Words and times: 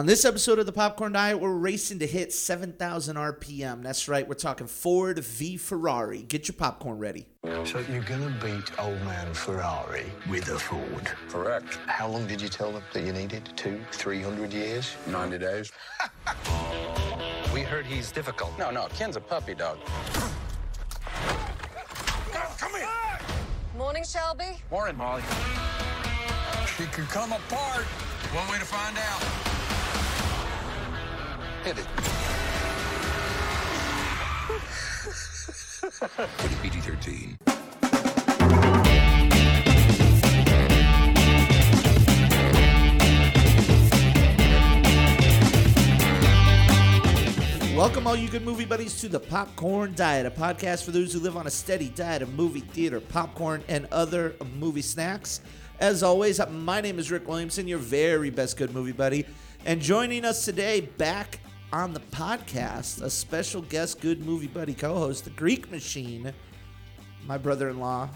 On 0.00 0.06
this 0.06 0.24
episode 0.24 0.58
of 0.58 0.64
the 0.64 0.72
Popcorn 0.72 1.12
Diet, 1.12 1.38
we're 1.38 1.52
racing 1.52 1.98
to 1.98 2.06
hit 2.06 2.32
7,000 2.32 3.16
RPM. 3.16 3.82
That's 3.82 4.08
right, 4.08 4.26
we're 4.26 4.32
talking 4.32 4.66
Ford 4.66 5.18
v 5.18 5.58
Ferrari. 5.58 6.22
Get 6.22 6.48
your 6.48 6.54
popcorn 6.54 6.96
ready. 6.96 7.26
So 7.66 7.84
you're 7.86 8.00
gonna 8.04 8.34
beat 8.42 8.78
old 8.78 8.98
man 9.02 9.34
Ferrari 9.34 10.06
with 10.30 10.48
a 10.48 10.58
Ford? 10.58 11.04
Correct. 11.28 11.74
How 11.86 12.08
long 12.08 12.26
did 12.26 12.40
you 12.40 12.48
tell 12.48 12.72
them 12.72 12.82
that 12.94 13.04
you 13.04 13.12
needed? 13.12 13.52
Two, 13.56 13.78
three 13.92 14.22
hundred 14.22 14.54
years? 14.54 14.96
90 15.06 15.36
days. 15.36 15.70
We 17.52 17.60
heard 17.60 17.84
he's 17.84 18.10
difficult. 18.10 18.58
No, 18.58 18.70
no, 18.70 18.86
Ken's 18.94 19.16
a 19.16 19.20
puppy 19.20 19.54
dog. 19.54 19.76
Come 22.32 22.72
here! 22.74 22.88
Morning, 23.76 24.04
Shelby. 24.04 24.62
Morning, 24.70 24.96
Molly. 24.96 25.22
She 26.78 26.84
could 26.84 27.08
come 27.08 27.32
apart. 27.32 27.84
One 28.32 28.48
way 28.48 28.58
to 28.58 28.64
find 28.64 28.96
out. 28.96 29.49
Hit 31.62 31.76
it. 31.76 31.84
Rated 36.38 36.58
PG 36.62 36.80
13. 36.80 37.36
Welcome, 47.76 48.06
all 48.06 48.16
you 48.16 48.28
good 48.30 48.42
movie 48.42 48.64
buddies, 48.64 48.98
to 49.02 49.10
the 49.10 49.20
Popcorn 49.20 49.92
Diet, 49.94 50.24
a 50.24 50.30
podcast 50.30 50.84
for 50.84 50.92
those 50.92 51.12
who 51.12 51.20
live 51.20 51.36
on 51.36 51.46
a 51.46 51.50
steady 51.50 51.90
diet 51.90 52.22
of 52.22 52.32
movie 52.34 52.60
theater, 52.60 53.00
popcorn, 53.00 53.62
and 53.68 53.86
other 53.92 54.34
movie 54.58 54.80
snacks. 54.80 55.42
As 55.78 56.02
always, 56.02 56.40
my 56.48 56.80
name 56.80 56.98
is 56.98 57.10
Rick 57.10 57.28
Williamson, 57.28 57.68
your 57.68 57.78
very 57.78 58.30
best 58.30 58.56
good 58.56 58.74
movie 58.74 58.92
buddy. 58.92 59.26
And 59.66 59.82
joining 59.82 60.24
us 60.24 60.46
today, 60.46 60.80
back 60.80 61.40
on 61.72 61.92
the 61.92 62.00
podcast, 62.00 63.02
a 63.02 63.10
special 63.10 63.62
guest 63.62 64.00
good 64.00 64.24
movie 64.24 64.48
buddy 64.48 64.74
co 64.74 64.94
host, 64.94 65.24
the 65.24 65.30
Greek 65.30 65.70
Machine, 65.70 66.32
my 67.26 67.38
brother 67.38 67.68
in 67.68 67.78
law, 67.78 68.08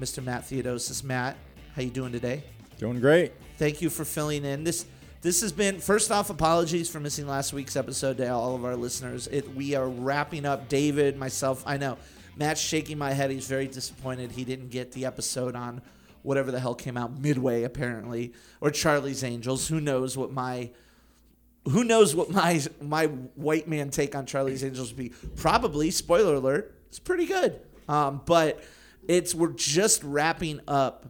Mr. 0.00 0.22
Matt 0.22 0.42
Theodosis. 0.42 1.04
Matt, 1.04 1.36
how 1.74 1.82
you 1.82 1.90
doing 1.90 2.12
today? 2.12 2.42
Doing 2.78 3.00
great. 3.00 3.32
Thank 3.58 3.80
you 3.80 3.90
for 3.90 4.04
filling 4.04 4.44
in. 4.44 4.64
This 4.64 4.86
this 5.22 5.40
has 5.40 5.52
been 5.52 5.78
first 5.78 6.10
off 6.10 6.30
apologies 6.30 6.88
for 6.90 7.00
missing 7.00 7.26
last 7.26 7.52
week's 7.52 7.76
episode 7.76 8.16
to 8.18 8.28
all 8.28 8.54
of 8.54 8.64
our 8.64 8.76
listeners. 8.76 9.28
It 9.28 9.54
we 9.54 9.74
are 9.74 9.88
wrapping 9.88 10.44
up 10.44 10.68
David, 10.68 11.16
myself, 11.16 11.62
I 11.66 11.76
know. 11.76 11.98
Matt's 12.36 12.60
shaking 12.60 12.98
my 12.98 13.12
head. 13.12 13.30
He's 13.30 13.46
very 13.46 13.66
disappointed 13.66 14.32
he 14.32 14.44
didn't 14.44 14.68
get 14.68 14.92
the 14.92 15.06
episode 15.06 15.54
on 15.54 15.80
whatever 16.22 16.50
the 16.50 16.60
hell 16.60 16.74
came 16.74 16.96
out 16.96 17.18
midway 17.18 17.62
apparently 17.62 18.32
or 18.60 18.70
Charlie's 18.70 19.22
Angels. 19.22 19.68
Who 19.68 19.80
knows 19.80 20.18
what 20.18 20.32
my 20.32 20.70
who 21.70 21.84
knows 21.84 22.14
what 22.14 22.30
my 22.30 22.60
my 22.80 23.06
white 23.06 23.68
man 23.68 23.90
take 23.90 24.14
on 24.14 24.26
Charlie's 24.26 24.64
Angels 24.64 24.90
would 24.90 24.96
be? 24.98 25.12
Probably, 25.36 25.90
spoiler 25.90 26.34
alert, 26.34 26.74
it's 26.88 26.98
pretty 26.98 27.26
good. 27.26 27.60
Um, 27.88 28.22
but 28.24 28.62
it's 29.06 29.34
we're 29.34 29.52
just 29.52 30.02
wrapping 30.02 30.60
up 30.66 31.06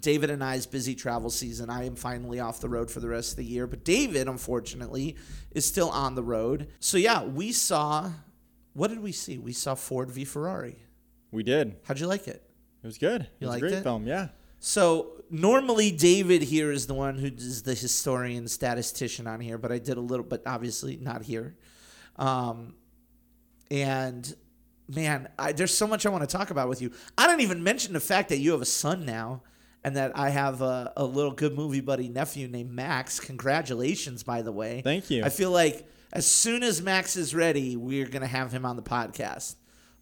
David 0.00 0.30
and 0.30 0.42
I's 0.42 0.66
busy 0.66 0.94
travel 0.94 1.30
season. 1.30 1.70
I 1.70 1.84
am 1.86 1.96
finally 1.96 2.40
off 2.40 2.60
the 2.60 2.68
road 2.68 2.90
for 2.90 3.00
the 3.00 3.08
rest 3.08 3.32
of 3.32 3.36
the 3.38 3.44
year, 3.44 3.66
but 3.66 3.84
David, 3.84 4.28
unfortunately, 4.28 5.16
is 5.52 5.66
still 5.66 5.90
on 5.90 6.14
the 6.14 6.22
road. 6.22 6.68
So 6.80 6.96
yeah, 6.96 7.22
we 7.24 7.52
saw. 7.52 8.10
What 8.72 8.88
did 8.88 9.00
we 9.00 9.12
see? 9.12 9.38
We 9.38 9.52
saw 9.52 9.76
Ford 9.76 10.10
v 10.10 10.24
Ferrari. 10.24 10.78
We 11.30 11.44
did. 11.44 11.76
How'd 11.84 12.00
you 12.00 12.08
like 12.08 12.26
it? 12.26 12.42
It 12.82 12.86
was 12.86 12.98
good. 12.98 13.22
You 13.38 13.46
it 13.46 13.46
was 13.46 13.48
liked 13.50 13.64
a 13.64 13.68
great 13.68 13.78
it? 13.78 13.82
film. 13.82 14.06
Yeah. 14.06 14.28
So 14.58 15.23
normally 15.34 15.90
David 15.90 16.42
here 16.42 16.70
is 16.70 16.86
the 16.86 16.94
one 16.94 17.18
who 17.18 17.26
is 17.26 17.62
the 17.62 17.74
historian, 17.74 18.48
statistician 18.48 19.26
on 19.26 19.40
here, 19.40 19.58
but 19.58 19.72
I 19.72 19.78
did 19.78 19.96
a 19.96 20.00
little, 20.00 20.24
but 20.24 20.42
obviously 20.46 20.96
not 20.96 21.22
here. 21.22 21.56
Um, 22.16 22.74
and 23.70 24.34
man, 24.88 25.28
I, 25.38 25.52
there's 25.52 25.76
so 25.76 25.86
much 25.86 26.06
I 26.06 26.10
want 26.10 26.28
to 26.28 26.36
talk 26.36 26.50
about 26.50 26.68
with 26.68 26.80
you. 26.80 26.92
I 27.18 27.26
didn't 27.26 27.40
even 27.40 27.62
mention 27.62 27.92
the 27.92 28.00
fact 28.00 28.28
that 28.28 28.38
you 28.38 28.52
have 28.52 28.62
a 28.62 28.66
son 28.66 29.04
now, 29.04 29.42
and 29.82 29.96
that 29.96 30.16
I 30.16 30.30
have 30.30 30.62
a, 30.62 30.92
a 30.96 31.04
little 31.04 31.32
good 31.32 31.54
movie 31.54 31.80
buddy 31.80 32.08
nephew 32.08 32.48
named 32.48 32.70
Max. 32.70 33.20
Congratulations, 33.20 34.22
by 34.22 34.40
the 34.40 34.52
way. 34.52 34.80
Thank 34.82 35.10
you. 35.10 35.22
I 35.22 35.28
feel 35.28 35.50
like 35.50 35.86
as 36.12 36.26
soon 36.26 36.62
as 36.62 36.80
Max 36.80 37.16
is 37.16 37.34
ready, 37.34 37.76
we're 37.76 38.06
gonna 38.06 38.26
have 38.26 38.50
him 38.50 38.64
on 38.64 38.76
the 38.76 38.82
podcast. 38.82 39.56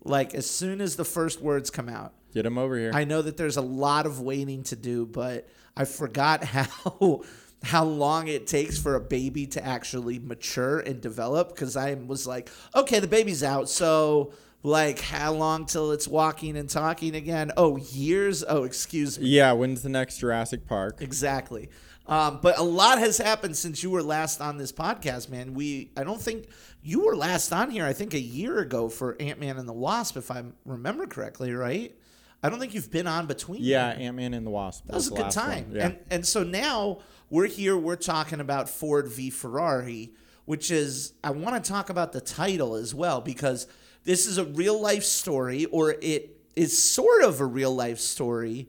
Like 0.05 0.35
as 0.35 0.49
soon 0.49 0.81
as 0.81 0.97
the 0.97 1.05
first 1.05 1.41
words 1.41 1.71
come 1.71 1.89
out. 1.89 2.15
Get 2.33 2.47
him 2.47 2.59
over 2.59 2.77
here. 2.77 2.91
I 2.95 3.05
know 3.05 3.23
that 3.23 3.37
there's 3.37 3.57
a 3.57 3.63
lot 3.63 4.07
of 4.07 4.21
waiting 4.21 4.63
to 4.65 4.77
do, 4.77 5.07
but 5.07 5.49
I 5.77 5.85
forgot 5.85 6.45
how 6.45 7.23
how 7.63 7.85
long 7.85 8.27
it 8.27 8.47
takes 8.49 8.77
for 8.79 8.97
a 8.97 9.01
baby 9.01 9.47
to 9.47 9.65
actually 9.65 10.19
mature 10.19 10.81
and 10.81 11.01
develop 11.01 11.51
because 11.51 11.77
I 11.77 11.95
was 11.95 12.27
like, 12.27 12.51
okay, 12.75 12.99
the 12.99 13.07
baby's 13.07 13.45
out, 13.45 13.69
so 13.69 14.33
like 14.65 15.01
how 15.01 15.33
long 15.33 15.67
till 15.67 15.93
it's 15.93 16.09
walking 16.09 16.57
and 16.57 16.69
talking 16.69 17.15
again? 17.15 17.53
Oh, 17.57 17.77
years? 17.77 18.45
Oh, 18.47 18.65
excuse 18.65 19.19
me. 19.19 19.27
yeah. 19.29 19.53
When's 19.53 19.83
the 19.83 19.89
next 19.89 20.19
Jurassic 20.19 20.67
Park? 20.67 21.01
Exactly. 21.01 21.69
Um, 22.07 22.41
but 22.43 22.59
a 22.59 22.63
lot 22.63 22.99
has 22.99 23.19
happened 23.19 23.57
since 23.57 23.83
you 23.83 23.91
were 23.91 24.03
last 24.03 24.41
on 24.41 24.57
this 24.57 24.73
podcast, 24.73 25.29
man. 25.29 25.55
We 25.55 25.93
I 25.97 26.03
don't 26.05 26.21
think 26.21 26.49
you 26.83 27.05
were 27.07 27.15
last 27.17 27.53
on 27.53 27.71
here. 27.71 27.85
I 27.85 27.93
think 27.93 28.13
a 28.13 28.21
year 28.21 28.59
ago 28.59 28.89
for 28.89 29.17
Ant 29.21 29.39
Man 29.39 29.57
and 29.57 29.69
the 29.69 29.73
Wasp, 29.73 30.17
if 30.17 30.31
I 30.31 30.43
remember 30.65 31.07
correctly, 31.07 31.53
right? 31.53 31.97
I 32.43 32.51
don't 32.51 32.59
think 32.59 32.75
you've 32.75 32.91
been 32.91 33.07
on 33.07 33.27
between. 33.27 33.63
Yeah, 33.63 33.89
Ant 33.89 34.17
Man 34.17 34.35
and 34.35 34.47
the 34.47 34.51
Wasp. 34.51 34.87
That 34.87 34.95
was 34.95 35.09
a 35.09 35.15
good 35.15 35.31
time. 35.31 35.73
Yeah. 35.73 35.87
And 35.87 35.99
and 36.11 36.27
so 36.27 36.43
now 36.43 36.99
we're 37.31 37.47
here, 37.47 37.77
we're 37.77 37.97
talking 37.97 38.41
about 38.41 38.69
Ford 38.69 39.09
v 39.09 39.31
Ferrari, 39.31 40.13
which 40.45 40.71
is 40.71 41.15
I 41.23 41.31
want 41.31 41.63
to 41.63 41.71
talk 41.71 41.89
about 41.89 42.13
the 42.13 42.21
title 42.21 42.75
as 42.75 42.95
well, 42.95 43.21
because 43.21 43.67
this 44.05 44.27
is 44.27 44.39
a 44.39 44.45
real 44.45 44.81
life 44.81 45.05
story, 45.05 45.67
or 45.67 45.93
it 46.03 46.37
is 46.57 46.77
sort 46.77 47.23
of 47.23 47.41
a 47.41 47.47
real 47.47 47.75
life 47.75 48.01
story 48.01 48.69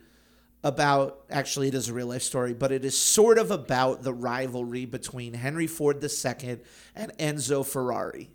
about 0.64 1.26
actually 1.30 1.68
it 1.68 1.74
is 1.74 1.90
a 1.90 1.94
real 1.94 2.08
life 2.08 2.22
story, 2.22 2.54
but 2.54 2.72
it 2.72 2.86
is 2.86 2.98
sort 2.98 3.38
of 3.38 3.52
about 3.52 4.04
the 4.04 4.14
rivalry 4.14 4.86
between 4.86 5.34
Henry 5.34 5.68
Ford 5.68 6.02
II 6.02 6.60
and 6.96 7.12
Enzo 7.18 7.66
Ferrari. 7.66 8.33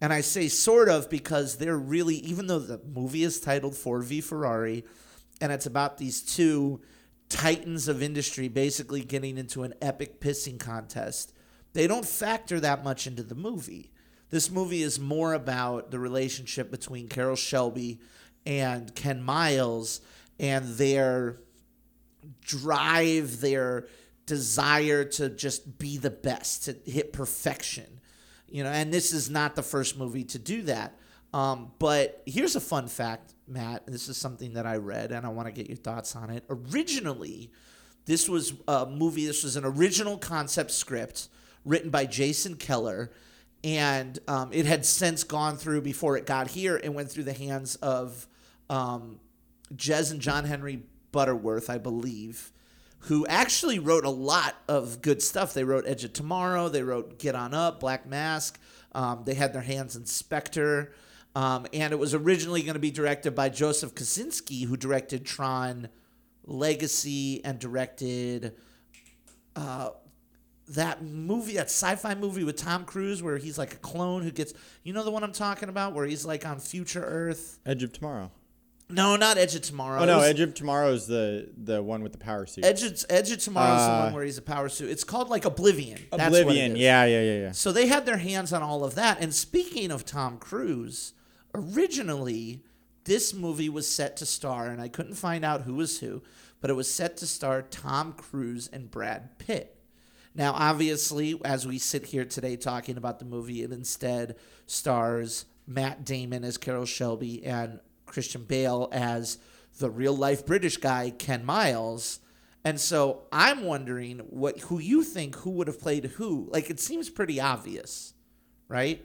And 0.00 0.12
I 0.12 0.22
say 0.22 0.48
sort 0.48 0.88
of 0.88 1.10
because 1.10 1.56
they're 1.56 1.76
really, 1.76 2.16
even 2.16 2.46
though 2.46 2.58
the 2.58 2.80
movie 2.86 3.22
is 3.22 3.40
titled 3.40 3.76
Ford 3.76 4.04
v 4.04 4.20
Ferrari, 4.20 4.84
and 5.40 5.52
it's 5.52 5.66
about 5.66 5.98
these 5.98 6.22
two 6.22 6.80
titans 7.28 7.86
of 7.86 8.02
industry 8.02 8.48
basically 8.48 9.02
getting 9.02 9.38
into 9.38 9.62
an 9.62 9.74
epic 9.80 10.20
pissing 10.20 10.58
contest, 10.58 11.32
they 11.72 11.86
don't 11.86 12.06
factor 12.06 12.58
that 12.60 12.82
much 12.82 13.06
into 13.06 13.22
the 13.22 13.34
movie. 13.34 13.92
This 14.30 14.50
movie 14.50 14.82
is 14.82 14.98
more 14.98 15.34
about 15.34 15.90
the 15.90 15.98
relationship 15.98 16.70
between 16.70 17.08
Carroll 17.08 17.36
Shelby 17.36 18.00
and 18.46 18.94
Ken 18.94 19.22
Miles 19.22 20.00
and 20.38 20.64
their 20.76 21.40
drive, 22.40 23.40
their 23.40 23.86
desire 24.26 25.04
to 25.04 25.28
just 25.28 25.78
be 25.78 25.98
the 25.98 26.10
best, 26.10 26.64
to 26.64 26.76
hit 26.90 27.12
perfection. 27.12 27.99
You 28.50 28.64
know, 28.64 28.70
and 28.70 28.92
this 28.92 29.12
is 29.12 29.30
not 29.30 29.56
the 29.56 29.62
first 29.62 29.98
movie 29.98 30.24
to 30.24 30.38
do 30.38 30.62
that. 30.62 30.96
Um, 31.32 31.70
but 31.78 32.22
here's 32.26 32.56
a 32.56 32.60
fun 32.60 32.88
fact, 32.88 33.34
Matt. 33.46 33.86
This 33.86 34.08
is 34.08 34.16
something 34.16 34.54
that 34.54 34.66
I 34.66 34.76
read, 34.76 35.12
and 35.12 35.24
I 35.24 35.28
want 35.28 35.46
to 35.46 35.52
get 35.52 35.68
your 35.68 35.76
thoughts 35.76 36.16
on 36.16 36.30
it. 36.30 36.44
Originally, 36.50 37.52
this 38.06 38.28
was 38.28 38.54
a 38.66 38.86
movie. 38.86 39.26
This 39.26 39.44
was 39.44 39.56
an 39.56 39.64
original 39.64 40.18
concept 40.18 40.72
script 40.72 41.28
written 41.64 41.90
by 41.90 42.06
Jason 42.06 42.56
Keller, 42.56 43.12
and 43.62 44.18
um, 44.26 44.50
it 44.52 44.66
had 44.66 44.84
since 44.84 45.22
gone 45.22 45.56
through 45.56 45.82
before 45.82 46.16
it 46.16 46.26
got 46.26 46.48
here 46.48 46.76
and 46.76 46.94
went 46.94 47.10
through 47.10 47.24
the 47.24 47.32
hands 47.32 47.76
of 47.76 48.26
um, 48.68 49.20
Jez 49.74 50.10
and 50.10 50.20
John 50.20 50.44
Henry 50.44 50.82
Butterworth, 51.12 51.70
I 51.70 51.78
believe, 51.78 52.52
who 53.04 53.26
actually 53.26 53.78
wrote 53.78 54.04
a 54.04 54.10
lot 54.10 54.56
of 54.68 55.00
good 55.00 55.22
stuff. 55.22 55.54
They 55.54 55.64
wrote 55.64 55.84
Edge 55.86 56.04
of 56.04 56.12
Tomorrow, 56.12 56.68
they 56.68 56.82
wrote 56.82 57.18
Get 57.18 57.34
On 57.34 57.54
Up, 57.54 57.80
Black 57.80 58.06
Mass. 58.06 58.52
Um, 58.92 59.22
they 59.24 59.34
had 59.34 59.52
their 59.52 59.62
hands 59.62 59.96
in 59.96 60.04
Spectre. 60.06 60.92
Um, 61.34 61.66
and 61.72 61.92
it 61.92 61.98
was 61.98 62.12
originally 62.12 62.62
going 62.62 62.74
to 62.74 62.80
be 62.80 62.90
directed 62.90 63.34
by 63.34 63.48
Joseph 63.48 63.94
Kosinski, 63.94 64.64
who 64.64 64.76
directed 64.76 65.24
Tron 65.24 65.88
Legacy 66.44 67.44
and 67.44 67.58
directed 67.58 68.54
uh, 69.54 69.90
that 70.68 71.02
movie, 71.02 71.54
that 71.54 71.66
sci-fi 71.66 72.14
movie 72.14 72.44
with 72.44 72.56
Tom 72.56 72.84
Cruise, 72.84 73.22
where 73.22 73.38
he's 73.38 73.58
like 73.58 73.74
a 73.74 73.78
clone 73.78 74.22
who 74.22 74.30
gets, 74.30 74.54
you 74.82 74.92
know, 74.92 75.04
the 75.04 75.10
one 75.10 75.22
I'm 75.22 75.32
talking 75.32 75.68
about, 75.68 75.94
where 75.94 76.06
he's 76.06 76.26
like 76.26 76.44
on 76.44 76.58
future 76.58 77.04
Earth. 77.04 77.60
Edge 77.64 77.82
of 77.84 77.92
Tomorrow. 77.92 78.32
No, 78.92 79.16
not 79.16 79.38
Edge 79.38 79.54
of 79.54 79.62
Tomorrow. 79.62 80.00
Oh 80.00 80.04
no, 80.04 80.20
Edge 80.20 80.40
of 80.40 80.54
Tomorrow 80.54 80.92
is 80.92 81.06
the 81.06 81.50
the 81.56 81.82
one 81.82 82.02
with 82.02 82.12
the 82.12 82.18
power 82.18 82.46
suit. 82.46 82.64
Edge 82.64 82.82
of, 82.82 83.04
Edge 83.08 83.30
of 83.30 83.38
Tomorrow 83.38 83.74
is 83.76 83.82
the 83.86 83.90
Uh, 83.92 84.04
one 84.04 84.12
where 84.14 84.24
he's 84.24 84.38
a 84.38 84.42
power 84.42 84.68
suit. 84.68 84.90
It's 84.90 85.04
called 85.04 85.28
like 85.28 85.44
Oblivion. 85.44 85.98
That's 86.10 86.30
what 86.30 86.38
it 86.40 86.42
Oblivion. 86.42 86.72
is. 86.72 86.78
Yeah, 86.78 87.04
yeah, 87.04 87.22
yeah, 87.22 87.38
yeah. 87.40 87.52
So 87.52 87.72
they 87.72 87.86
had 87.86 88.06
their 88.06 88.18
hands 88.18 88.52
on 88.52 88.62
all 88.62 88.84
of 88.84 88.94
that. 88.96 89.18
And 89.20 89.34
speaking 89.34 89.90
of 89.90 90.04
Tom 90.04 90.38
Cruise, 90.38 91.12
originally 91.54 92.62
this 93.04 93.32
movie 93.32 93.68
was 93.68 93.88
set 93.88 94.16
to 94.18 94.26
star, 94.26 94.66
and 94.66 94.80
I 94.80 94.88
couldn't 94.88 95.14
find 95.14 95.44
out 95.44 95.62
who 95.62 95.74
was 95.74 96.00
who, 96.00 96.22
but 96.60 96.70
it 96.70 96.74
was 96.74 96.92
set 96.92 97.16
to 97.18 97.26
star 97.26 97.62
Tom 97.62 98.12
Cruise 98.12 98.68
and 98.72 98.90
Brad 98.90 99.38
Pitt. 99.38 99.76
Now, 100.34 100.52
obviously, 100.52 101.40
as 101.44 101.66
we 101.66 101.78
sit 101.78 102.06
here 102.06 102.24
today 102.24 102.56
talking 102.56 102.96
about 102.96 103.18
the 103.18 103.24
movie, 103.24 103.62
it 103.62 103.72
instead 103.72 104.36
stars 104.66 105.46
Matt 105.66 106.04
Damon 106.04 106.44
as 106.44 106.56
Carroll 106.56 106.84
Shelby 106.84 107.44
and 107.44 107.80
Christian 108.10 108.44
Bale 108.44 108.88
as 108.92 109.38
the 109.78 109.90
real 109.90 110.16
life 110.16 110.44
British 110.44 110.76
guy, 110.76 111.10
Ken 111.10 111.44
Miles. 111.44 112.20
And 112.64 112.78
so 112.78 113.22
I'm 113.32 113.64
wondering 113.64 114.18
what 114.28 114.60
who 114.60 114.78
you 114.78 115.02
think 115.02 115.36
who 115.36 115.50
would 115.52 115.66
have 115.66 115.80
played 115.80 116.04
who. 116.04 116.48
Like 116.50 116.68
it 116.68 116.78
seems 116.78 117.08
pretty 117.08 117.40
obvious, 117.40 118.12
right? 118.68 119.04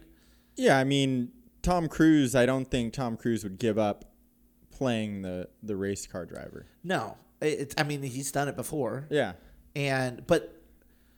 Yeah, 0.57 0.77
I 0.77 0.83
mean, 0.83 1.31
Tom 1.61 1.87
Cruise. 1.87 2.35
I 2.35 2.45
don't 2.45 2.69
think 2.69 2.93
Tom 2.93 3.15
Cruise 3.15 3.43
would 3.43 3.57
give 3.57 3.77
up 3.77 4.05
playing 4.71 5.21
the 5.21 5.47
the 5.63 5.75
race 5.75 6.05
car 6.05 6.25
driver. 6.25 6.65
No, 6.83 7.17
it, 7.41 7.73
I 7.77 7.83
mean 7.83 8.03
he's 8.03 8.31
done 8.31 8.47
it 8.47 8.55
before. 8.55 9.07
Yeah. 9.09 9.33
And 9.75 10.27
but 10.27 10.61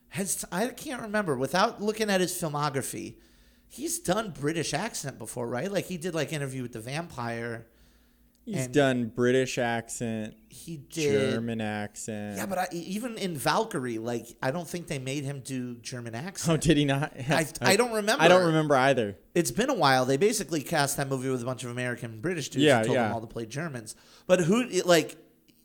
has 0.09 0.45
I 0.51 0.67
can't 0.67 1.01
remember 1.01 1.35
without 1.35 1.81
looking 1.81 2.09
at 2.09 2.21
his 2.21 2.33
filmography. 2.33 3.15
He's 3.69 3.99
done 3.99 4.31
British 4.31 4.73
accent 4.73 5.19
before, 5.19 5.47
right? 5.47 5.71
Like 5.71 5.85
he 5.85 5.97
did 5.97 6.15
like 6.15 6.31
Interview 6.31 6.61
with 6.61 6.73
the 6.73 6.79
Vampire. 6.79 7.67
He's 8.47 8.63
And- 8.63 8.73
done 8.73 9.05
British 9.13 9.57
accent, 9.57 10.33
He 10.47 10.77
did 10.77 11.31
German 11.31 11.59
accent. 11.59 12.37
Yeah, 12.37 12.45
but 12.45 12.57
I, 12.57 12.67
even 12.71 13.17
in 13.17 13.35
Valkyrie, 13.35 13.97
like 13.97 14.25
I 14.41 14.51
don't 14.51 14.65
think 14.67 14.87
they 14.87 14.99
made 14.99 15.25
him 15.25 15.41
do 15.41 15.75
German 15.75 16.15
oh, 16.15 16.19
accent. 16.19 16.53
oh, 16.53 16.57
did 16.57 16.77
he 16.77 16.85
not? 16.85 17.11
I, 17.29 17.45
I 17.61 17.75
don't 17.75 17.91
remember. 17.91 18.23
I 18.23 18.29
don't 18.29 18.45
remember 18.45 18.77
either. 18.77 19.17
It's 19.35 19.51
been 19.51 19.69
a 19.69 19.73
while. 19.73 20.05
They 20.05 20.15
basically 20.15 20.61
cast 20.63 20.95
that 20.95 21.09
movie 21.09 21.29
with 21.29 21.41
a 21.41 21.45
bunch 21.45 21.65
of 21.65 21.71
American 21.71 22.11
and 22.13 22.21
British 22.21 22.47
dudes 22.47 22.63
Yeah, 22.63 22.77
and 22.77 22.85
told 22.85 22.97
them 22.97 23.11
all 23.11 23.19
to 23.19 23.27
play 23.27 23.45
Germans. 23.45 23.95
But 24.27 24.39
who 24.39 24.61
it, 24.61 24.85
like 24.85 25.17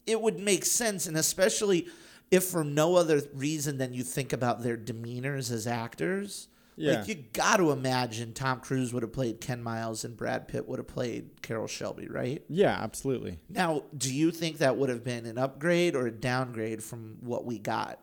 it 0.05 0.21
would 0.21 0.41
make 0.41 0.65
sense, 0.65 1.07
and 1.07 1.17
especially 1.17 1.87
if 2.33 2.43
for 2.43 2.65
no 2.65 2.97
other 2.97 3.23
reason 3.33 3.79
than 3.79 3.95
you 3.95 4.03
think 4.03 4.33
about 4.33 4.65
their 4.65 4.77
demeanors 4.77 5.53
as 5.53 5.69
actors. 5.69 6.49
Yeah. 6.77 7.01
Like 7.01 7.09
you 7.09 7.15
got 7.33 7.59
to 7.59 7.71
imagine 7.71 8.33
Tom 8.33 8.61
Cruise 8.61 8.95
would 8.95 9.03
have 9.03 9.13
played 9.13 9.41
Ken 9.41 9.63
Miles 9.63 10.05
and 10.05 10.17
Brad 10.17 10.49
Pitt 10.49 10.67
would 10.67 10.79
have 10.79 10.89
played 10.89 11.43
Carroll 11.43 11.67
Shelby, 11.67 12.09
right? 12.09 12.43
Yeah, 12.49 12.79
absolutely. 12.83 13.39
Now, 13.49 13.83
do 13.97 14.13
you 14.13 14.31
think 14.31 14.59
that 14.59 14.77
would 14.77 14.89
have 14.89 15.05
been 15.05 15.27
an 15.27 15.37
upgrade 15.37 15.95
or 15.95 16.07
a 16.07 16.11
downgrade 16.11 16.83
from 16.83 17.19
what 17.21 17.45
we 17.45 17.59
got? 17.59 18.01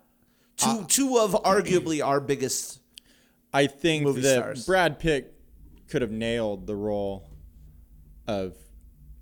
Two 0.57 0.69
Uh, 0.69 0.85
two 0.87 1.17
of 1.17 1.31
arguably 1.43 2.05
our 2.05 2.19
biggest 2.19 2.79
I 3.53 3.67
think 3.67 4.15
that 4.15 4.41
stars. 4.41 4.65
Brad 4.65 4.99
Pitt 4.99 5.33
could 5.87 6.01
have 6.01 6.11
nailed 6.11 6.67
the 6.67 6.75
role 6.75 7.27
of 8.27 8.55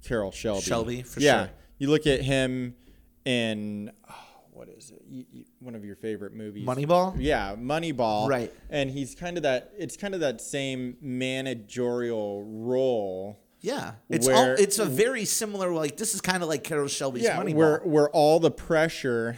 Carroll 0.03 0.31
Shelby. 0.31 0.61
Shelby, 0.61 1.01
for 1.03 1.19
yeah. 1.21 1.45
sure. 1.45 1.53
You 1.77 1.89
look 1.89 2.05
at 2.07 2.21
him 2.21 2.75
in 3.23 3.91
oh, 4.09 4.26
what 4.57 4.69
is 4.69 4.91
it? 4.91 5.01
You, 5.07 5.25
you, 5.31 5.45
one 5.59 5.75
of 5.75 5.85
your 5.85 5.95
favorite 5.95 6.33
movies, 6.33 6.65
Moneyball? 6.67 7.15
Yeah, 7.17 7.55
Moneyball. 7.55 8.27
Right. 8.27 8.51
And 8.69 8.89
he's 8.89 9.13
kind 9.15 9.37
of 9.37 9.43
that. 9.43 9.71
It's 9.77 9.95
kind 9.95 10.13
of 10.13 10.19
that 10.21 10.41
same 10.41 10.97
managerial 11.01 12.43
role. 12.43 13.39
Yeah, 13.61 13.93
it's 14.09 14.27
Where- 14.27 14.35
all, 14.35 14.45
it's 14.57 14.79
a 14.79 14.85
very 14.85 15.25
similar. 15.25 15.71
Like 15.73 15.97
this 15.97 16.13
is 16.15 16.21
kind 16.21 16.43
of 16.43 16.49
like 16.49 16.63
Carroll 16.63 16.87
Shelby's 16.87 17.23
yeah, 17.23 17.37
Moneyball. 17.37 17.53
where 17.55 17.79
where 17.83 18.09
all 18.09 18.39
the 18.39 18.51
pressure 18.51 19.37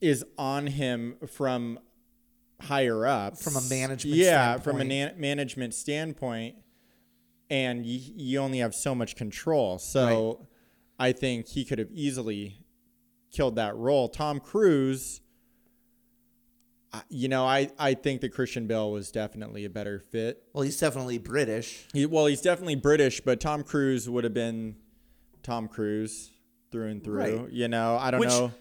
is 0.00 0.24
on 0.38 0.66
him 0.66 1.16
from 1.28 1.78
higher 2.62 3.06
up, 3.06 3.38
From 3.38 3.56
a 3.56 3.62
management 3.70 4.16
Yeah, 4.16 4.58
from 4.58 4.76
a 4.76 4.84
standpoint. 4.84 5.16
na- 5.16 5.20
management 5.20 5.74
standpoint, 5.74 6.56
and 7.48 7.86
you, 7.86 8.00
you 8.16 8.38
only 8.40 8.58
have 8.58 8.74
so 8.74 8.94
much 8.94 9.16
control. 9.16 9.78
So, 9.78 10.46
I 10.98 11.12
think 11.12 11.48
he 11.48 11.64
could 11.64 11.78
have 11.78 11.90
easily 11.92 12.59
killed 13.30 13.56
that 13.56 13.76
role. 13.76 14.08
Tom 14.08 14.40
Cruise. 14.40 15.20
You 17.08 17.28
know, 17.28 17.44
I, 17.44 17.70
I 17.78 17.94
think 17.94 18.20
that 18.22 18.30
Christian 18.30 18.66
Bale 18.66 18.90
was 18.90 19.12
definitely 19.12 19.64
a 19.64 19.70
better 19.70 20.00
fit. 20.10 20.42
well, 20.52 20.62
he's 20.62 20.78
definitely 20.78 21.18
British. 21.18 21.86
He, 21.92 22.04
well, 22.04 22.26
he's 22.26 22.40
definitely 22.40 22.74
British, 22.74 23.20
but 23.20 23.38
Tom 23.38 23.62
Cruise 23.62 24.10
would 24.10 24.24
have 24.24 24.34
been 24.34 24.74
Tom 25.44 25.68
Cruise 25.68 26.30
through 26.72 26.88
and 26.88 27.04
through. 27.04 27.18
Right. 27.18 27.50
You 27.52 27.68
know, 27.68 27.96
I 27.96 28.10
don't 28.10 28.18
Which, 28.18 28.30
know. 28.30 28.52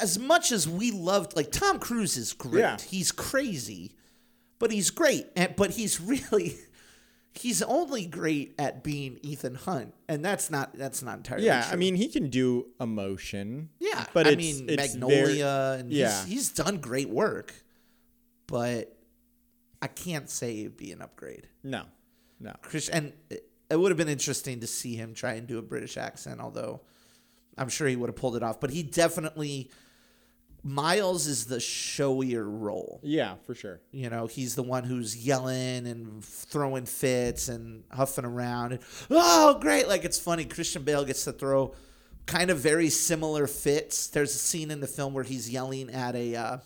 as 0.00 0.16
much 0.16 0.52
as 0.52 0.68
we 0.68 0.92
loved, 0.92 1.34
like 1.34 1.50
Tom 1.50 1.80
Cruise 1.80 2.16
is 2.16 2.32
great. 2.32 2.60
Yeah. 2.60 2.76
He's 2.88 3.10
crazy, 3.10 3.96
but 4.60 4.70
he's 4.70 4.90
great. 4.90 5.26
And 5.34 5.56
but 5.56 5.72
he's 5.72 6.00
really, 6.32 6.56
he's 7.34 7.62
only 7.62 8.06
great 8.06 8.54
at 8.58 8.82
being 8.84 9.18
Ethan 9.22 9.54
Hunt, 9.54 9.94
and 10.08 10.24
that's 10.24 10.50
not 10.50 10.74
that's 10.76 11.02
not 11.02 11.18
entirely. 11.18 11.46
Yeah, 11.46 11.62
true. 11.62 11.72
I 11.72 11.76
mean, 11.76 11.94
he 11.94 12.08
can 12.08 12.28
do 12.30 12.66
emotion. 12.80 13.70
yeah, 13.80 14.04
but 14.12 14.26
I 14.26 14.30
it's- 14.32 14.38
mean 14.60 14.68
it's 14.68 14.94
Magnolia, 14.94 15.16
very- 15.36 15.80
and 15.80 15.92
yeah. 15.92 16.24
he's, 16.24 16.32
he's 16.32 16.48
done 16.52 16.78
great 16.78 17.08
work, 17.08 17.54
but 18.46 18.96
I 19.80 19.86
can't 19.88 20.28
say 20.30 20.60
it'd 20.60 20.76
be 20.76 20.92
an 20.92 21.02
upgrade. 21.02 21.48
No, 21.62 21.84
no. 22.40 22.52
Chris, 22.62 22.88
and 22.88 23.12
it, 23.30 23.48
it 23.70 23.76
would 23.80 23.90
have 23.90 23.98
been 23.98 24.08
interesting 24.08 24.60
to 24.60 24.66
see 24.66 24.94
him 24.96 25.14
try 25.14 25.32
and 25.34 25.46
do 25.46 25.58
a 25.58 25.62
British 25.62 25.96
accent, 25.96 26.40
although 26.40 26.82
I'm 27.58 27.68
sure 27.68 27.88
he 27.88 27.96
would 27.96 28.08
have 28.08 28.16
pulled 28.16 28.36
it 28.36 28.42
off. 28.42 28.60
But 28.60 28.70
he 28.70 28.82
definitely 28.82 29.70
Miles 30.64 31.26
is 31.26 31.46
the 31.46 31.56
showier 31.56 32.44
role. 32.46 33.00
Yeah, 33.02 33.34
for 33.46 33.54
sure. 33.54 33.80
You 33.90 34.10
know, 34.10 34.26
he's 34.26 34.54
the 34.54 34.62
one 34.62 34.84
who's 34.84 35.16
yelling 35.16 35.86
and 35.86 36.24
throwing 36.24 36.86
fits 36.86 37.48
and 37.48 37.82
huffing 37.90 38.24
around. 38.24 38.72
And, 38.72 38.82
oh, 39.10 39.58
great! 39.60 39.88
Like 39.88 40.04
it's 40.04 40.20
funny. 40.20 40.44
Christian 40.44 40.84
Bale 40.84 41.04
gets 41.04 41.24
to 41.24 41.32
throw 41.32 41.74
kind 42.26 42.50
of 42.50 42.58
very 42.58 42.90
similar 42.90 43.48
fits. 43.48 44.06
There's 44.06 44.34
a 44.34 44.38
scene 44.38 44.70
in 44.70 44.78
the 44.80 44.86
film 44.86 45.14
where 45.14 45.24
he's 45.24 45.50
yelling 45.50 45.90
at 45.90 46.14
a. 46.14 46.36
Uh, 46.36 46.58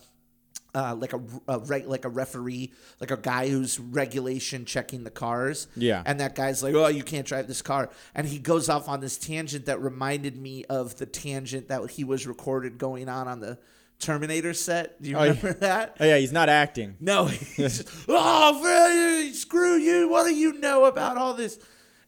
uh, 0.75 0.93
like 0.93 1.11
a, 1.13 1.21
a 1.47 1.57
reg, 1.59 1.87
like 1.87 2.05
a 2.05 2.09
referee, 2.09 2.71
like 2.99 3.09
a 3.09 3.17
guy 3.17 3.49
who's 3.49 3.79
regulation 3.79 4.63
checking 4.63 5.03
the 5.03 5.09
cars. 5.09 5.67
Yeah. 5.75 6.03
And 6.05 6.19
that 6.19 6.35
guy's 6.35 6.61
like, 6.61 6.75
"Oh, 6.75 6.87
you 6.87 7.01
can't 7.01 7.25
drive 7.25 7.47
this 7.47 7.63
car," 7.63 7.89
and 8.13 8.27
he 8.27 8.37
goes 8.37 8.69
off 8.69 8.87
on 8.87 8.99
this 8.99 9.17
tangent 9.17 9.65
that 9.65 9.81
reminded 9.81 10.37
me 10.37 10.65
of 10.65 10.97
the 10.97 11.07
tangent 11.07 11.69
that 11.69 11.89
he 11.91 12.03
was 12.03 12.27
recorded 12.27 12.77
going 12.77 13.09
on 13.09 13.27
on 13.27 13.39
the 13.39 13.57
Terminator 13.99 14.53
set. 14.53 15.01
Do 15.01 15.09
you 15.09 15.17
Oh, 15.17 15.23
yeah. 15.23 15.29
remember 15.29 15.53
that? 15.61 15.97
Oh 15.99 16.05
yeah, 16.05 16.17
he's 16.17 16.31
not 16.31 16.49
acting. 16.49 16.95
No, 16.99 17.25
he's 17.55 17.55
just, 17.55 17.89
oh, 18.07 19.29
screw 19.33 19.75
you! 19.77 20.09
What 20.09 20.25
do 20.27 20.33
you 20.35 20.53
know 20.59 20.85
about 20.85 21.17
all 21.17 21.33
this? 21.33 21.59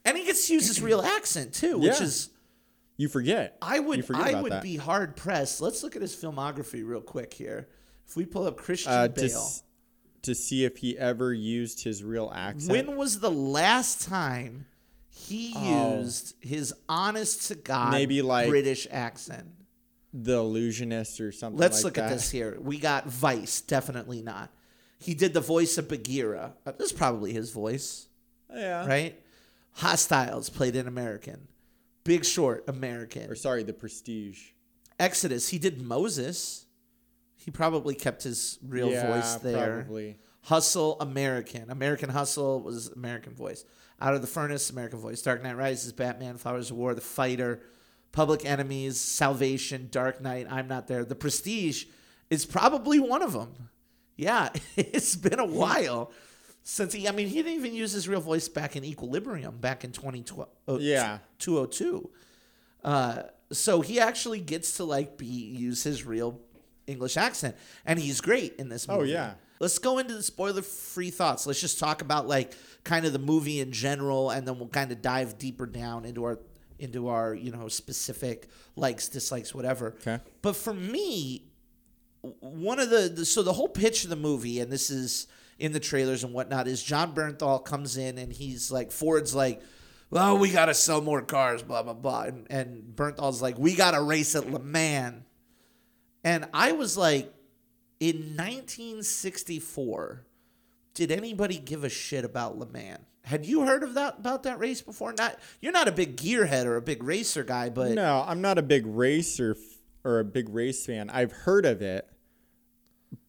And 0.06 0.18
he 0.18 0.24
gets 0.26 0.48
to 0.48 0.54
use 0.54 0.68
his 0.68 0.82
real 0.82 1.02
accent 1.02 1.54
too, 1.54 1.78
which 1.78 1.98
Yeah. 1.98 2.04
is 2.04 2.30
You 2.98 3.08
forget. 3.10 3.58
I 3.62 3.80
would 3.80 4.06
forget 4.06 4.36
I 4.36 4.42
would 4.42 4.52
that. 4.52 4.64
be 4.64 4.76
hard 4.78 5.16
pressed. 5.16 5.62
Let's 5.62 5.84
look 5.84 5.96
at 5.96 6.02
his 6.02 6.16
filmography 6.16 6.86
real 6.86 7.02
quick 7.02 7.34
here. 7.34 7.68
If 8.08 8.16
we 8.16 8.26
pull 8.26 8.46
up 8.48 8.58
Christian 8.58 8.92
uh, 8.92 9.08
to, 9.08 9.14
Bale, 9.14 9.26
s- 9.26 9.64
to 10.24 10.34
see 10.36 10.66
if 10.66 10.78
he 10.78 10.98
ever 10.98 11.34
used 11.34 11.84
his 11.84 12.04
real 12.04 12.32
accent. 12.34 12.72
when 12.72 12.98
was 12.98 13.20
the 13.20 13.30
last 13.32 14.02
time 14.08 14.66
he 15.10 15.54
Oh. 15.56 16.00
used 16.00 16.34
his 16.40 16.74
honest 16.88 17.48
to 17.50 17.56
god 17.56 17.92
Maybe 17.92 18.22
like- 18.22 18.48
British 18.50 18.88
accent? 18.90 19.48
The 20.14 20.38
illusionist 20.38 21.22
or 21.22 21.32
something. 21.32 21.60
Let's 21.60 21.78
like 21.78 21.84
look 21.84 21.94
that. 21.96 22.06
at 22.06 22.14
this 22.14 22.32
here. 22.32 22.58
We 22.60 22.80
got 22.80 23.08
Vice, 23.08 23.62
definitely 23.62 24.22
not. 24.22 24.52
He 25.00 25.14
did 25.14 25.34
the 25.34 25.42
voice 25.42 25.78
of 25.78 25.88
Bagheera. 25.88 26.54
Uh, 26.66 26.72
this 26.74 26.92
is 26.92 26.98
probably 26.98 27.34
his 27.34 27.52
voice. 27.52 28.08
Yeah. 28.54 28.86
right? 28.86 29.20
Hostiles 29.74 30.50
played 30.50 30.76
in 30.76 30.88
American. 30.88 31.48
Big 32.04 32.26
Short 32.26 32.64
American. 32.68 33.30
Or 33.30 33.36
sorry, 33.36 33.64
the 33.64 33.74
Prestige. 33.74 34.50
Exodus 35.00 35.50
he 35.50 35.60
did 35.60 35.82
Moses. 35.82 36.66
He 37.36 37.52
probably 37.52 37.96
kept 37.96 38.24
his 38.24 38.60
real 38.68 38.90
yeah, 38.90 39.08
voice 39.08 39.36
there. 39.36 39.84
Probably. 39.84 40.18
Hustle 40.44 41.00
American. 41.00 41.70
American 41.70 42.10
Hustle 42.10 42.60
was 42.62 42.90
American 42.90 43.34
voice. 43.34 43.64
Out 44.02 44.14
of 44.14 44.22
the 44.22 44.28
Furnace 44.28 44.70
American 44.70 45.00
voice. 45.00 45.22
Dark 45.22 45.44
Knight 45.44 45.56
Rises, 45.56 45.94
Batman, 45.94 46.38
Flowers 46.38 46.72
of 46.72 46.78
War, 46.78 46.94
The 46.96 47.02
Fighter, 47.02 47.62
Public 48.12 48.46
Enemies, 48.46 49.00
Salvation, 49.00 49.88
Dark 49.92 50.22
Knight. 50.22 50.48
I'm 50.50 50.68
not 50.68 50.88
there. 50.88 51.06
The 51.06 51.16
Prestige 51.16 51.86
is 52.30 52.46
probably 52.46 53.00
one 53.00 53.22
of 53.22 53.34
them. 53.34 53.70
Yeah, 54.16 54.50
it's 54.76 55.16
been 55.16 55.40
a 55.40 55.46
while 55.46 56.12
since 56.64 56.94
he. 56.94 57.08
I 57.08 57.12
mean, 57.12 57.28
he 57.28 57.36
didn't 57.36 57.54
even 57.54 57.74
use 57.74 57.92
his 57.94 58.08
real 58.08 58.22
voice 58.22 58.48
back 58.50 58.76
in 58.76 58.84
Equilibrium 58.84 59.58
back 59.58 59.84
in 59.84 59.92
2012. 59.92 60.50
oh, 60.68 60.80
Yeah. 60.80 61.20
202. 61.40 62.10
Uh, 62.84 63.24
so 63.52 63.82
he 63.82 64.00
actually 64.00 64.40
gets 64.40 64.78
to 64.78 64.84
like 64.84 65.18
be 65.18 65.26
use 65.26 65.84
his 65.84 66.06
real 66.06 66.40
English 66.88 67.18
accent, 67.18 67.56
and 67.86 68.00
he's 68.00 68.22
great 68.22 68.56
in 68.58 68.70
this 68.70 68.88
movie. 68.88 69.00
Oh, 69.00 69.04
yeah. 69.04 69.34
Let's 69.60 69.78
go 69.78 69.98
into 69.98 70.14
the 70.14 70.24
spoiler-free 70.24 71.10
thoughts. 71.12 71.46
Let's 71.46 71.60
just 71.60 71.80
talk 71.80 72.02
about 72.02 72.28
like 72.28 72.54
kind 72.86 73.06
of 73.06 73.12
the 73.14 73.20
movie 73.20 73.60
in 73.60 73.72
general, 73.74 74.30
and 74.30 74.48
then 74.48 74.58
we'll 74.58 74.70
kind 74.70 74.92
of 74.92 75.02
dive 75.02 75.38
deeper 75.38 75.66
down 75.66 76.06
into 76.06 76.24
our 76.24 76.40
into 76.80 77.08
our 77.08 77.34
you 77.34 77.52
know 77.52 77.68
specific 77.68 78.48
likes, 78.76 79.08
dislikes, 79.08 79.54
whatever. 79.54 79.96
Okay. 80.02 80.20
But 80.42 80.56
for 80.56 80.74
me, 80.74 81.50
one 82.22 82.80
of 82.80 82.90
the, 82.90 83.12
the 83.14 83.26
so 83.26 83.44
the 83.44 83.54
whole 83.54 83.68
pitch 83.68 84.04
of 84.04 84.10
the 84.10 84.16
movie, 84.16 84.60
and 84.60 84.72
this 84.72 84.90
is 84.90 85.28
in 85.58 85.74
the 85.74 85.80
trailers 85.80 86.24
and 86.24 86.34
whatnot, 86.34 86.68
is 86.68 86.82
Jon 86.82 87.14
Bernthal 87.14 87.64
comes 87.64 87.98
in 87.98 88.18
and 88.18 88.32
he's 88.32 88.72
like 88.72 88.92
Ford's 88.92 89.36
like, 89.36 89.62
well, 90.10 90.38
we 90.38 90.52
gotta 90.52 90.74
sell 90.74 91.02
more 91.02 91.22
cars, 91.22 91.62
blah 91.62 91.84
blah 91.84 91.94
blah, 91.94 92.24
and, 92.24 92.48
and 92.50 92.96
Bernthal's 92.96 93.42
like, 93.42 93.58
we 93.58 93.76
gotta 93.76 94.02
race 94.02 94.36
at 94.36 94.50
Le 94.50 94.60
Mans, 94.60 95.24
and 96.24 96.48
I 96.54 96.72
was 96.74 96.98
like, 96.98 97.34
in 98.00 98.36
1964, 98.38 100.26
did 100.94 101.12
anybody 101.12 101.58
give 101.58 101.84
a 101.84 101.90
shit 101.90 102.26
about 102.26 102.58
Le 102.58 102.66
Mans? 102.66 103.00
Had 103.30 103.46
you 103.46 103.62
heard 103.62 103.84
of 103.84 103.94
that 103.94 104.18
about 104.18 104.42
that 104.44 104.58
race 104.58 104.82
before? 104.82 105.14
Not 105.14 105.38
you're 105.62 105.72
not 105.72 105.88
a 105.88 105.92
big 105.92 106.18
gearhead 106.18 106.66
or 106.66 106.78
a 106.78 106.82
big 106.82 107.04
racer 107.04 107.44
guy, 107.44 107.70
but 107.70 107.92
No, 107.92 108.26
I'm 108.28 108.42
not 108.42 108.58
a 108.58 108.64
big 108.64 108.88
racer 108.88 109.52
f- 109.52 109.78
or 110.04 110.18
a 110.20 110.26
big 110.26 110.50
race 110.50 110.84
fan. 110.84 111.12
I've 111.12 111.32
heard 111.32 111.68
of 111.68 111.84
it, 111.84 112.10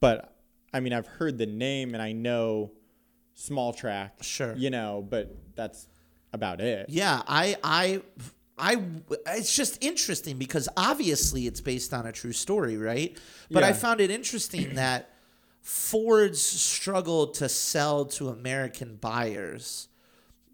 but 0.00 0.38
I 0.72 0.80
mean, 0.80 0.94
I've 0.94 1.06
heard 1.06 1.36
the 1.36 1.44
name 1.44 1.92
and 1.92 2.02
I 2.02 2.12
know 2.12 2.72
small 3.34 3.74
track. 3.74 4.22
Sure. 4.22 4.54
You 4.56 4.70
know, 4.70 5.06
but 5.06 5.36
that's 5.54 5.86
about 6.32 6.62
it. 6.62 6.86
Yeah, 6.88 7.20
I, 7.28 7.56
I, 7.62 8.00
I. 8.56 8.82
It's 9.26 9.54
just 9.54 9.84
interesting 9.84 10.38
because 10.38 10.66
obviously 10.78 11.46
it's 11.46 11.60
based 11.60 11.92
on 11.92 12.06
a 12.06 12.12
true 12.12 12.32
story, 12.32 12.78
right? 12.78 13.18
But 13.50 13.64
I 13.64 13.74
found 13.74 14.00
it 14.00 14.10
interesting 14.10 14.76
that 14.76 15.10
Ford's 15.60 16.40
struggle 16.40 17.26
to 17.32 17.50
sell 17.50 18.06
to 18.06 18.30
American 18.30 18.96
buyers 18.96 19.88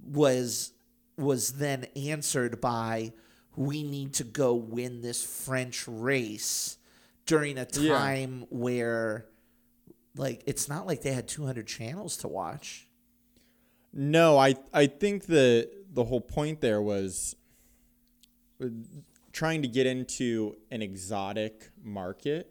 was 0.07 0.73
was 1.17 1.55
then 1.55 1.85
answered 1.97 2.61
by 2.61 3.13
we 3.57 3.83
need 3.83 4.13
to 4.15 4.25
go 4.25 4.55
win 4.55 5.01
this 5.01 5.25
French 5.25 5.87
race 5.89 6.77
during 7.25 7.57
a 7.59 7.67
Yeah. 7.73 7.97
time 7.97 8.45
where 8.51 9.27
like 10.17 10.43
it's 10.47 10.69
not 10.69 10.87
like 10.87 11.03
they 11.03 11.13
had 11.13 11.27
200 11.29 11.67
channels 11.67 12.17
to 12.19 12.29
watch. 12.29 12.89
No, 13.93 14.37
I 14.39 14.57
I 14.73 14.87
think 14.87 15.25
the 15.27 15.71
the 15.93 16.05
whole 16.05 16.21
point 16.21 16.61
there 16.61 16.83
was 16.83 17.35
uh, 18.63 18.67
trying 19.33 19.63
to 19.63 19.69
get 19.69 19.87
into 19.87 20.57
an 20.71 20.83
exotic 20.83 21.71
market. 21.83 22.51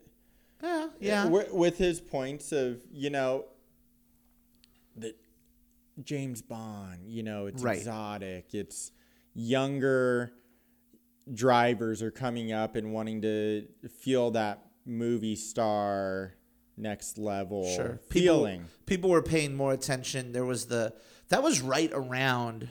Yeah, 0.64 0.88
yeah. 1.00 1.24
Wi- 1.26 1.52
With 1.52 1.78
his 1.78 2.02
points 2.02 2.52
of, 2.52 2.82
you 2.92 3.12
know, 3.12 3.46
that 4.98 5.16
James 6.04 6.42
Bond, 6.42 7.10
you 7.10 7.24
know, 7.24 7.46
it's 7.48 7.64
Right. 7.64 7.78
exotic. 7.78 8.54
It's 8.54 8.92
younger 9.34 10.34
drivers 11.34 12.02
are 12.02 12.12
coming 12.12 12.52
up 12.52 12.76
and 12.76 12.94
wanting 12.94 13.22
to 13.22 13.68
feel 13.90 14.32
that 14.32 14.66
movie 14.86 15.36
star 15.36 16.36
next 16.78 17.18
level 17.18 17.66
Sure. 17.76 18.00
feeling. 18.10 18.62
People, 18.62 18.76
people 18.86 19.10
were 19.10 19.24
paying 19.24 19.56
more 19.56 19.74
attention. 19.74 20.32
There 20.34 20.46
was 20.46 20.66
the 20.68 20.94
that 21.30 21.42
was 21.42 21.62
right 21.62 21.90
around. 21.94 22.70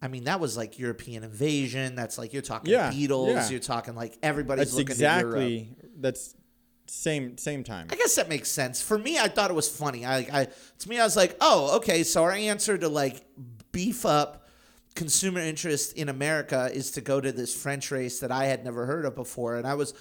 I 0.00 0.08
mean, 0.08 0.24
that 0.24 0.40
was 0.40 0.56
like 0.56 0.78
European 0.78 1.22
invasion. 1.24 1.94
That's 1.94 2.16
like 2.18 2.32
you're 2.32 2.42
talking 2.42 2.72
Yeah, 2.72 2.90
Beatles. 2.90 3.28
yeah. 3.34 3.48
You're 3.50 3.60
talking 3.60 3.94
like 3.94 4.16
everybody's 4.22 4.68
That's 4.68 4.76
looking 4.76 4.96
to 4.96 5.02
Europe. 5.02 5.24
exactly 5.36 5.76
that's 5.98 6.34
same 6.92 7.38
same 7.38 7.64
time. 7.64 7.88
I 7.90 7.96
guess 7.96 8.14
that 8.16 8.28
makes 8.28 8.50
sense. 8.50 8.82
For 8.82 8.98
me, 8.98 9.18
I 9.18 9.28
thought 9.28 9.50
it 9.50 9.54
was 9.54 9.68
funny. 9.68 10.04
I, 10.04 10.18
I 10.32 10.48
to 10.78 10.88
me, 10.88 11.00
I 11.00 11.04
was 11.04 11.16
like, 11.16 11.36
oh, 11.40 11.76
okay. 11.76 12.02
So 12.02 12.22
our 12.22 12.32
answer 12.32 12.76
to 12.76 12.88
like 12.88 13.24
beef 13.72 14.04
up 14.04 14.46
consumer 14.94 15.40
interest 15.40 15.94
in 15.94 16.10
America 16.10 16.70
is 16.72 16.90
to 16.92 17.00
go 17.00 17.18
to 17.18 17.32
this 17.32 17.54
French 17.54 17.90
race 17.90 18.20
that 18.20 18.30
I 18.30 18.44
had 18.44 18.62
never 18.62 18.84
heard 18.84 19.06
of 19.06 19.14
before. 19.14 19.56
And 19.56 19.66
I 19.66 19.74
was, 19.74 19.94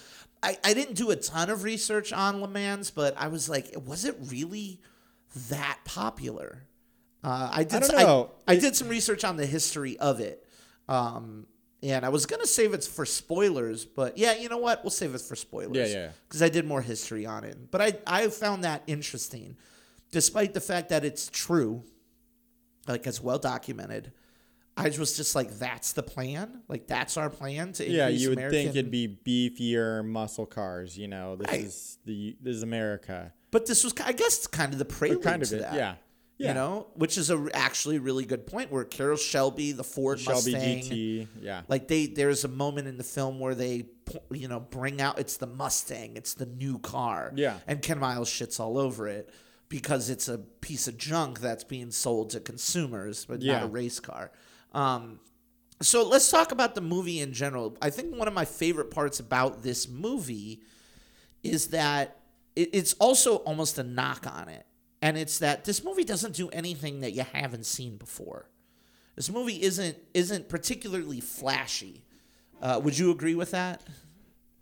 I, 0.44 0.58
I 0.66 0.74
didn't 0.74 0.96
do 0.96 1.12
a 1.12 1.16
ton 1.16 1.50
of 1.50 1.64
research 1.64 2.12
on 2.12 2.42
Le 2.42 2.48
Mans, 2.50 2.92
but 2.92 3.16
I 3.18 3.30
was 3.30 3.48
like, 3.48 3.74
was 3.86 4.04
it 4.04 4.18
really 4.28 4.82
that 5.50 5.80
popular? 5.86 6.64
Uh, 7.24 7.52
I 7.54 7.64
did. 7.64 7.90
know. 7.94 8.32
I, 8.48 8.54
I 8.54 8.56
did 8.58 8.76
some 8.76 8.90
research 8.90 9.24
on 9.24 9.38
the 9.38 9.46
history 9.46 9.98
of 9.98 10.20
it. 10.20 10.46
Um, 10.90 11.48
and 11.84 12.06
I 12.06 12.10
was 12.10 12.26
gonna 12.26 12.46
save 12.48 12.74
it 12.74 12.84
for 12.84 13.06
spoilers, 13.06 13.86
but 13.86 14.18
yeah, 14.18 14.36
you 14.38 14.50
know 14.50 14.58
what? 14.58 14.84
We'll 14.84 14.92
save 14.92 15.16
it 15.16 15.22
for 15.22 15.36
spoilers. 15.36 15.76
Yeah, 15.76 15.86
yeah. 16.02 16.10
Because 16.28 16.42
I 16.42 16.50
did 16.50 16.66
more 16.66 16.82
history 16.82 17.26
on 17.26 17.44
it, 17.44 17.72
but 17.72 17.82
I 17.82 17.94
I 18.06 18.28
found 18.30 18.64
that 18.64 18.84
interesting, 18.88 19.58
despite 20.12 20.54
the 20.54 20.62
fact 20.62 20.90
that 20.90 21.04
it's 21.06 21.30
true, 21.30 21.84
like 22.88 23.06
it's 23.08 23.22
well 23.22 23.40
documented. 23.40 24.12
I 24.78 24.84
was 24.98 25.18
just 25.18 25.36
like, 25.36 25.52
that's 25.60 25.92
the 25.94 26.02
plan. 26.02 26.62
Like 26.70 26.88
that's 26.88 27.18
our 27.18 27.30
plan 27.30 27.74
to 27.74 27.88
Yeah, 27.88 28.08
you 28.08 28.30
would 28.30 28.38
American. 28.38 28.64
think 28.72 28.76
it'd 28.76 28.90
be 28.92 29.08
beefier 29.26 30.04
muscle 30.04 30.46
cars. 30.46 30.98
You 30.98 31.10
know, 31.10 31.36
this 31.36 31.48
Right. 31.52 31.62
is 31.66 31.98
the 32.06 32.38
this 32.42 32.56
is 32.56 32.64
America. 32.64 33.34
But 33.52 33.66
this 33.66 33.84
was, 33.84 33.94
I 34.04 34.14
guess, 34.14 34.48
kind 34.48 34.72
of 34.72 34.80
the 34.80 34.86
prelude 34.86 35.22
kind 35.24 35.42
of 35.44 35.50
to 35.50 35.58
it, 35.58 35.62
that. 35.62 35.74
yeah. 35.74 35.96
Yeah. 36.42 36.50
You 36.50 36.54
know, 36.56 36.88
which 36.96 37.18
is 37.18 37.30
a 37.30 37.48
actually 37.54 38.00
really 38.00 38.26
good 38.26 38.48
point. 38.48 38.72
Where 38.72 38.84
Carroll 38.84 39.18
Shelby, 39.18 39.74
the 39.74 39.84
Ford 39.84 40.20
Shelby 40.20 40.54
Mustang, 40.54 40.80
GT. 40.80 41.28
Yeah. 41.40 41.62
Like 41.68 41.88
they, 41.88 42.08
there's 42.08 42.44
a 42.44 42.48
moment 42.48 42.88
in 42.88 42.98
the 42.98 43.04
film 43.04 43.40
where 43.40 43.54
they, 43.54 43.86
you 44.32 44.48
know, 44.48 44.60
bring 44.60 45.02
out 45.02 45.20
it's 45.20 45.38
the 45.38 45.46
Mustang, 45.46 46.18
it's 46.18 46.34
the 46.34 46.48
new 46.48 46.80
car. 46.80 47.32
Yeah. 47.36 47.58
And 47.68 47.82
Ken 47.82 48.00
Miles 48.00 48.30
shits 48.30 48.60
all 48.60 48.80
over 48.80 49.08
it 49.08 49.30
because 49.70 50.10
it's 50.10 50.28
a 50.28 50.40
piece 50.40 50.88
of 50.88 50.98
junk 50.98 51.40
that's 51.42 51.64
being 51.64 51.92
sold 51.92 52.32
to 52.32 52.40
consumers, 52.40 53.26
but 53.26 53.42
not 53.42 53.64
a 53.64 53.68
race 53.68 54.00
car. 54.00 54.32
Um, 54.74 55.20
so 55.82 56.08
let's 56.08 56.30
talk 56.30 56.52
about 56.52 56.76
the 56.76 56.82
movie 56.82 57.20
in 57.20 57.34
general. 57.34 57.78
I 57.82 57.90
think 57.90 58.16
one 58.16 58.28
of 58.28 58.34
my 58.34 58.46
favorite 58.46 58.92
parts 58.92 59.20
about 59.20 59.64
this 59.64 59.88
movie 59.88 60.62
is 61.44 61.68
that 61.68 62.18
it's 62.56 62.94
also 62.94 63.38
almost 63.38 63.78
a 63.78 63.84
knock 63.84 64.26
on 64.28 64.50
it. 64.50 64.66
And 65.02 65.18
it's 65.18 65.40
that 65.40 65.66
this 65.66 65.84
movie 65.84 66.04
doesn't 66.04 66.36
do 66.36 66.50
anything 66.50 67.00
that 67.02 67.12
you 67.12 67.26
haven't 67.34 67.66
seen 67.66 67.98
before. 67.98 68.50
This 69.16 69.30
movie 69.30 69.62
isn't 69.62 69.98
isn't 70.14 70.48
particularly 70.50 71.20
flashy. 71.20 72.04
Uh, 72.62 72.80
would 72.84 72.98
you 72.98 73.12
agree 73.12 73.36
with 73.36 73.52
that? 73.52 73.82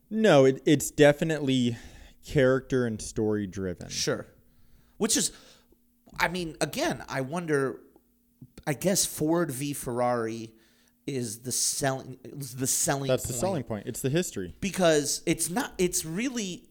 No, 0.10 0.46
it, 0.46 0.62
it's 0.66 0.90
definitely 0.90 1.78
character 2.26 2.86
and 2.86 3.02
story 3.02 3.46
driven. 3.48 3.90
Sure. 3.90 4.26
Which 4.98 5.16
is, 5.18 5.32
I 6.20 6.28
mean, 6.30 6.56
again, 6.62 7.04
I 7.08 7.22
wonder. 7.22 7.82
I 8.68 8.74
guess 8.74 9.06
Ford 9.06 9.52
v 9.52 9.74
Ferrari 9.74 10.54
is 11.08 11.40
the 11.40 11.52
selling 11.52 12.18
the 12.24 12.68
selling. 12.68 13.08
That's 13.08 13.24
the 13.28 13.34
selling 13.34 13.64
point. 13.64 13.88
It's 13.88 14.02
the 14.02 14.10
history. 14.10 14.54
because 14.62 15.22
it's 15.26 15.50
not. 15.50 15.74
It's 15.78 16.06
really 16.06 16.69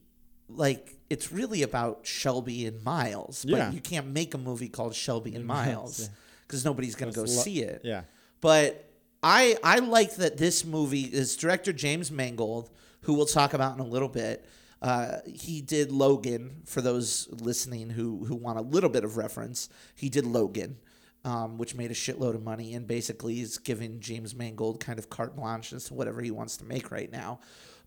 like 0.48 0.96
it's 1.10 1.32
really 1.32 1.62
about 1.62 2.00
Shelby 2.06 2.66
and 2.66 2.82
Miles. 2.84 3.44
But 3.44 3.56
Yeah. 3.56 3.70
you 3.72 3.80
can't 3.80 4.08
make 4.08 4.34
a 4.34 4.38
movie 4.38 4.68
called 4.68 4.94
Shelby 4.94 5.34
and 5.34 5.44
Miles 5.56 6.10
because 6.46 6.64
nobody's 6.64 6.94
gonna 6.94 7.12
go 7.12 7.22
lo- 7.22 7.26
see 7.26 7.62
it. 7.62 7.82
Yeah. 7.84 8.02
But 8.40 8.84
I 9.22 9.56
I 9.64 9.78
like 9.80 10.16
that 10.16 10.36
this 10.36 10.64
movie 10.64 11.02
is 11.02 11.36
director 11.36 11.72
James 11.72 12.10
Mangold, 12.10 12.70
who 13.02 13.14
we'll 13.14 13.26
talk 13.26 13.54
about 13.54 13.74
in 13.74 13.80
a 13.80 13.86
little 13.86 14.08
bit. 14.08 14.44
Uh, 14.80 15.18
he 15.26 15.60
did 15.60 15.90
Logan. 15.90 16.62
For 16.64 16.80
those 16.80 17.28
listening 17.32 17.90
who 17.90 18.24
who 18.24 18.36
want 18.36 18.58
a 18.58 18.62
little 18.62 18.90
bit 18.90 19.04
of 19.04 19.16
reference, 19.16 19.68
he 19.96 20.08
did 20.08 20.24
Logan, 20.24 20.76
um, 21.24 21.58
which 21.58 21.74
made 21.74 21.90
a 21.90 21.94
shitload 21.94 22.34
of 22.36 22.44
money 22.44 22.74
and 22.74 22.86
basically 22.86 23.40
is 23.40 23.58
giving 23.58 23.98
James 23.98 24.36
Mangold 24.36 24.78
kind 24.78 24.98
of 25.00 25.10
carte 25.10 25.34
blanche 25.34 25.72
as 25.72 25.84
to 25.86 25.94
whatever 25.94 26.20
he 26.20 26.30
wants 26.30 26.56
to 26.58 26.64
make 26.64 26.92
right 26.92 27.10
now. 27.10 27.40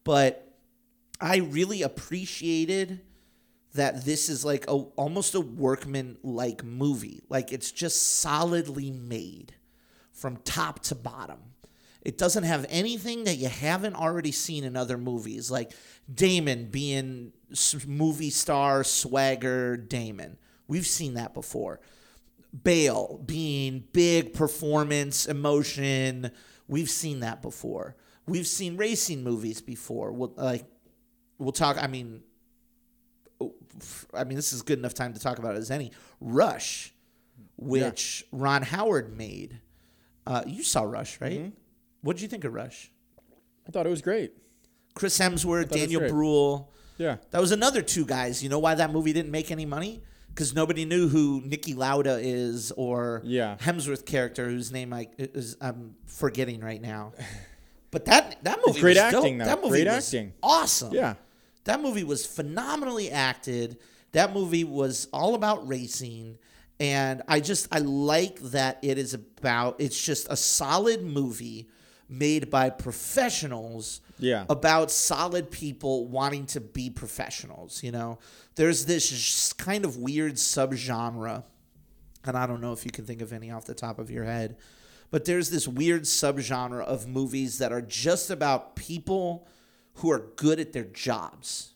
But 0.04 0.51
I 1.22 1.38
really 1.38 1.84
appreciated 1.84 3.02
that 3.74 4.04
this 4.06 4.28
is 4.28 4.44
like 4.44 4.66
a 4.68 4.72
almost 4.74 5.36
a 5.36 5.40
workman 5.40 6.18
like 6.24 6.64
movie. 6.64 7.22
Like 7.30 7.54
it's 7.54 7.72
just 7.72 8.20
solidly 8.20 8.92
made 8.92 9.54
from 10.12 10.38
top 10.38 10.80
to 10.84 10.96
bottom. 10.96 11.40
It 12.02 12.18
doesn't 12.18 12.44
have 12.44 12.66
anything 12.70 13.26
that 13.26 13.38
you 13.38 13.48
haven't 13.48 13.96
already 13.96 14.32
seen 14.32 14.64
in 14.64 14.76
other 14.76 14.98
movies, 14.98 15.52
like 15.52 15.72
Damon 16.12 16.66
being 16.66 17.32
movie 17.86 18.32
star 18.32 18.84
swagger 18.84 19.78
Damon. 19.78 20.38
We've 20.68 20.88
seen 20.88 21.14
that 21.14 21.34
before. 21.34 21.80
Bale 22.64 23.22
being 23.26 23.84
big 23.94 24.34
performance, 24.34 25.28
emotion. 25.28 26.32
We've 26.68 26.90
seen 26.90 27.20
that 27.20 27.42
before. 27.42 27.96
We've 28.26 28.48
seen 28.48 28.78
racing 28.78 29.24
movies 29.24 29.62
before. 29.62 30.12
Like 30.12 30.66
we'll 31.42 31.52
talk. 31.52 31.82
I 31.82 31.88
mean, 31.88 32.22
I 34.14 34.24
mean, 34.24 34.36
this 34.36 34.54
is 34.54 34.62
good 34.62 34.80
enough 34.80 34.94
time 34.94 35.14
to 35.14 35.20
talk 35.20 35.40
about 35.40 35.56
it 35.56 35.60
as 35.60 35.72
any. 35.72 35.92
Rush, 36.20 36.94
which 37.58 38.26
Ron 38.32 38.62
Howard 38.62 39.18
made. 39.18 39.60
Uh, 40.28 40.44
you 40.46 40.64
saw 40.64 40.84
Rush, 40.84 41.20
right? 41.20 41.40
Mm-hmm. 41.40 41.50
What 42.02 42.16
did 42.16 42.22
you 42.22 42.28
think 42.28 42.44
of 42.44 42.54
Rush? 42.54 42.92
I 43.68 43.72
thought 43.72 43.86
it 43.86 43.90
was 43.90 44.02
great. 44.02 44.34
Chris 44.94 45.18
Hemsworth, 45.18 45.70
Daniel. 45.70 46.02
Brühl. 46.02 46.68
Yeah. 46.98 47.18
That 47.32 47.42
was 47.42 47.52
another 47.52 47.82
two 47.82 48.06
guys. 48.06 48.44
You 48.44 48.50
know 48.50 48.60
why 48.60 48.76
that 48.76 48.92
movie 48.92 49.14
didn't 49.14 49.32
make 49.32 49.50
any 49.50 49.66
money? 49.66 50.04
Because 50.30 50.54
nobody 50.54 50.86
knew 50.86 51.08
who 51.08 51.42
Niki 51.42 51.76
Lauda 51.76 52.20
is 52.22 52.72
or 52.72 53.22
Yeah. 53.26 53.58
Hemsworth 53.60 54.06
character 54.06 54.46
whose 54.48 54.72
name 54.72 54.94
I 54.94 55.08
is 55.18 55.58
I'm 55.60 55.96
forgetting 56.06 56.62
right 56.62 56.82
now. 56.82 57.14
But 57.92 58.06
that 58.06 58.42
that 58.46 58.60
movie 58.66 58.80
great 58.80 58.96
was 58.96 59.12
dope. 59.12 59.16
acting, 59.16 59.38
though. 59.38 59.44
That 59.44 59.58
movie 59.58 59.84
Great 59.84 59.88
was 59.88 60.08
acting. 60.08 60.32
awesome. 60.42 60.94
Yeah. 60.94 61.16
That 61.66 61.82
movie 61.82 62.04
was 62.04 62.26
phenomenally 62.26 63.12
acted. 63.12 63.78
That 64.14 64.34
movie 64.34 64.64
was 64.64 65.08
all 65.14 65.36
about 65.36 65.68
racing. 65.68 66.38
And 66.80 67.22
I 67.28 67.40
just, 67.40 67.68
I 67.72 67.80
like 67.80 68.40
that 68.40 68.80
it 68.82 68.98
is 68.98 69.14
about, 69.14 69.80
it's 69.80 70.02
just 70.04 70.28
a 70.30 70.36
solid 70.36 71.04
movie 71.04 71.70
made 72.10 72.50
by 72.50 72.70
professionals 72.72 74.02
Yeah. 74.20 74.46
about 74.50 74.92
solid 74.92 75.50
people 75.52 76.08
wanting 76.08 76.46
to 76.48 76.60
be 76.60 76.90
professionals. 76.90 77.84
You 77.84 77.92
know, 77.92 78.20
there's 78.56 78.86
this 78.86 79.54
kind 79.54 79.86
of 79.86 79.98
weird 79.98 80.34
subgenre, 80.34 81.44
and 82.26 82.38
I 82.38 82.48
don't 82.48 82.62
know 82.62 82.74
if 82.74 82.84
you 82.84 82.92
can 82.92 83.06
think 83.06 83.22
of 83.22 83.32
any 83.32 83.52
off 83.52 83.66
the 83.66 83.76
top 83.76 83.98
of 84.00 84.10
your 84.12 84.26
head, 84.26 84.58
but 85.12 85.26
there's 85.26 85.52
this 85.52 85.68
weird 85.68 86.04
subgenre 86.04 86.84
of 86.84 87.08
movies 87.08 87.60
that 87.60 87.72
are 87.72 87.82
just 87.82 88.30
about 88.30 88.76
people 88.76 89.48
who 90.02 90.12
are 90.12 90.32
good 90.36 90.60
at 90.60 90.74
their 90.74 90.84
jobs. 90.84 91.74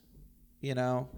You 0.61 0.75
know, 0.75 1.09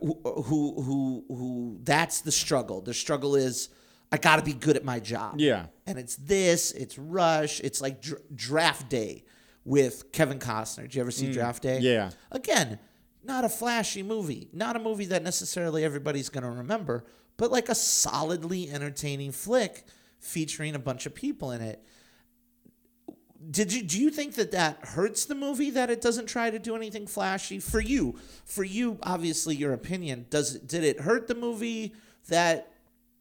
who 0.00 0.20
who 0.24 0.82
who, 0.82 1.24
who 1.28 1.78
that's 1.82 2.20
the 2.20 2.32
struggle. 2.32 2.80
The 2.80 2.94
struggle 2.94 3.34
is 3.34 3.70
I 4.12 4.16
got 4.16 4.36
to 4.36 4.42
be 4.42 4.52
good 4.52 4.76
at 4.76 4.84
my 4.84 5.00
job. 5.00 5.40
Yeah. 5.40 5.66
And 5.86 5.98
it's 5.98 6.14
this, 6.16 6.70
it's 6.70 6.98
Rush, 6.98 7.60
it's 7.60 7.80
like 7.80 8.00
dr- 8.00 8.22
Draft 8.32 8.88
Day 8.88 9.24
with 9.64 10.12
Kevin 10.12 10.38
Costner. 10.38 10.82
Did 10.82 10.94
you 10.94 11.00
ever 11.00 11.10
see 11.10 11.32
Draft 11.32 11.64
Day? 11.64 11.78
Mm, 11.78 11.82
yeah. 11.82 12.10
Again, 12.30 12.78
not 13.24 13.44
a 13.44 13.48
flashy 13.48 14.04
movie, 14.04 14.50
not 14.52 14.76
a 14.76 14.78
movie 14.78 15.06
that 15.06 15.24
necessarily 15.24 15.82
everybody's 15.82 16.28
going 16.28 16.44
to 16.44 16.50
remember, 16.50 17.04
but 17.36 17.50
like 17.50 17.68
a 17.68 17.74
solidly 17.74 18.70
entertaining 18.70 19.32
flick 19.32 19.84
featuring 20.20 20.76
a 20.76 20.78
bunch 20.78 21.06
of 21.06 21.14
people 21.14 21.50
in 21.50 21.60
it. 21.60 21.82
Did 23.50 23.72
you 23.72 23.82
do 23.82 24.00
you 24.00 24.10
think 24.10 24.34
that 24.34 24.52
that 24.52 24.78
hurts 24.82 25.24
the 25.24 25.34
movie 25.34 25.70
that 25.70 25.90
it 25.90 26.00
doesn't 26.00 26.26
try 26.26 26.50
to 26.50 26.58
do 26.58 26.76
anything 26.76 27.06
flashy 27.06 27.58
for 27.58 27.80
you? 27.80 28.18
For 28.44 28.64
you, 28.64 28.98
obviously, 29.02 29.56
your 29.56 29.72
opinion 29.72 30.26
does 30.30 30.58
did 30.58 30.84
it 30.84 31.00
hurt 31.00 31.26
the 31.26 31.34
movie 31.34 31.94
that 32.28 32.72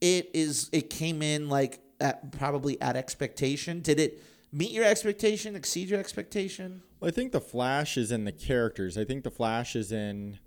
it 0.01 0.29
is 0.33 0.69
it 0.71 0.89
came 0.89 1.21
in 1.21 1.49
like 1.49 1.79
at 1.99 2.31
probably 2.31 2.79
at 2.81 2.95
expectation? 2.95 3.81
Did 3.81 3.99
it 3.99 4.23
meet 4.51 4.71
your 4.71 4.85
expectation, 4.85 5.55
exceed 5.55 5.89
your 5.89 5.99
expectation? 5.99 6.83
Well, 6.99 7.09
I 7.09 7.11
think 7.11 7.31
the 7.31 7.41
Flash 7.41 7.97
is 7.97 8.11
in 8.11 8.23
the 8.23 8.31
characters. 8.31 8.97
I 8.97 9.03
think 9.03 9.23
the 9.23 9.31
Flash 9.31 9.75
is 9.75 9.91
in 9.91 10.39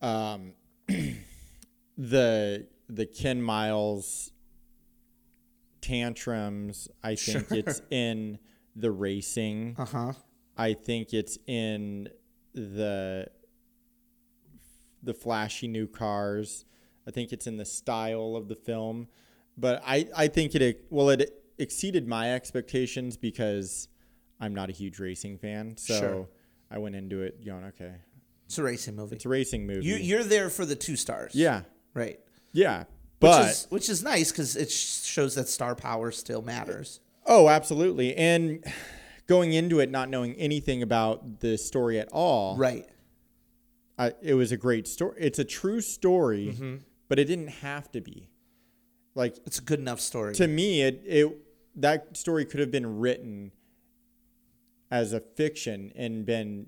um, 0.00 0.52
the 1.98 2.66
the 2.88 3.06
Ken 3.06 3.42
Miles 3.42 4.30
tantrums. 5.84 6.88
I 7.02 7.14
think 7.14 7.50
it's 7.52 7.80
in 7.90 8.38
the 8.76 8.90
racing. 8.90 9.76
Uh 9.78 9.84
huh. 9.84 10.12
I 10.56 10.72
think 10.74 11.12
it's 11.12 11.38
in 11.46 12.08
the 12.54 13.26
the 15.02 15.14
flashy 15.14 15.68
new 15.68 15.86
cars. 15.86 16.64
I 17.06 17.10
think 17.10 17.32
it's 17.32 17.46
in 17.46 17.56
the 17.58 17.64
style 17.64 18.34
of 18.36 18.48
the 18.48 18.54
film, 18.56 19.08
but 19.58 19.82
I 19.86 20.08
I 20.16 20.28
think 20.28 20.54
it 20.54 20.86
well 20.90 21.10
it 21.10 21.30
exceeded 21.58 22.08
my 22.08 22.34
expectations 22.34 23.16
because 23.16 23.88
I'm 24.40 24.54
not 24.54 24.70
a 24.70 24.72
huge 24.72 24.98
racing 24.98 25.38
fan. 25.38 25.76
So 25.76 25.98
Sure. 25.98 26.28
I 26.70 26.78
went 26.78 26.96
into 26.96 27.22
it 27.22 27.44
going, 27.44 27.64
okay, 27.66 27.92
It's 28.46 28.58
a 28.58 28.62
racing 28.62 28.96
movie. 28.96 29.14
it's 29.16 29.24
a 29.24 29.28
racing 29.28 29.66
movie. 29.66 29.84
You 29.86 29.96
you're 29.96 30.24
there 30.24 30.48
for 30.50 30.64
the 30.64 30.74
two 30.74 30.96
stars. 30.96 31.34
yeah, 31.34 31.62
Right. 31.92 32.18
yeah, 32.52 32.84
Which 33.24 33.48
is 33.50 33.66
which 33.70 33.88
is 33.88 34.02
nice 34.02 34.30
because 34.32 34.56
it 34.56 34.70
shows 34.70 35.34
that 35.34 35.48
star 35.48 35.74
power 35.74 36.10
still 36.10 36.42
matters. 36.42 37.00
Oh, 37.26 37.48
absolutely. 37.48 38.14
And 38.16 38.64
going 39.26 39.52
into 39.52 39.80
it 39.80 39.90
not 39.90 40.08
knowing 40.10 40.34
anything 40.34 40.82
about 40.82 41.40
the 41.40 41.56
story 41.56 41.98
at 41.98 42.08
all, 42.12 42.56
Right. 42.56 42.86
I, 43.98 44.12
it 44.22 44.34
was 44.34 44.50
a 44.52 44.56
great 44.56 44.86
story. 44.88 45.16
It's 45.18 45.38
a 45.38 45.44
true 45.44 45.80
story, 45.80 46.48
Mm-hmm. 46.52 46.76
but 47.08 47.18
it 47.18 47.24
didn't 47.26 47.48
have 47.48 47.90
to 47.92 48.00
be. 48.00 48.28
Like 49.14 49.36
It's 49.46 49.58
a 49.58 49.62
good 49.62 49.78
enough 49.78 50.00
story. 50.00 50.34
to 50.34 50.46
me, 50.48 50.82
it 50.82 51.02
it 51.06 51.36
that 51.76 52.16
story 52.16 52.44
could 52.44 52.60
have 52.60 52.70
been 52.70 52.98
written 52.98 53.52
as 54.90 55.12
a 55.12 55.20
fiction 55.20 55.92
and 55.96 56.24
been 56.26 56.66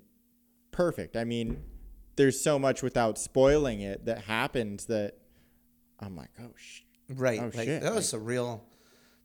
perfect. 0.71 1.15
I 1.15 1.23
mean, 1.23 1.63
there's 2.15 2.39
so 2.41 2.57
much 2.57 2.81
without 2.81 3.17
spoiling 3.17 3.81
it 3.81 4.05
that 4.05 4.23
happens 4.23 4.85
that 4.85 5.17
I'm 5.99 6.15
like, 6.15 6.29
oh 6.39 6.51
sh- 6.55 6.81
right. 7.09 7.39
Oh, 7.41 7.51
like, 7.55 7.65
shit. 7.67 7.81
That 7.81 7.93
was 7.95 8.13
a 8.13 8.19
real. 8.19 8.63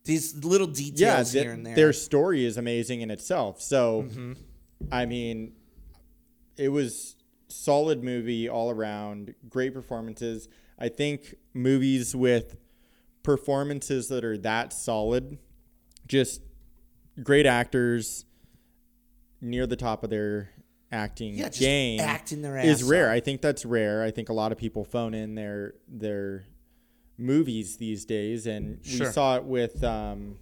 These 0.05 0.43
little 0.43 0.67
yeah, 0.67 0.73
details 0.73 1.31
th- 1.31 1.43
here 1.43 1.53
and 1.53 1.65
there. 1.65 1.75
their 1.75 1.93
story 1.93 2.43
is 2.45 2.57
amazing 2.57 3.01
in 3.01 3.09
itself. 3.11 3.61
So, 3.61 4.03
Mm-hmm. 4.03 4.33
I 4.91 5.05
mean, 5.05 5.53
it 6.57 6.67
was 6.69 7.15
solid 7.47 8.03
movie 8.03 8.49
all 8.49 8.69
around. 8.69 9.33
Great 9.47 9.73
performances. 9.73 10.49
I 10.77 10.89
think 10.89 11.35
movies 11.53 12.13
with 12.15 12.57
performances 13.23 14.09
that 14.09 14.25
are 14.25 14.37
that 14.39 14.73
solid, 14.73 15.37
just 16.05 16.41
great 17.23 17.45
actors 17.45 18.25
near 19.39 19.65
the 19.67 19.75
top 19.77 20.03
of 20.03 20.09
their 20.09 20.49
acting 20.91 21.35
Yeah, 21.35 21.49
game 21.49 21.99
acting 22.01 22.41
their 22.41 22.57
ass 22.57 22.65
is 22.65 22.83
rare. 22.83 23.07
off. 23.09 23.13
I 23.15 23.19
think 23.21 23.41
that's 23.41 23.65
rare. 23.65 24.03
I 24.03 24.11
think 24.11 24.27
a 24.29 24.33
lot 24.33 24.51
of 24.51 24.57
people 24.57 24.83
phone 24.83 25.13
in 25.13 25.35
their 25.35 25.75
their 25.87 26.43
movies 27.23 27.77
these 27.77 28.05
days, 28.05 28.45
and 28.45 28.79
we 28.83 29.05
saw 29.05 29.37
it 29.37 29.43
with 29.45 29.83
um, 29.83 30.35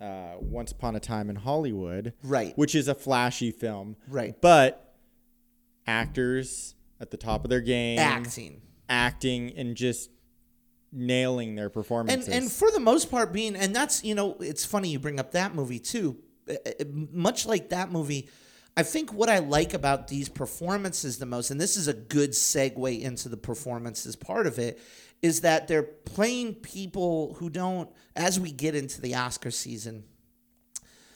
uh, 0.00 0.34
Once 0.40 0.72
Upon 0.72 0.96
a 0.96 1.00
Time 1.00 1.28
in 1.30 1.36
Hollywood, 1.36 2.12
Right. 2.22 2.56
Which 2.56 2.74
is 2.74 2.88
a 2.88 2.94
flashy 2.94 3.50
film, 3.50 3.96
Right. 4.08 4.34
But 4.40 4.94
actors 5.86 6.74
at 7.00 7.10
the 7.10 7.16
top 7.16 7.44
of 7.44 7.50
their 7.50 7.60
game, 7.60 7.98
acting. 7.98 8.60
acting, 8.88 9.52
and 9.56 9.76
just 9.76 10.10
nailing 10.92 11.54
their 11.56 11.66
and 11.66 11.74
performances. 11.74 12.28
and 12.28 12.50
for 12.50 12.70
the 12.70 12.80
most 12.80 13.10
part 13.10 13.30
being 13.32 13.54
and 13.54 13.74
that's 13.76 14.02
you 14.02 14.14
know 14.14 14.34
it's 14.40 14.64
funny 14.64 14.88
you 14.88 14.98
bring 14.98 15.20
up 15.20 15.32
that 15.32 15.54
movie 15.54 15.78
too 15.80 16.16
Uh, 16.48 16.54
uh, 16.64 16.84
much 17.12 17.44
like 17.44 17.68
that 17.68 17.90
movie 17.92 18.28
i 18.76 18.82
think 18.82 19.12
what 19.12 19.28
i 19.28 19.38
like 19.38 19.74
about 19.74 20.08
these 20.08 20.28
performances 20.28 21.18
the 21.18 21.26
most 21.26 21.50
and 21.50 21.60
this 21.60 21.76
is 21.76 21.88
a 21.88 21.94
good 21.94 22.30
segue 22.30 23.00
into 23.00 23.28
the 23.28 23.36
performances 23.36 24.16
part 24.16 24.46
of 24.46 24.58
it 24.58 24.78
is 25.22 25.40
that 25.42 25.66
they're 25.68 25.82
playing 25.82 26.54
people 26.54 27.34
who 27.38 27.48
don't 27.50 27.88
as 28.14 28.38
we 28.38 28.50
get 28.52 28.74
into 28.74 29.00
the 29.00 29.14
oscar 29.14 29.50
season 29.50 30.04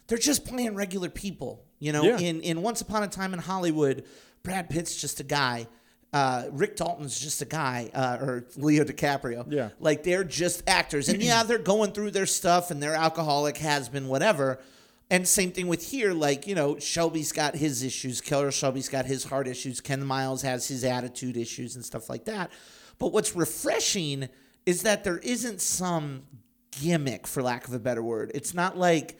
they're 0.06 0.18
just 0.18 0.44
playing 0.44 0.74
regular 0.74 1.08
people. 1.08 1.64
You 1.78 1.92
know, 1.92 2.02
Yeah. 2.02 2.18
in 2.18 2.40
in 2.40 2.62
Once 2.62 2.80
Upon 2.80 3.04
a 3.04 3.06
Time 3.06 3.32
in 3.32 3.38
Hollywood, 3.38 4.02
Brad 4.42 4.68
Pitt's 4.68 5.00
just 5.00 5.20
a 5.20 5.22
guy. 5.22 5.68
Uh, 6.12 6.46
Rick 6.50 6.74
Dalton's 6.74 7.20
just 7.20 7.40
a 7.42 7.44
guy, 7.44 7.90
uh, 7.94 8.18
or 8.20 8.44
Leo 8.56 8.82
DiCaprio. 8.82 9.46
Yeah. 9.48 9.68
like 9.78 10.02
they're 10.02 10.24
just 10.24 10.64
actors, 10.66 11.08
and 11.08 11.22
yeah, 11.22 11.44
they're 11.44 11.58
going 11.58 11.92
through 11.92 12.10
their 12.10 12.26
stuff, 12.26 12.72
and 12.72 12.82
they're 12.82 12.96
alcoholic, 12.96 13.58
has 13.58 13.88
been, 13.88 14.08
whatever. 14.08 14.58
And 15.10 15.26
same 15.26 15.50
thing 15.50 15.66
with 15.66 15.90
here, 15.90 16.12
like 16.12 16.46
you 16.46 16.54
know, 16.54 16.78
Shelby's 16.78 17.32
got 17.32 17.56
his 17.56 17.82
issues, 17.82 18.20
Keller 18.20 18.52
Shelby's 18.52 18.88
got 18.88 19.06
his 19.06 19.24
heart 19.24 19.48
issues, 19.48 19.80
Ken 19.80 20.04
Miles 20.06 20.42
has 20.42 20.68
his 20.68 20.84
attitude 20.84 21.36
issues 21.36 21.74
and 21.74 21.84
stuff 21.84 22.08
like 22.08 22.26
that. 22.26 22.50
But 22.98 23.12
what's 23.12 23.34
refreshing 23.34 24.28
is 24.66 24.82
that 24.82 25.04
there 25.04 25.18
isn't 25.18 25.60
some 25.60 26.22
gimmick, 26.70 27.26
for 27.26 27.42
lack 27.42 27.66
of 27.66 27.74
a 27.74 27.78
better 27.78 28.02
word. 28.02 28.30
It's 28.34 28.54
not 28.54 28.78
like 28.78 29.18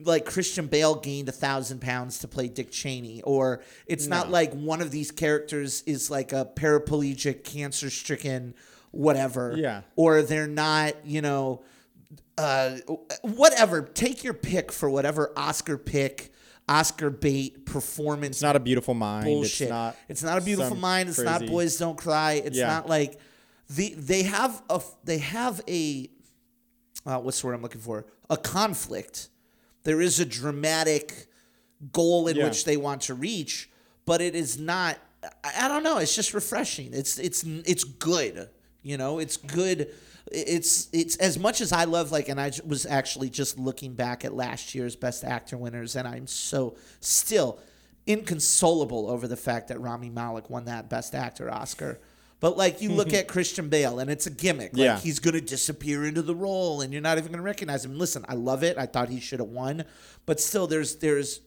like 0.00 0.24
Christian 0.24 0.66
Bale 0.66 0.96
gained 0.96 1.28
a 1.28 1.32
thousand 1.32 1.80
pounds 1.80 2.18
to 2.20 2.28
play 2.28 2.48
Dick 2.48 2.70
Cheney, 2.70 3.22
or 3.22 3.62
it's 3.86 4.06
not 4.06 4.30
like 4.30 4.52
one 4.52 4.80
of 4.80 4.90
these 4.90 5.10
characters 5.10 5.82
is 5.82 6.10
like 6.10 6.32
a 6.32 6.50
paraplegic, 6.56 7.44
cancer 7.44 7.90
stricken, 7.90 8.54
whatever. 8.90 9.54
Yeah. 9.56 9.82
Or 9.94 10.22
they're 10.22 10.48
not, 10.48 11.06
you 11.06 11.22
know, 11.22 11.62
uh, 12.38 12.76
whatever. 13.22 13.82
Take 13.82 14.24
your 14.24 14.34
pick 14.34 14.72
for 14.72 14.90
whatever 14.90 15.32
Oscar 15.36 15.78
pick, 15.78 16.32
Oscar 16.68 17.10
bait 17.10 17.66
performance 17.66 18.36
it's 18.36 18.42
not 18.42 18.56
a 18.56 18.60
beautiful 18.60 18.94
mind. 18.94 19.24
bullshit. 19.26 19.70
It's 20.08 20.22
not. 20.22 20.38
a 20.38 20.40
beautiful 20.40 20.76
mind. 20.76 21.08
It's 21.08 21.18
not 21.20 21.46
boys 21.46 21.76
don't 21.76 21.96
cry. 21.98 22.34
It's 22.44 22.56
Yeah. 22.56 22.68
not 22.68 22.88
like 22.88 23.18
the 23.68 23.94
they 23.96 24.22
have 24.24 24.62
a 24.70 24.80
they 25.04 25.18
have 25.18 25.60
a 25.68 26.10
uh, 27.06 27.18
what's 27.18 27.40
the 27.40 27.46
word 27.46 27.54
I'm 27.54 27.62
looking 27.62 27.80
for? 27.80 28.06
A 28.30 28.36
conflict. 28.36 29.28
There 29.82 30.00
is 30.00 30.20
a 30.20 30.24
dramatic 30.24 31.26
goal 31.92 32.28
in 32.28 32.36
Yeah. 32.36 32.44
which 32.44 32.64
they 32.64 32.76
want 32.78 33.02
to 33.02 33.14
reach, 33.14 33.68
but 34.06 34.20
it 34.22 34.34
is 34.34 34.58
not. 34.58 34.98
I, 35.42 35.66
I 35.66 35.68
don't 35.68 35.82
know. 35.82 35.98
It's 35.98 36.14
just 36.14 36.32
refreshing. 36.34 36.94
It's 36.94 37.18
it's 37.18 37.44
it's 37.44 37.84
good. 37.84 38.48
You 38.82 38.96
know, 38.96 39.18
it's 39.18 39.36
good. 39.36 39.90
It's 40.32 40.88
it's 40.92 41.16
as 41.16 41.38
much 41.38 41.60
as 41.60 41.70
I 41.72 41.84
love 41.84 42.10
like, 42.10 42.28
and 42.28 42.40
I 42.40 42.50
was 42.66 42.86
actually 42.86 43.28
just 43.30 43.58
looking 43.58 43.94
back 43.94 44.24
at 44.24 44.32
last 44.34 44.74
year's 44.74 44.96
Best 44.96 45.22
Actor 45.22 45.58
winners, 45.58 45.96
and 45.96 46.08
I'm 46.08 46.26
so 46.26 46.76
still 47.00 47.58
inconsolable 48.06 49.08
over 49.10 49.28
the 49.28 49.36
fact 49.36 49.68
that 49.68 49.80
Rami 49.80 50.10
Malek 50.10 50.48
won 50.50 50.64
that 50.66 50.88
Best 50.88 51.14
Actor 51.14 51.50
Oscar. 51.50 52.00
But 52.40 52.56
like 52.56 52.80
you 52.82 52.90
look 52.90 53.12
at 53.14 53.28
Christian 53.28 53.68
Bale, 53.68 53.98
and 53.98 54.10
it's 54.10 54.26
a 54.26 54.30
gimmick. 54.30 54.72
Like 54.72 54.80
Yeah. 54.80 54.98
he's 54.98 55.18
gonna 55.18 55.40
disappear 55.40 56.04
into 56.06 56.22
the 56.22 56.34
role, 56.34 56.80
and 56.80 56.92
you're 56.92 57.02
not 57.02 57.18
even 57.18 57.30
gonna 57.32 57.42
recognize 57.42 57.84
him. 57.84 57.98
Listen, 57.98 58.24
I 58.28 58.34
love 58.34 58.62
it. 58.62 58.78
I 58.78 58.86
thought 58.86 59.08
he 59.10 59.20
should 59.20 59.40
have 59.40 59.48
won, 59.48 59.84
but 60.26 60.40
still, 60.40 60.66
there's 60.66 60.96
there's 60.96 61.40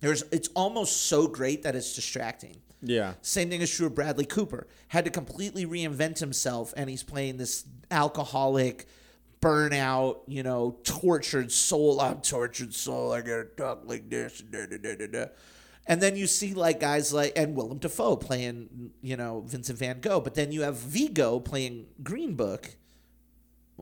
there's 0.00 0.22
it's 0.30 0.48
almost 0.54 1.06
so 1.06 1.26
great 1.26 1.62
that 1.62 1.74
it's 1.74 1.94
distracting. 1.94 2.56
Yeah. 2.86 3.14
Same 3.22 3.50
thing 3.50 3.60
is 3.60 3.70
true 3.74 3.86
of 3.86 3.94
Bradley 3.94 4.24
Cooper. 4.24 4.66
Had 4.88 5.04
to 5.04 5.10
completely 5.10 5.66
reinvent 5.66 6.18
himself, 6.18 6.72
and 6.76 6.88
he's 6.88 7.02
playing 7.02 7.36
this 7.36 7.64
alcoholic, 7.90 8.86
burnout, 9.40 10.20
you 10.26 10.42
know, 10.42 10.78
tortured 10.84 11.52
soul. 11.52 12.00
I'm 12.00 12.20
tortured 12.20 12.74
soul. 12.74 13.12
I 13.12 13.20
gotta 13.20 13.44
talk 13.56 13.82
like 13.84 14.08
this. 14.08 14.40
Da, 14.40 14.66
da, 14.66 15.06
da. 15.06 15.26
And 15.86 16.00
then 16.00 16.16
you 16.16 16.26
see 16.26 16.54
like 16.54 16.80
guys 16.80 17.12
like 17.12 17.32
and 17.36 17.54
Willem 17.54 17.78
Dafoe 17.78 18.16
playing, 18.16 18.90
you 19.02 19.16
know, 19.16 19.44
Vincent 19.46 19.78
Van 19.78 20.00
Gogh. 20.00 20.20
But 20.20 20.34
then 20.34 20.50
you 20.52 20.62
have 20.62 20.76
Viggo 20.76 21.38
playing 21.38 21.86
Green 22.02 22.34
Book, 22.34 22.76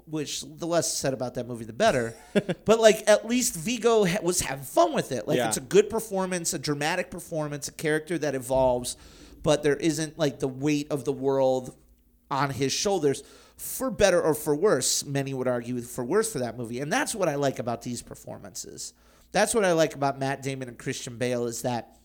which 0.06 0.42
the 0.42 0.66
less 0.66 0.92
said 0.92 1.14
about 1.14 1.34
that 1.34 1.46
movie, 1.46 1.64
the 1.64 1.72
better. 1.72 2.14
but 2.64 2.80
like 2.80 3.04
at 3.08 3.26
least 3.26 3.54
Viggo 3.54 4.04
ha- 4.04 4.18
was 4.22 4.40
having 4.40 4.64
fun 4.64 4.92
with 4.92 5.12
it. 5.12 5.28
Like 5.28 5.36
Yeah. 5.38 5.48
it's 5.48 5.56
a 5.56 5.60
good 5.62 5.88
performance, 5.88 6.52
a 6.52 6.58
dramatic 6.58 7.10
performance, 7.10 7.68
a 7.68 7.72
character 7.72 8.18
that 8.18 8.34
evolves, 8.34 8.96
but 9.42 9.62
there 9.62 9.76
isn't 9.76 10.18
like 10.18 10.40
the 10.40 10.48
weight 10.48 10.88
of 10.90 11.04
the 11.04 11.12
world 11.12 11.76
on 12.30 12.50
his 12.50 12.72
shoulders. 12.72 13.22
For 13.56 13.88
better 13.88 14.20
or 14.20 14.34
for 14.34 14.54
worse, 14.56 15.04
many 15.04 15.32
would 15.32 15.46
argue 15.46 15.80
for 15.80 16.04
worse 16.04 16.32
for 16.32 16.40
that 16.40 16.58
movie, 16.58 16.80
and 16.80 16.92
that's 16.92 17.14
what 17.14 17.28
I 17.28 17.36
like 17.36 17.60
about 17.60 17.82
these 17.82 18.02
performances. 18.02 18.94
That's 19.30 19.54
what 19.54 19.64
I 19.64 19.72
like 19.72 19.94
about 19.94 20.18
Matt 20.18 20.42
Damon 20.42 20.66
and 20.68 20.76
Christian 20.76 21.18
Bale 21.18 21.46
is 21.46 21.62
that 21.62 21.96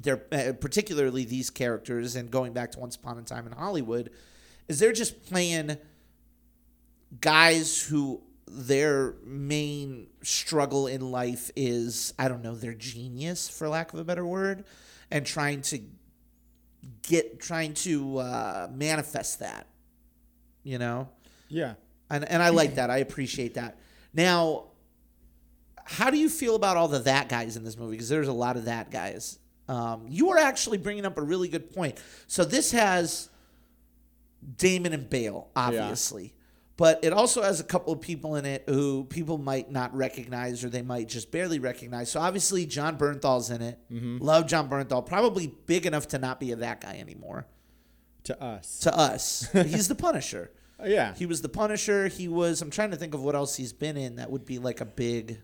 they're 0.00 0.24
uh, 0.32 0.52
particularly 0.60 1.24
these 1.24 1.48
characters, 1.48 2.16
and 2.16 2.28
going 2.28 2.52
back 2.52 2.72
to 2.72 2.80
Once 2.80 2.96
Upon 2.96 3.18
a 3.18 3.22
Time 3.22 3.46
in 3.46 3.52
Hollywood, 3.52 4.10
is 4.66 4.80
they're 4.80 4.92
just 4.92 5.22
playing 5.26 5.76
guys 7.20 7.82
who 7.82 8.22
their 8.46 9.14
main 9.24 10.08
struggle 10.22 10.86
in 10.86 11.10
life 11.12 11.50
is 11.56 12.12
I 12.18 12.28
don't 12.28 12.42
know 12.42 12.54
their 12.54 12.74
genius 12.74 13.48
for 13.48 13.68
lack 13.68 13.92
of 13.92 13.98
a 13.98 14.04
better 14.04 14.26
word, 14.26 14.64
and 15.10 15.24
trying 15.24 15.62
to 15.62 15.80
get 17.02 17.40
trying 17.40 17.74
to 17.74 18.18
uh, 18.18 18.68
manifest 18.72 19.40
that, 19.40 19.66
you 20.62 20.78
know 20.78 21.08
Yeah. 21.48 21.74
and 22.10 22.24
and 22.24 22.42
I 22.42 22.48
like 22.50 22.74
that. 22.76 22.90
I 22.90 22.98
appreciate 22.98 23.54
that. 23.54 23.78
Now, 24.12 24.64
how 25.84 26.10
do 26.10 26.18
you 26.18 26.28
feel 26.28 26.54
about 26.56 26.76
all 26.76 26.88
the 26.88 26.98
that 27.00 27.28
guys 27.28 27.56
in 27.56 27.64
this 27.64 27.76
movie? 27.76 27.92
Because 27.92 28.08
there's 28.08 28.28
a 28.28 28.32
lot 28.32 28.56
of 28.56 28.64
that 28.66 28.90
guys. 28.90 29.38
Um, 29.68 30.06
you 30.08 30.30
are 30.30 30.38
actually 30.38 30.78
bringing 30.78 31.06
up 31.06 31.16
a 31.18 31.22
really 31.22 31.46
good 31.48 31.72
point. 31.72 31.98
So 32.26 32.44
this 32.44 32.72
has 32.72 33.28
Damon 34.56 34.92
and 34.92 35.08
Bale, 35.08 35.48
obviously, 35.54 36.34
but 36.80 36.98
it 37.04 37.12
also 37.12 37.42
has 37.42 37.60
a 37.60 37.64
couple 37.64 37.92
of 37.92 38.00
people 38.00 38.36
in 38.36 38.46
it 38.46 38.64
who 38.66 39.04
people 39.04 39.36
might 39.36 39.70
not 39.70 39.94
recognize 39.94 40.64
or 40.64 40.70
they 40.70 40.80
might 40.80 41.10
just 41.10 41.30
barely 41.30 41.58
recognize. 41.58 42.10
So 42.10 42.20
obviously, 42.20 42.64
Jon 42.64 42.96
Bernthal's 42.96 43.50
in 43.50 43.60
it. 43.60 43.78
Mm-hmm. 43.92 44.16
Love 44.24 44.46
Jon 44.46 44.66
Bernthal. 44.70 45.04
Probably 45.04 45.48
big 45.66 45.84
enough 45.84 46.08
to 46.08 46.18
not 46.18 46.40
be 46.40 46.52
a 46.52 46.56
that 46.56 46.80
guy 46.80 46.96
anymore. 46.96 47.46
To 48.24 48.42
us. 48.42 48.78
To 48.78 48.96
us, 48.96 49.46
he's 49.52 49.88
the 49.88 49.94
Punisher. 49.94 50.50
Oh, 50.82 50.86
yeah. 50.86 51.14
He 51.14 51.26
was 51.26 51.42
the 51.42 51.50
Punisher. 51.50 52.08
He 52.08 52.26
was. 52.26 52.62
I'm 52.62 52.70
trying 52.70 52.92
to 52.92 52.96
think 52.96 53.12
of 53.12 53.22
what 53.22 53.34
else 53.34 53.54
he's 53.54 53.74
been 53.74 53.98
in 53.98 54.16
that 54.16 54.30
would 54.30 54.46
be 54.46 54.58
like 54.58 54.80
a 54.80 54.86
big 54.86 55.42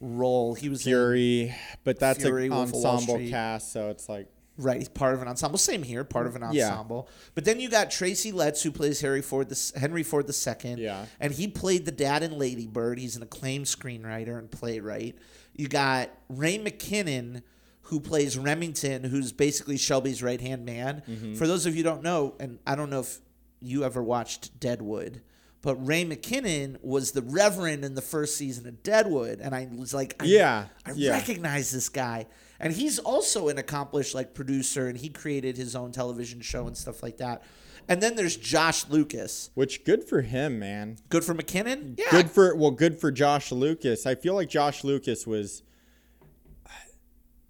role. 0.00 0.54
He 0.54 0.70
was 0.70 0.86
in- 0.86 0.90
Fury, 0.92 1.54
but 1.84 1.98
that's 2.00 2.22
Fury, 2.22 2.46
an 2.46 2.52
Wolf 2.54 2.68
of 2.68 2.72
Wall 2.72 2.86
ensemble 2.86 3.28
cast, 3.28 3.74
so 3.74 3.90
it's 3.90 4.08
like 4.08 4.26
right. 4.58 4.78
He's 4.78 4.88
part 4.88 5.14
of 5.14 5.22
an 5.22 5.28
ensemble. 5.28 5.58
Same 5.58 5.82
here, 5.82 6.04
part 6.04 6.26
of 6.26 6.36
an 6.36 6.42
Yeah. 6.52 6.70
ensemble. 6.70 7.08
But 7.34 7.44
then 7.44 7.60
you 7.60 7.68
got 7.68 7.90
Tracy 7.90 8.32
Letts, 8.32 8.62
who 8.62 8.70
plays 8.70 9.00
Harry 9.00 9.22
Ford, 9.22 9.48
the 9.48 9.72
Henry 9.78 10.02
Ford 10.02 10.26
II. 10.28 10.74
Yeah. 10.82 11.06
and 11.20 11.32
he 11.32 11.48
played 11.48 11.84
the 11.86 11.92
dad 11.92 12.22
in 12.22 12.38
Lady 12.38 12.66
Bird. 12.66 12.98
He's 12.98 13.16
an 13.16 13.22
acclaimed 13.22 13.66
screenwriter 13.66 14.38
and 14.38 14.50
playwright. 14.50 15.16
You 15.54 15.68
got 15.68 16.10
Ray 16.28 16.58
McKinnon. 16.58 17.42
Who 17.88 18.00
plays 18.00 18.38
Remington, 18.38 19.04
who's 19.04 19.30
basically 19.32 19.76
Shelby's 19.76 20.22
right 20.22 20.40
hand 20.40 20.64
man. 20.64 21.02
Mm-hmm. 21.06 21.34
For 21.34 21.46
those 21.46 21.66
of 21.66 21.76
you 21.76 21.82
who 21.84 21.90
don't 21.90 22.02
know, 22.02 22.34
and 22.40 22.58
I 22.66 22.76
don't 22.76 22.88
know 22.88 23.00
if 23.00 23.18
you 23.60 23.84
ever 23.84 24.02
watched 24.02 24.58
Deadwood, 24.58 25.20
but 25.60 25.74
Ray 25.86 26.06
McKinnon 26.06 26.78
was 26.82 27.12
the 27.12 27.20
Reverend 27.20 27.84
in 27.84 27.94
the 27.94 28.00
first 28.00 28.38
season 28.38 28.66
of 28.66 28.82
Deadwood, 28.82 29.38
and 29.38 29.54
I 29.54 29.68
was 29.76 29.92
like, 29.92 30.16
I, 30.18 30.24
Yeah, 30.24 30.64
I 30.86 30.92
yeah. 30.92 31.10
recognize 31.10 31.72
this 31.72 31.90
guy, 31.90 32.24
and 32.60 32.72
he's 32.72 32.98
also 32.98 33.48
an 33.48 33.58
accomplished 33.58 34.14
like 34.14 34.34
producer, 34.34 34.88
and 34.88 34.98
he 34.98 35.08
created 35.08 35.56
his 35.56 35.74
own 35.76 35.92
television 35.92 36.40
show 36.40 36.66
and 36.66 36.76
stuff 36.76 37.02
like 37.02 37.16
that. 37.18 37.42
And 37.86 38.00
then 38.02 38.16
there's 38.16 38.36
Josh 38.36 38.88
Lucas, 38.88 39.50
which 39.54 39.84
good 39.84 40.04
for 40.04 40.22
him, 40.22 40.58
man. 40.58 40.96
good 41.10 41.22
for 41.24 41.34
McKinnon. 41.34 41.98
Yeah, 41.98 42.10
Good 42.10 42.30
for 42.30 42.54
well, 42.56 42.70
good 42.70 42.98
for 42.98 43.10
Josh 43.12 43.52
Lucas. 43.52 44.06
I 44.06 44.14
feel 44.14 44.34
like 44.34 44.48
Josh 44.48 44.84
Lucas 44.84 45.26
was 45.26 45.62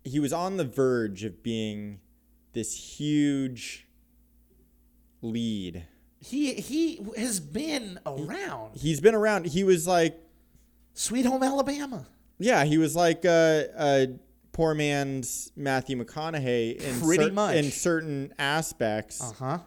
he 0.03 0.19
was 0.21 0.33
on 0.33 0.57
the 0.57 0.65
verge 0.65 1.25
of 1.25 1.43
being 1.43 2.01
this 2.53 2.99
huge 2.99 3.87
lead. 5.23 5.87
he 6.21 6.55
he 6.55 7.01
has 7.17 7.41
been 7.41 7.99
around. 8.07 8.77
He's 8.77 9.01
been 9.01 9.15
around. 9.15 9.47
He 9.47 9.65
was 9.65 9.87
like 9.87 10.19
Sweet 10.95 11.27
Home 11.27 11.43
Alabama. 11.43 12.07
Yeah, 12.39 12.65
he 12.65 12.79
was 12.79 12.97
like 12.97 13.25
uh, 13.25 13.63
a 13.79 14.09
poor 14.55 14.73
man's 14.75 15.53
Matthew 15.57 16.03
McConaughey 16.03 16.81
in 16.81 17.01
Pretty 17.03 17.31
much. 17.31 17.57
in 17.57 17.71
certain 17.71 18.33
aspects, 18.39 19.21
Uh 19.21 19.33
huh. 19.39 19.59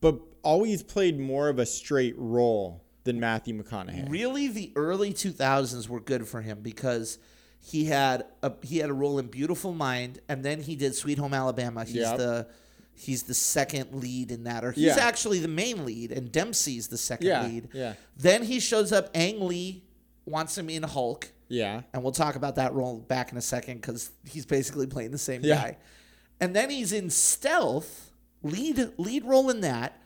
but 0.00 0.20
always 0.42 0.82
played 0.82 1.18
more 1.18 1.48
of 1.48 1.58
a 1.58 1.66
straight 1.66 2.14
role 2.18 2.84
than 3.04 3.18
Matthew 3.18 3.60
McConaughey. 3.60 4.08
Really, 4.08 4.46
the 4.48 4.72
early 4.76 5.12
2000s 5.12 5.88
were 5.88 6.00
good 6.00 6.26
for 6.28 6.40
him 6.40 6.60
because 6.62 7.18
he 7.60 7.86
had 7.86 8.24
a 8.42 8.52
he 8.62 8.78
had 8.78 8.90
a 8.90 8.92
role 8.94 9.18
in 9.18 9.26
Beautiful 9.26 9.72
Mind, 9.72 10.20
and 10.28 10.44
then 10.44 10.60
he 10.62 10.76
did 10.76 10.94
Sweet 10.94 11.18
Home 11.18 11.34
Alabama. 11.34 11.84
He's 11.84 11.96
Yep. 11.96 12.18
the 12.18 12.46
he's 12.94 13.22
the 13.24 13.34
second 13.34 13.94
lead 13.94 14.30
in 14.30 14.44
that, 14.44 14.64
or 14.64 14.72
he's 14.72 14.84
Yeah. 14.84 14.96
actually 14.98 15.38
the 15.38 15.48
main 15.48 15.84
lead, 15.84 16.12
and 16.12 16.30
Dempsey's 16.30 16.88
the 16.88 16.98
second 16.98 17.26
Yeah, 17.28 17.46
lead. 17.46 17.68
yeah. 17.72 17.94
Then 18.16 18.42
he 18.44 18.60
shows 18.60 18.92
up. 18.92 19.10
Ang 19.14 19.40
Lee 19.46 19.84
wants 20.26 20.58
him 20.58 20.68
in 20.68 20.82
Hulk, 20.82 21.32
Yeah, 21.52 21.82
and 21.92 22.02
we'll 22.02 22.12
talk 22.12 22.34
about 22.36 22.56
that 22.56 22.72
role 22.72 22.98
back 22.98 23.30
in 23.30 23.36
a 23.36 23.42
second 23.42 23.82
because 23.82 24.10
he's 24.24 24.46
basically 24.46 24.86
playing 24.86 25.10
the 25.10 25.18
same 25.18 25.42
Yeah. 25.44 25.54
guy. 25.56 25.76
And 26.40 26.56
then 26.56 26.70
he's 26.70 26.92
in 26.92 27.10
Stealth, 27.10 28.10
lead 28.42 28.92
lead 28.96 29.24
role 29.24 29.50
in 29.50 29.60
that. 29.60 29.98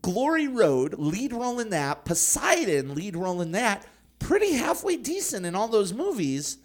Glory 0.00 0.48
Road, 0.48 0.94
lead 0.98 1.32
role 1.32 1.60
in 1.60 1.68
that. 1.70 2.04
Poseidon, 2.06 2.94
lead 2.94 3.14
role 3.14 3.40
in 3.42 3.52
that. 3.52 3.86
Pretty 4.18 4.52
halfway 4.54 4.96
decent 4.96 5.44
in 5.44 5.54
all 5.54 5.68
those 5.68 5.92
movies. 5.92 6.58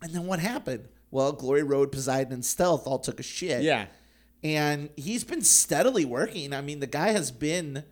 And 0.00 0.12
then 0.14 0.26
what 0.26 0.38
happened? 0.38 0.88
Well, 1.10 1.32
Glory 1.32 1.64
Road, 1.64 1.90
Poseidon, 1.90 2.32
and 2.32 2.44
Stealth 2.44 2.86
all 2.86 2.98
took 3.00 3.18
a 3.18 3.24
shit. 3.24 3.62
yeah. 3.62 3.86
And 4.44 4.90
he's 4.96 5.24
been 5.24 5.42
steadily 5.42 6.04
working. 6.04 6.52
I 6.52 6.60
mean, 6.60 6.78
the 6.78 6.86
guy 6.86 7.08
has 7.10 7.32
been 7.32 7.82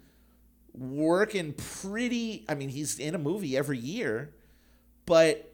working 0.73 1.53
pretty. 1.55 2.45
I 2.49 2.55
mean, 2.55 2.69
he's 2.69 2.99
in 3.01 3.15
a 3.15 3.19
movie 3.19 3.57
every 3.57 3.79
year, 3.79 4.33
but 5.07 5.53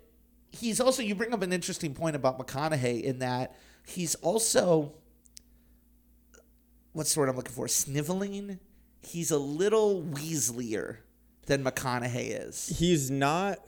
he's 0.51 0.81
also. 0.81 1.03
You 1.03 1.15
bring 1.15 1.33
up 1.33 1.43
an 1.43 1.53
interesting 1.53 1.95
point 1.95 2.17
about 2.17 2.39
McConaughey 2.39 3.03
in 3.03 3.21
that 3.21 3.57
he's 3.87 4.15
also. 4.17 4.95
What's 6.93 7.15
the 7.15 7.21
word 7.21 7.29
I'm 7.29 7.37
looking 7.37 7.55
for? 7.55 7.69
Sniveling. 7.69 8.59
He's 9.01 9.31
a 9.31 9.39
little 9.39 10.03
Weasleyer 10.03 10.99
than 11.47 11.65
McConaughey 11.65 12.49
is. 12.49 12.69
He's 12.79 13.11
not. 13.11 13.59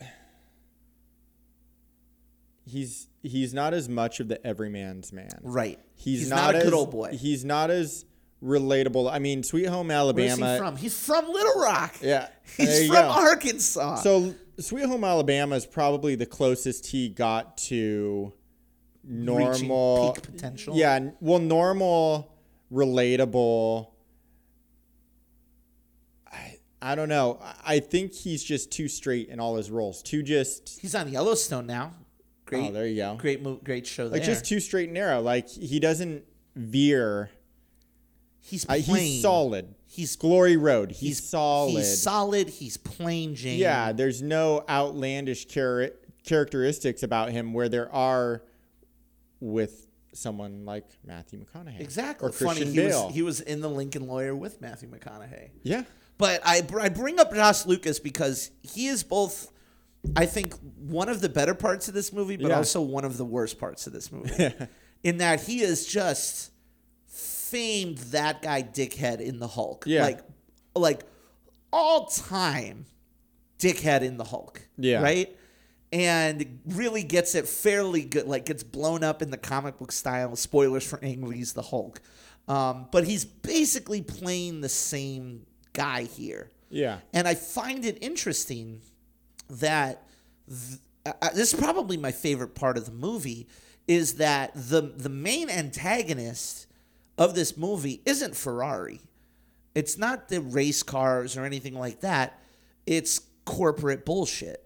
He's 2.66 3.08
he's 3.22 3.52
not 3.52 3.74
as 3.74 3.88
much 3.88 4.20
of 4.20 4.28
the 4.28 4.44
everyman's 4.46 5.12
man. 5.12 5.38
Right. 5.42 5.78
He's, 5.96 6.28
not, 6.28 6.54
a 6.54 6.58
good 6.58 6.68
as, 6.68 6.72
old 6.72 6.90
boy. 6.90 7.16
He's 7.16 7.44
not 7.44 7.70
as 7.70 8.04
relatable. 8.42 9.10
I 9.10 9.18
mean, 9.18 9.42
Sweet 9.42 9.66
Home 9.66 9.88
Where's 9.88 9.98
Alabama. 9.98 10.52
he 10.52 10.58
from? 10.58 10.76
He's 10.76 10.98
from 10.98 11.26
Little 11.30 11.62
Rock. 11.62 11.96
Yeah, 12.00 12.28
He's 12.56 12.86
from 12.86 12.96
go. 12.96 13.08
Arkansas. 13.08 13.96
So 13.96 14.34
Sweet 14.58 14.86
Home 14.86 15.04
Alabama 15.04 15.56
is 15.56 15.66
probably 15.66 16.14
the 16.14 16.26
closest 16.26 16.86
he 16.86 17.08
got 17.08 17.56
to 17.58 18.32
normal 19.02 20.12
peak 20.12 20.22
potential? 20.24 20.76
Yeah, 20.76 21.10
well, 21.20 21.38
normal, 21.40 22.32
relatable. 22.72 23.88
I 26.30 26.58
I 26.80 26.94
don't 26.94 27.08
know. 27.08 27.40
I- 27.64 27.80
think 27.80 28.12
he's 28.12 28.42
just 28.44 28.70
too 28.70 28.88
straight 28.88 29.28
in 29.28 29.40
all 29.40 29.56
his 29.56 29.70
roles. 29.70 30.02
Too 30.02 30.22
just 30.22 30.80
He's 30.80 30.94
on 30.94 31.08
Yellowstone 31.10 31.66
now. 31.66 31.94
Great. 32.46 32.68
Oh, 32.68 32.72
there 32.72 32.86
you 32.86 32.96
go. 32.96 33.16
Great 33.16 33.42
mo- 33.42 33.60
great 33.62 33.86
show 33.86 34.08
there. 34.08 34.18
like 34.18 34.26
just 34.26 34.44
too 34.44 34.60
straight 34.60 34.84
and 34.84 34.94
narrow. 34.94 35.20
Like 35.20 35.48
he 35.48 35.80
doesn't 35.80 36.24
veer. 36.54 37.30
he's 38.40 38.64
plain. 38.64 38.82
he's 38.82 39.22
solid. 39.22 39.74
He's 39.94 40.16
Glory 40.16 40.56
Road. 40.56 40.90
He's, 40.90 41.22
solid. 41.22 41.70
He's 41.70 42.02
solid. 42.02 42.48
He's 42.48 42.76
plain 42.76 43.34
Jane. 43.36 43.58
Yeah, 43.60 43.92
there's 43.92 44.20
no 44.22 44.64
outlandish 44.68 45.46
char- 45.46 45.90
characteristics 46.26 47.02
about 47.04 47.30
him 47.30 47.52
where 47.52 47.68
there 47.68 47.92
are 47.94 48.42
with 49.40 49.86
someone 50.12 50.64
like 50.64 50.84
Matthew 51.04 51.44
McConaughey. 51.44 51.80
exactly. 51.80 52.28
Or 52.28 52.32
Funny. 52.32 52.48
Christian 52.62 52.68
He 52.70 52.76
Bale. 52.76 53.06
was 53.06 53.14
he 53.14 53.22
was 53.22 53.40
in 53.40 53.60
the 53.60 53.68
Lincoln 53.70 54.06
Lawyer 54.06 54.34
with 54.34 54.60
Matthew 54.60 54.88
McConaughey. 54.88 55.50
yeah. 55.62 55.84
But 56.18 56.40
I 56.44 56.62
I 56.80 56.88
bring 56.88 57.18
up 57.18 57.32
Josh 57.34 57.66
Lucas 57.66 57.98
because 57.98 58.50
he 58.62 58.86
is 58.86 59.02
both. 59.02 59.50
I 60.16 60.26
think 60.26 60.54
one 60.78 61.08
of 61.08 61.20
the 61.20 61.28
better 61.28 61.54
parts 61.54 61.88
of 61.88 61.94
this 61.94 62.12
movie, 62.12 62.36
but 62.36 62.48
Yeah. 62.48 62.56
also 62.56 62.80
one 62.80 63.04
of 63.04 63.16
the 63.16 63.24
worst 63.24 63.58
parts 63.58 63.86
of 63.86 63.92
this 63.92 64.12
movie. 64.12 64.52
in 65.02 65.18
that 65.18 65.42
he 65.42 65.60
is 65.62 65.86
just 65.86 66.50
famed 67.54 67.98
that 67.98 68.42
guy 68.42 68.62
dickhead 68.62 69.20
in 69.20 69.38
the 69.38 69.46
Hulk. 69.46 69.84
Yeah. 69.86 70.02
Like 70.02 70.20
like 70.74 71.02
all 71.72 72.06
time 72.06 72.86
dickhead 73.58 74.02
in 74.02 74.16
the 74.16 74.24
Hulk. 74.24 74.60
Yeah. 74.76 75.02
Right? 75.02 75.36
And 75.92 76.60
really 76.66 77.04
gets 77.04 77.36
it 77.36 77.46
fairly 77.46 78.02
good, 78.02 78.26
like 78.26 78.46
gets 78.46 78.64
blown 78.64 79.04
up 79.04 79.22
in 79.22 79.30
the 79.30 79.36
comic 79.36 79.78
book 79.78 79.92
style. 79.92 80.34
Spoilers 80.34 80.84
for 80.84 80.98
Ang 81.04 81.26
Lee's 81.26 81.52
The 81.52 81.62
Hulk. 81.62 82.00
Um, 82.48 82.88
but 82.90 83.04
he's 83.04 83.24
basically 83.24 84.02
playing 84.02 84.60
the 84.60 84.68
same 84.68 85.46
guy 85.72 86.02
here. 86.02 86.50
Yeah. 86.70 86.98
And 87.12 87.28
I 87.28 87.36
find 87.36 87.84
it 87.84 87.98
interesting 88.02 88.80
that 89.48 90.02
th- 90.48 90.80
uh, 91.06 91.30
this 91.30 91.54
is 91.54 91.60
probably 91.60 91.96
my 91.96 92.10
favorite 92.10 92.56
part 92.56 92.76
of 92.76 92.86
the 92.86 92.92
movie 92.92 93.46
is 93.86 94.14
that 94.14 94.50
the 94.54 94.80
the 94.80 95.08
main 95.08 95.48
antagonist 95.48 96.66
of 97.18 97.34
this 97.34 97.56
movie 97.56 98.02
isn't 98.04 98.36
Ferrari. 98.36 99.00
It's 99.74 99.98
not 99.98 100.28
the 100.28 100.40
race 100.40 100.82
cars 100.82 101.36
or 101.36 101.44
anything 101.44 101.74
like 101.74 102.00
that. 102.00 102.38
It's 102.86 103.20
corporate 103.44 104.04
bullshit. 104.04 104.64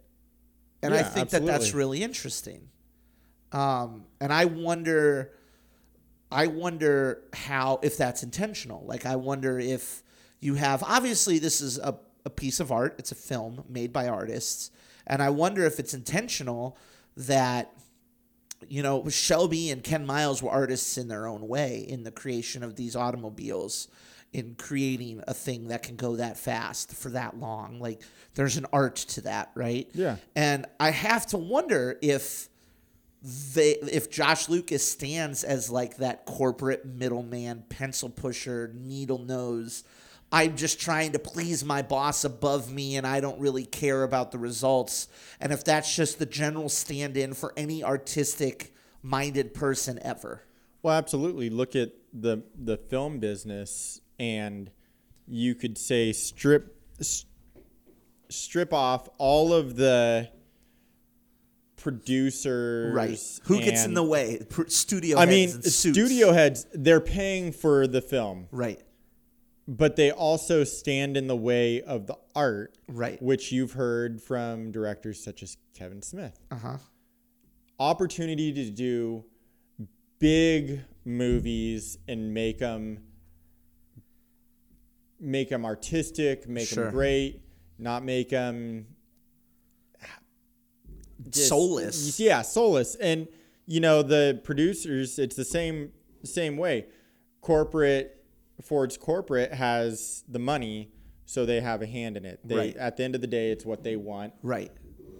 And 0.82 0.94
I 0.94 0.98
Yeah, 0.98 1.02
think 1.04 1.30
that 1.30 1.44
that's 1.46 1.74
really 1.74 2.02
interesting. 2.02 2.68
Um, 3.52 4.04
and 4.20 4.32
I 4.32 4.44
wonder 4.44 5.32
I 6.30 6.46
wonder 6.46 7.22
how 7.32 7.80
if 7.82 7.96
that's 7.96 8.22
intentional. 8.22 8.84
Like 8.87 9.06
I 9.06 9.16
wonder 9.16 9.58
if 9.58 10.02
you 10.40 10.54
have 10.54 10.82
obviously 10.82 11.38
this 11.38 11.61
is 11.61 11.78
a, 11.78 11.98
a 12.26 12.30
piece 12.30 12.61
of 12.61 12.70
art. 12.70 12.96
It's 12.98 13.12
a 13.12 13.16
film 13.16 13.64
made 13.68 13.92
by 13.92 14.08
artists. 14.08 14.70
And 15.06 15.22
I 15.22 15.30
wonder 15.30 15.64
if 15.64 15.78
it's 15.78 15.94
intentional 15.94 16.76
that 17.16 17.72
you 18.68 18.83
know, 18.83 19.09
Shelby 19.09 19.71
and 19.71 19.83
Ken 19.83 20.05
Miles 20.07 20.42
were 20.42 20.51
artists 20.51 20.99
in 20.99 21.09
their 21.09 21.27
own 21.27 21.47
way 21.47 21.85
in 21.88 22.03
the 22.03 22.11
creation 22.11 22.62
of 22.62 22.77
these 22.77 22.97
automobiles, 22.97 23.88
in 24.33 24.55
creating 24.57 25.23
a 25.27 25.35
thing 25.35 25.68
that 25.68 25.83
can 25.83 25.97
go 25.97 26.16
that 26.16 26.37
fast 26.37 26.92
for 26.92 27.11
that 27.11 27.38
long. 27.38 27.81
Like 27.81 28.03
there's 28.35 28.57
an 28.57 28.66
art 28.73 28.97
to 28.97 29.23
that, 29.23 29.51
right? 29.55 29.88
Yeah. 29.94 30.16
And 30.35 30.66
I 30.81 30.90
have 30.90 31.27
to 31.29 31.38
wonder 31.38 31.99
if 32.03 32.49
they 33.23 33.73
if 33.73 34.11
Josh 34.11 34.49
Lucas 34.49 34.88
stands 34.88 35.42
as 35.44 35.71
like 35.71 35.97
that 35.97 36.25
corporate 36.25 36.85
middleman, 36.87 37.64
pencil 37.68 38.09
pusher, 38.11 38.73
needle 38.75 39.18
nose. 39.18 39.85
I'm 40.31 40.57
just 40.57 40.81
trying 40.81 41.12
to 41.12 41.19
please 41.19 41.64
my 41.64 41.83
boss 41.83 42.25
above 42.25 42.71
me 42.71 42.97
and 42.97 43.07
I 43.07 43.21
don't 43.21 43.41
really 43.41 43.64
care 43.64 44.03
about 44.03 44.31
the 44.31 44.38
results. 44.38 45.09
And 45.41 45.53
if 45.53 45.64
that's 45.64 45.95
just 45.95 46.19
the 46.19 46.27
general 46.27 46.69
stand 46.69 47.17
in 47.17 47.33
for 47.33 47.55
any 47.57 47.83
artistic 47.83 48.75
minded 49.03 49.55
person 49.55 49.99
ever. 50.03 50.43
Well, 50.83 50.95
absolutely. 50.97 51.51
Look 51.51 51.75
at 51.75 51.93
the 52.12 52.43
the 52.55 52.77
film 52.77 53.19
business, 53.19 54.01
and 54.19 54.71
you 55.27 55.55
could 55.55 55.77
say 55.77 56.12
strip 56.12 56.77
strip 58.29 58.73
off 58.73 59.09
all 59.19 59.53
of 59.53 59.77
the 59.77 60.29
producers. 61.77 62.95
right 62.95 63.19
Who 63.45 63.61
gets 63.61 63.85
in 63.85 63.95
the 63.95 64.03
way? 64.03 64.41
Studio 64.69 65.19
I 65.19 65.27
mean, 65.27 65.49
studio 65.62 66.33
heads. 66.33 66.67
They're 66.73 67.01
paying 67.01 67.53
for 67.53 67.87
the 67.87 68.01
film, 68.01 68.49
Right. 68.51 68.81
But 69.70 69.94
they 69.96 70.11
also 70.11 70.64
stand 70.64 71.14
in 71.16 71.26
the 71.26 71.37
way 71.37 71.83
of 71.83 72.07
the 72.07 72.16
art, 72.35 72.76
Right. 72.88 73.20
Which 73.22 73.52
you've 73.52 73.72
heard 73.72 74.20
from 74.22 74.72
directors 74.72 75.22
such 75.22 75.42
as 75.42 75.57
Kevin 75.74 76.00
Smith. 76.02 76.40
Uh 76.50 76.57
huh. 76.57 76.76
opportunity 77.78 78.52
to 78.52 78.70
do 78.70 79.24
big 80.18 80.81
movies 81.04 81.98
and 82.09 82.33
make 82.35 82.59
them 82.59 82.98
make 85.20 85.48
them 85.50 85.64
artistic, 85.64 86.48
make 86.48 86.66
Sure. 86.68 86.85
them 86.85 86.92
great, 86.94 87.42
not 87.78 88.02
make 88.04 88.31
them 88.31 88.87
Soulless. 91.33 92.18
Yeah, 92.20 92.42
soulless. 92.42 92.94
And 92.94 93.28
you 93.66 93.81
know, 93.81 94.02
the 94.02 94.40
producers, 94.44 95.18
it's 95.18 95.37
the 95.37 95.44
same 95.44 95.90
same 96.24 96.57
way. 96.57 96.87
Corporate 97.42 98.17
Ford's 98.62 98.97
corporate 98.97 99.53
has 99.53 100.25
the 100.29 100.38
money, 100.38 100.90
so 101.25 101.44
they 101.47 101.61
have 101.61 101.83
a 101.83 101.87
hand 101.87 102.16
in 102.16 102.25
it. 102.25 102.40
They 102.44 102.57
Right. 102.57 102.77
at 102.77 102.97
the 102.97 103.05
end 103.05 103.14
of 103.14 103.21
the 103.21 103.27
day, 103.27 103.51
it's 103.53 103.64
what 103.64 103.85
they 103.85 103.97
want. 103.97 104.35
Right. 104.42 104.71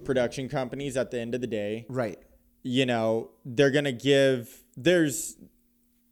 Production 0.03 0.49
companies 0.49 0.97
at 0.97 1.11
the 1.11 1.19
end 1.19 1.35
of 1.35 1.41
the 1.41 1.47
day, 1.47 1.85
Right. 1.89 2.17
you 2.63 2.85
know 2.85 3.31
they're 3.45 3.71
gonna 3.71 3.91
give 3.91 4.63
there's 4.75 5.37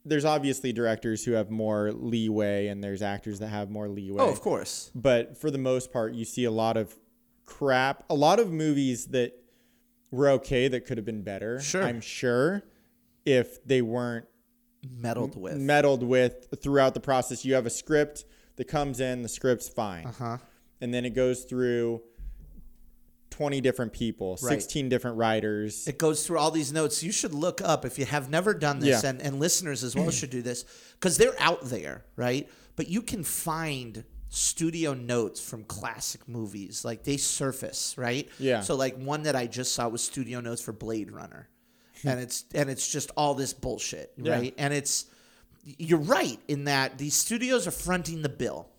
there's 0.06 0.24
obviously 0.24 0.72
directors 0.72 1.26
who 1.26 1.34
have 1.34 1.50
more 1.52 1.92
leeway 1.92 2.68
and 2.68 2.82
there's 2.82 3.02
actors 3.02 3.40
that 3.40 3.48
have 3.50 3.70
more 3.70 3.90
leeway 3.90 4.22
Oh, 4.24 4.30
of 4.32 4.40
course. 4.40 4.90
but 4.96 5.36
for 5.38 5.52
the 5.52 5.58
most 5.58 5.92
part 5.92 6.13
you 6.13 6.24
see 6.24 6.46
a 6.46 6.52
lot 6.52 6.78
of 6.78 6.96
crap 7.46 8.04
a 8.10 8.16
lot 8.16 8.40
of 8.40 8.50
movies 8.52 9.08
that 9.08 9.34
were 10.12 10.30
okay 10.30 10.70
that 10.70 10.86
could 10.86 10.98
have 10.98 11.06
been 11.06 11.24
better 11.24 11.60
Sure. 11.60 11.84
i'm 11.84 12.00
sure 12.00 12.63
if 13.26 13.62
they 13.66 13.82
weren't 13.82 14.26
Meddled 14.90 15.36
with. 15.36 15.58
meddled 15.58 16.04
with 16.04 16.48
throughout 16.62 16.94
the 16.94 17.00
process 17.00 17.44
you 17.46 17.54
have 17.56 17.66
a 17.66 17.70
script 17.70 18.26
that 18.58 18.66
comes 18.66 19.00
in 19.00 19.22
the 19.24 19.30
script's 19.30 19.68
fine 19.70 20.06
uh-huh. 20.08 20.38
and 20.82 20.94
then 20.94 21.04
it 21.06 21.12
goes 21.12 21.44
through 21.44 22.02
20 23.30 23.62
different 23.62 23.94
people 23.94 24.38
Right. 24.42 24.54
16 24.54 24.90
different 24.90 25.18
writers 25.18 25.88
It 25.88 25.98
goes 25.98 26.26
through 26.26 26.40
all 26.40 26.50
these 26.52 26.72
notes. 26.74 27.04
You 27.04 27.12
should 27.12 27.34
look 27.34 27.62
up 27.62 27.86
if 27.86 28.00
you 28.00 28.06
have 28.06 28.30
never 28.30 28.54
done 28.54 28.80
this, 28.80 29.04
Yeah. 29.04 29.10
and, 29.10 29.22
and 29.22 29.40
listeners 29.40 29.84
as 29.84 29.96
well 29.96 30.10
should 30.10 30.30
do 30.32 30.42
this 30.42 30.66
because 30.94 31.18
they're 31.18 31.40
out 31.40 31.62
there, 31.66 32.06
right? 32.16 32.50
But 32.76 32.88
you 32.88 33.02
can 33.02 33.24
find 33.24 34.06
studio 34.30 34.94
notes 34.94 35.40
from 35.40 35.63
classic 35.66 36.28
movies. 36.28 36.84
Like 36.84 37.04
they 37.04 37.18
surface, 37.18 37.96
right? 37.98 38.28
Yeah. 38.40 38.62
So 38.62 38.76
like 38.76 38.96
one 38.98 39.24
that 39.24 39.36
I 39.36 39.46
just 39.46 39.74
saw 39.76 39.88
was 39.88 40.02
studio 40.04 40.40
notes 40.40 40.62
for 40.62 40.72
Blade 40.74 41.12
Runner. 41.12 41.48
Hmm. 42.02 42.10
and 42.10 42.20
it's 42.20 42.46
and 42.54 42.70
it's 42.70 42.88
just 42.92 43.12
all 43.18 43.34
this 43.34 43.54
bullshit, 43.54 44.14
Yeah. 44.18 44.34
right? 44.34 44.54
And 44.58 44.74
it's 44.74 45.06
you're 45.64 46.00
right 46.00 46.40
in 46.48 46.66
that 46.66 46.98
these 46.98 47.16
studios 47.16 47.68
are 47.68 47.72
fronting 47.72 48.22
the 48.22 48.30
bill. 48.30 48.70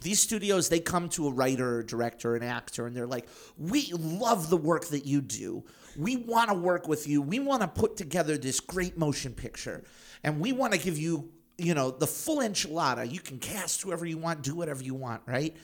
These 0.00 0.20
studios 0.20 0.68
they 0.68 0.80
come 0.80 1.08
to 1.10 1.26
a 1.26 1.32
writer 1.32 1.76
or 1.78 1.82
director 1.82 2.36
an 2.36 2.42
actor 2.42 2.86
and 2.86 2.96
they're 2.96 3.06
like 3.06 3.28
we 3.56 3.90
love 3.92 4.50
the 4.50 4.56
work 4.56 4.86
that 4.88 5.06
you 5.06 5.20
do. 5.20 5.64
We 5.96 6.16
want 6.16 6.50
to 6.50 6.54
work 6.54 6.86
with 6.86 7.08
you. 7.08 7.20
We 7.22 7.40
want 7.40 7.62
to 7.62 7.68
put 7.68 7.96
together 7.96 8.36
this 8.38 8.60
great 8.60 8.96
motion 8.96 9.32
picture. 9.34 9.84
And 10.22 10.38
we 10.40 10.52
want 10.52 10.72
to 10.74 10.78
give 10.78 10.98
you 10.98 11.30
you 11.56 11.74
know 11.74 11.90
the 11.90 12.06
full 12.06 12.38
enchilada. 12.38 13.10
You 13.10 13.20
can 13.20 13.38
cast 13.38 13.82
whoever 13.82 14.06
you 14.06 14.18
want 14.18 14.42
do 14.42 14.54
whatever 14.54 14.82
you 14.82 14.94
want 14.94 15.22
right? 15.26 15.56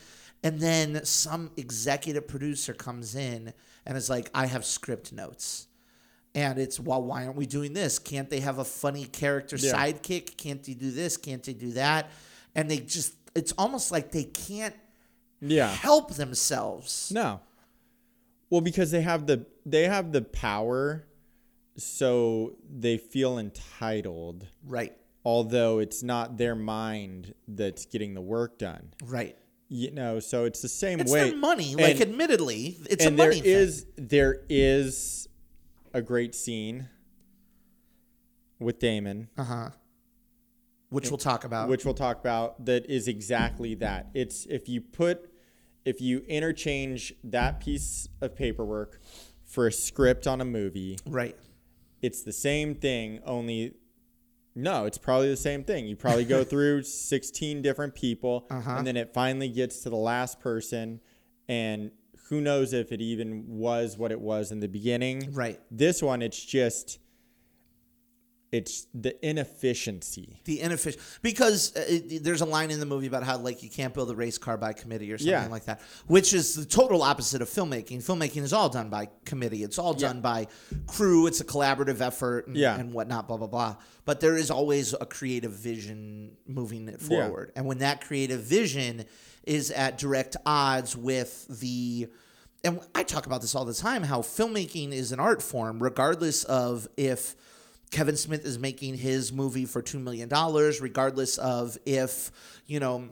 And 0.43 0.61
then 0.61 1.05
some 1.05 1.51
executive 1.57 2.29
producer 2.29 2.75
comes 2.75 3.15
in 3.15 3.53
and 3.87 3.97
is 3.97 4.09
like 4.11 4.31
i 4.35 4.47
have 4.47 4.65
script 4.65 5.13
notes 5.13 5.67
and 6.35 6.59
it's 6.59 6.79
well 6.81 7.03
why 7.03 7.25
aren't 7.25 7.37
we 7.37 7.47
doing 7.47 7.73
this 7.73 7.99
can't 7.99 8.29
they 8.31 8.41
have 8.41 8.59
a 8.59 8.65
funny 8.65 9.05
character 9.05 9.57
Yeah. 9.57 9.73
sidekick 9.73 10.37
can't 10.37 10.63
they 10.63 10.75
do 10.75 10.91
this 10.91 11.17
can't 11.17 11.43
they 11.43 11.53
do 11.53 11.73
that 11.73 12.11
and 12.55 12.71
they 12.71 12.79
just 12.79 13.15
it's 13.35 13.53
almost 13.59 13.91
like 13.93 14.11
they 14.13 14.25
can't 14.25 14.75
yeah 15.41 15.69
help 15.69 16.15
themselves 16.15 17.11
No. 17.15 17.41
Well, 18.51 18.61
because 18.61 18.91
they 18.93 19.01
have 19.03 19.27
the 19.27 19.47
they 19.67 19.85
have 19.85 20.13
the 20.13 20.23
power, 20.23 21.07
so 21.77 22.55
they 22.71 22.99
feel 22.99 23.39
entitled. 23.39 24.47
right 24.65 24.97
Although 25.25 25.79
it's 25.79 26.03
not 26.03 26.37
their 26.37 26.55
mind 26.55 27.35
that's 27.49 27.87
getting 27.87 28.13
the 28.15 28.21
work 28.21 28.59
done. 28.59 28.93
right 29.05 29.37
You 29.69 29.91
know, 29.91 30.21
so 30.21 30.45
it's 30.45 30.61
the 30.63 30.69
same 30.69 31.01
it's 31.01 31.11
way. 31.11 31.31
their 31.31 31.39
money 31.39 31.75
like 31.75 32.01
admittedly 32.01 32.77
it's 32.89 33.05
and 33.05 33.15
a 33.15 33.17
there 33.17 33.29
money 33.31 33.41
is 33.45 33.87
there 33.97 34.43
is 34.49 35.29
a 35.95 36.03
great 36.03 36.35
scene 36.35 36.89
with 38.59 38.79
Damon, 38.79 39.29
uh-huh 39.39 39.71
which 40.91 41.11
we'll 41.11 41.19
talk 41.19 41.43
about 41.43 41.69
which 41.69 41.85
we'll 41.85 41.93
talk 41.95 42.21
about, 42.21 42.65
that 42.67 42.89
is 42.89 43.09
exactly 43.09 43.75
that. 43.75 44.11
It's 44.15 44.47
if 44.47 44.69
you 44.69 44.81
put 44.81 45.29
if 45.85 46.01
you 46.01 46.21
interchange 46.29 47.13
that 47.25 47.59
piece 47.59 48.09
of 48.21 48.37
paperwork 48.37 49.01
for 49.45 49.67
a 49.67 49.73
script 49.73 50.27
on 50.29 50.41
a 50.41 50.45
movie, 50.45 50.99
right 51.07 51.37
it's 52.01 52.23
the 52.23 52.33
same 52.33 52.75
thing, 52.77 53.19
only 53.27 53.73
no, 54.55 54.85
it's 54.85 54.99
probably 54.99 55.29
the 55.31 55.37
same 55.37 55.65
thing. 55.65 55.87
You 55.89 55.97
probably 55.97 56.25
go 56.25 56.45
through 56.53 56.83
16 56.85 57.61
different 57.61 57.97
people 57.97 58.47
Uh-huh. 58.49 58.77
and 58.79 58.87
then 58.87 58.97
it 58.97 59.13
finally 59.13 59.49
gets 59.49 59.81
to 59.81 59.91
the 59.91 59.97
last 59.97 60.39
person 60.39 61.01
and 61.49 61.91
who 62.29 62.41
knows 62.41 62.73
if 62.73 62.91
it 62.93 63.01
even 63.01 63.45
was 63.49 63.97
what 63.99 64.11
it 64.13 64.21
was 64.21 64.51
in 64.53 64.61
the 64.61 64.69
beginning. 64.69 65.33
Right. 65.33 65.61
This 65.71 66.03
one 66.03 66.23
it's 66.23 66.43
just 66.43 66.99
It's 68.53 68.87
the 68.95 69.13
inefficiency. 69.29 70.41
the 70.45 70.61
inefficient 70.61 71.03
because 71.23 71.75
uh, 71.77 71.85
it, 71.89 72.23
there's 72.23 72.41
a 72.41 72.45
line 72.47 72.71
in 72.71 72.79
the 72.79 72.87
movie 72.87 73.09
about 73.09 73.25
how 73.25 73.37
like 73.37 73.65
you 73.65 73.69
can't 73.69 73.93
build 73.93 74.11
a 74.13 74.15
race 74.15 74.39
car 74.39 74.57
by 74.57 74.73
committee 74.73 75.13
or 75.13 75.19
something 75.19 75.33
Yeah. 75.33 75.49
like 75.49 75.65
that, 75.65 75.81
which 76.07 76.33
is 76.33 76.55
the 76.55 76.65
total 76.65 77.03
opposite 77.03 77.43
of 77.43 77.49
filmmaking. 77.51 77.99
Filmmaking 78.01 78.43
is 78.43 78.53
all 78.53 78.69
done 78.69 78.91
by 78.91 79.09
committee. 79.25 79.65
It's 79.65 79.77
all 79.79 79.93
done 79.93 80.21
by 80.21 80.47
crew. 80.87 81.27
It's 81.27 81.41
a 81.41 81.45
collaborative 81.45 82.01
effort 82.01 82.47
and, 82.47 82.57
Yeah. 82.57 82.79
and 82.79 82.93
whatnot. 82.93 83.27
Blah 83.27 83.39
blah 83.39 83.49
blah. 83.49 83.77
But 84.05 84.21
there 84.21 84.37
is 84.37 84.53
always 84.53 84.95
a 84.95 85.07
creative 85.07 85.53
vision 85.53 86.37
moving 86.47 86.89
it 86.89 87.01
Yeah. 87.03 87.09
forward, 87.27 87.51
and 87.57 87.67
when 87.67 87.79
that 87.79 88.03
creative 88.03 88.43
vision 88.43 89.05
is 89.47 89.71
at 89.71 89.99
direct 89.99 90.37
odds 90.45 90.97
with 90.97 91.47
the 91.61 92.09
and 92.65 92.81
I 92.95 93.03
talk 93.03 93.27
about 93.27 93.43
this 93.43 93.55
all 93.55 93.67
the 93.67 93.75
time 93.75 94.03
how 94.03 94.21
filmmaking 94.21 94.93
is 94.93 95.13
an 95.13 95.21
art 95.21 95.43
form, 95.43 95.83
regardless 95.83 96.45
of 96.45 96.89
if 96.97 97.37
Kevin 97.91 98.17
Smith 98.17 98.45
is 98.45 98.59
making 98.59 98.97
his 98.97 99.33
movie 99.33 99.67
for 99.67 99.83
$2 99.83 100.03
million, 100.03 100.29
regardless 100.81 101.39
of 101.39 101.79
if, 101.85 102.33
you 102.67 102.81
know, 102.81 103.09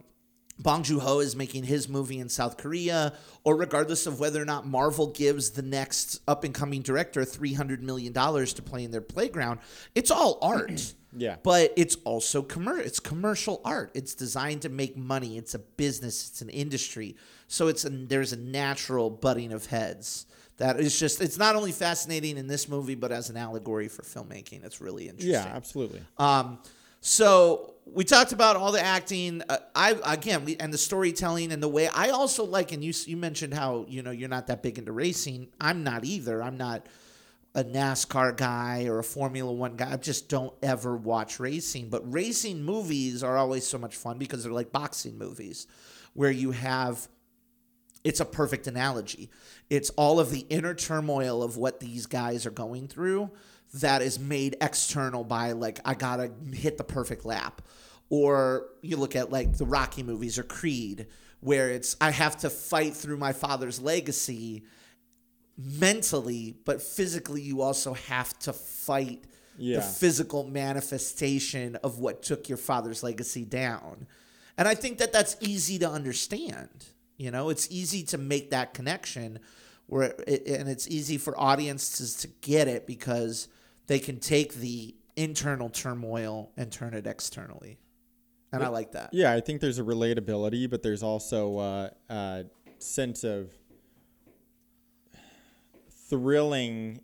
Bong 0.59 0.83
Joon 0.83 1.01
Ho 1.01 1.21
is 1.21 1.37
making 1.37 1.65
his 1.65 1.89
movie 1.89 2.19
in 2.19 2.29
South 2.29 2.57
Korea, 2.57 3.13
or 3.45 3.57
regardless 3.57 4.07
of 4.07 4.21
whether 4.21 4.41
or 4.41 4.45
not 4.45 4.67
Marvel 4.67 5.09
gives 5.09 5.51
the 5.51 5.63
next 5.63 6.21
up 6.27 6.45
and 6.45 6.55
coming 6.55 6.83
director 6.83 7.23
$300 7.23 7.81
million 7.81 8.13
to 8.13 8.63
play 8.63 8.85
in 8.85 8.91
their 8.91 9.01
playground. 9.01 9.61
It's 9.95 10.11
all 10.11 10.39
art. 10.43 10.95
Yeah. 11.17 11.37
But 11.43 11.73
it's 11.77 11.97
also 12.05 12.43
commercial. 12.43 12.87
It's 12.87 13.01
commercial 13.01 13.61
art. 13.65 13.91
It's 13.95 14.15
designed 14.15 14.63
to 14.63 14.69
make 14.69 14.97
money. 14.97 15.37
It's 15.37 15.55
a 15.55 15.59
business. 15.59 16.31
It's 16.31 16.43
an 16.43 16.49
industry. 16.49 17.17
So 17.49 17.69
it's 17.69 17.85
a, 17.85 17.91
there's 17.91 18.33
a 18.33 18.39
natural 18.39 19.11
butting 19.11 19.53
of 19.53 19.67
heads. 19.67 20.27
That 20.59 20.79
is 20.79 20.99
just. 20.99 21.21
It's 21.21 21.39
not 21.39 21.57
only 21.57 21.73
fascinating 21.73 22.37
in 22.37 22.47
this 22.47 22.69
movie, 22.69 22.95
but 22.95 23.11
as 23.11 23.31
an 23.31 23.37
allegory 23.37 23.89
for 23.89 24.03
filmmaking, 24.03 24.65
it's 24.65 24.81
really 24.81 25.09
interesting. 25.09 25.33
Yeah, 25.33 25.51
absolutely. 25.55 26.01
Um, 26.19 26.59
so 27.01 27.75
we 27.85 28.05
talked 28.05 28.33
about 28.33 28.57
all 28.57 28.71
the 28.71 28.81
acting. 28.81 29.43
Uh, 29.49 29.59
I 29.75 29.99
again, 30.05 30.45
we, 30.45 30.57
and 30.57 30.73
the 30.73 30.79
storytelling 30.79 31.53
and 31.53 31.63
the 31.63 31.69
way. 31.69 31.89
I 31.89 32.11
also 32.11 32.45
like, 32.45 32.73
and 32.73 32.83
you 32.85 32.93
you 33.07 33.17
mentioned 33.17 33.55
how 33.55 33.87
you 33.89 34.03
know 34.03 34.13
you're 34.13 34.29
not 34.29 34.47
that 34.47 34.63
big 34.63 34.79
into 34.79 34.93
racing. 34.93 35.49
I'm 35.61 35.83
not 35.83 36.05
either. 36.05 36.43
I'm 36.43 36.57
not 36.57 36.87
a 37.55 37.63
NASCAR 37.63 38.37
guy 38.37 38.87
or 38.87 38.99
a 38.99 39.05
Formula 39.05 39.53
One 39.53 39.77
guy. 39.77 39.93
I 39.93 39.97
just 39.97 40.29
don't 40.29 40.55
ever 40.63 40.97
watch 40.97 41.39
racing. 41.39 41.91
But 41.91 42.11
racing 42.11 42.63
movies 42.63 43.23
are 43.23 43.37
always 43.37 43.67
so 43.67 43.79
much 43.79 43.97
fun 43.97 44.19
because 44.19 44.43
they're 44.43 44.53
like 44.53 44.73
boxing 44.73 45.19
movies, 45.19 45.67
where 46.15 46.31
you 46.31 46.53
have 46.53 47.09
it's 48.05 48.21
a 48.21 48.25
perfect 48.25 48.67
analogy. 48.67 49.31
It's 49.71 49.91
all 49.91 50.19
of 50.19 50.31
the 50.31 50.47
inner 50.49 50.75
turmoil 50.75 51.43
of 51.43 51.57
what 51.57 51.81
these 51.81 52.07
guys 52.07 52.47
are 52.47 52.51
going 52.51 52.89
through 52.89 53.31
that 53.75 54.03
is 54.03 54.19
made 54.19 54.57
external 54.61 55.25
by 55.25 55.53
like 55.53 55.81
I 55.85 55.95
gotta 55.95 56.33
hit 56.53 56.79
the 56.79 56.85
perfect 56.85 57.25
lap. 57.25 57.63
Or 58.11 58.67
you 58.83 58.97
look 58.97 59.17
at 59.17 59.31
like 59.31 59.57
the 59.57 59.65
Rocky 59.65 60.03
movies 60.03 60.39
or 60.39 60.43
Creed, 60.43 61.07
where 61.41 61.71
it's 61.71 61.97
I 62.01 62.11
have 62.11 62.39
to 62.39 62.51
fight 62.51 62.95
through 62.95 63.17
my 63.17 63.33
father's 63.33 63.81
legacy 63.81 64.65
mentally, 65.65 66.55
but 66.65 66.81
physically 66.83 67.43
you 67.43 67.61
also 67.63 67.95
have 67.95 68.39
to 68.41 68.53
fight 68.53 69.25
Yeah. 69.59 69.77
the 69.77 69.83
physical 69.83 70.45
manifestation 70.45 71.77
of 71.77 71.99
what 71.99 72.23
took 72.23 72.49
your 72.49 72.59
father's 72.59 73.03
legacy 73.03 73.45
down. 73.45 74.07
And 74.59 74.67
I 74.69 74.75
think 74.75 74.99
that 74.99 75.13
that's 75.13 75.37
easy 75.41 75.79
to 75.79 75.89
understand. 75.91 76.87
You 77.17 77.31
know, 77.31 77.51
it's 77.51 77.69
easy 77.71 78.03
to 78.05 78.19
make 78.19 78.51
that 78.51 78.75
connection 78.75 79.39
where 79.87 80.15
it, 80.27 80.47
and 80.47 80.69
it's 80.69 80.89
easy 80.89 81.19
for 81.19 81.39
audiences 81.39 82.17
to 82.17 82.29
get 82.41 82.69
it 82.69 82.87
because 82.87 83.49
they 83.87 83.99
can 83.99 84.19
take 84.19 84.55
the 84.55 84.95
internal 85.17 85.69
turmoil 85.69 86.51
and 86.57 86.73
turn 86.73 86.95
it 86.95 87.07
externally. 87.07 87.79
And 88.53 88.63
I 88.63 88.69
like 88.69 88.93
that. 88.93 89.11
Yeah, 89.13 89.33
I 89.33 89.41
think 89.41 89.61
there's 89.61 89.79
a 89.79 89.83
relatability, 89.83 90.69
but 90.69 90.83
there's 90.83 91.03
also 91.03 91.59
uh, 91.59 91.91
a 92.11 92.45
sense 92.79 93.25
of 93.25 93.51
thrilling 96.13 97.01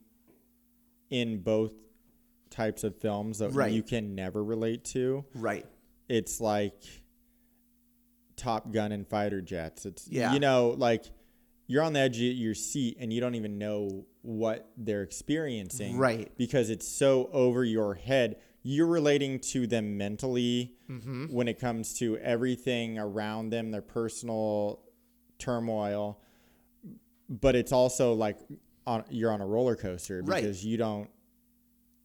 in 1.08 1.38
both 1.42 1.72
types 2.50 2.84
of 2.84 2.94
films 3.00 3.38
that 3.38 3.52
Right. 3.54 3.72
you 3.72 3.82
can 3.82 4.14
never 4.14 4.44
relate 4.44 4.84
to. 4.84 5.24
Right. 5.34 5.64
It's 6.10 6.40
like 6.42 6.82
Top 8.36 8.70
Gun 8.70 8.92
and 8.92 9.06
fighter 9.08 9.40
jets. 9.40 9.86
It's 9.86 10.06
Yeah. 10.10 10.34
you 10.34 10.40
know 10.40 10.74
like 10.76 11.04
you're 11.66 11.82
on 11.82 11.92
the 11.94 12.00
edge 12.00 12.16
of 12.16 12.22
your 12.22 12.54
seat 12.54 12.96
and 13.00 13.12
you 13.12 13.20
don't 13.20 13.34
even 13.34 13.58
know 13.58 14.04
what 14.22 14.70
they're 14.76 15.02
experiencing. 15.02 15.96
Right. 15.96 16.30
Because 16.36 16.68
it's 16.70 16.86
so 16.86 17.28
over 17.32 17.64
your 17.64 17.94
head. 17.94 18.36
You're 18.62 18.86
relating 18.86 19.38
to 19.52 19.66
them 19.66 19.96
mentally 19.96 20.74
Mm-hmm. 20.90 21.26
when 21.26 21.48
it 21.48 21.58
comes 21.58 21.94
to 21.98 22.16
everything 22.18 22.98
around 22.98 23.50
them, 23.50 23.70
their 23.70 23.82
personal 23.82 24.80
turmoil. 25.38 26.20
But 27.28 27.54
it's 27.56 27.72
also 27.72 28.14
like 28.14 28.38
on, 28.88 29.04
you're 29.10 29.30
on 29.30 29.40
a 29.40 29.46
roller 29.46 29.76
coaster 29.76 30.22
Right. 30.24 30.42
because 30.42 30.64
you 30.64 30.76
don't 30.76 31.08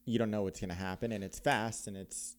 you 0.06 0.20
don't 0.20 0.32
know 0.32 0.44
what's 0.44 0.60
going 0.60 0.70
to 0.70 0.76
happen 0.76 1.12
and 1.14 1.24
it's 1.24 1.40
fast 1.40 1.88
and 1.88 1.96
it's 1.96 2.36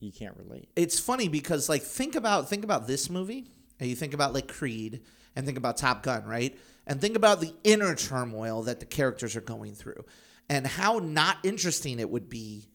you 0.00 0.12
can't 0.12 0.36
relate. 0.36 0.68
it's 0.76 0.98
funny 1.00 1.28
because 1.28 1.68
like 1.68 1.82
think 1.82 2.14
about 2.14 2.48
think 2.48 2.62
about 2.64 2.86
this 2.86 3.08
movie 3.10 3.46
and 3.78 3.88
you 3.88 3.96
think 3.96 4.12
about 4.14 4.32
like 4.34 4.48
creed 4.48 5.00
and 5.34 5.46
think 5.46 5.56
about 5.58 5.76
top 5.76 6.02
gun 6.02 6.24
right 6.24 6.58
and 6.86 7.00
think 7.00 7.16
about 7.16 7.40
the 7.40 7.52
inner 7.64 7.94
turmoil 7.94 8.62
that 8.62 8.80
the 8.80 8.86
characters 8.86 9.34
are 9.36 9.40
going 9.40 9.74
through 9.74 10.04
and 10.48 10.66
how 10.66 10.98
not 10.98 11.38
interesting 11.42 11.98
it 12.00 12.10
would 12.10 12.28
be 12.28 12.66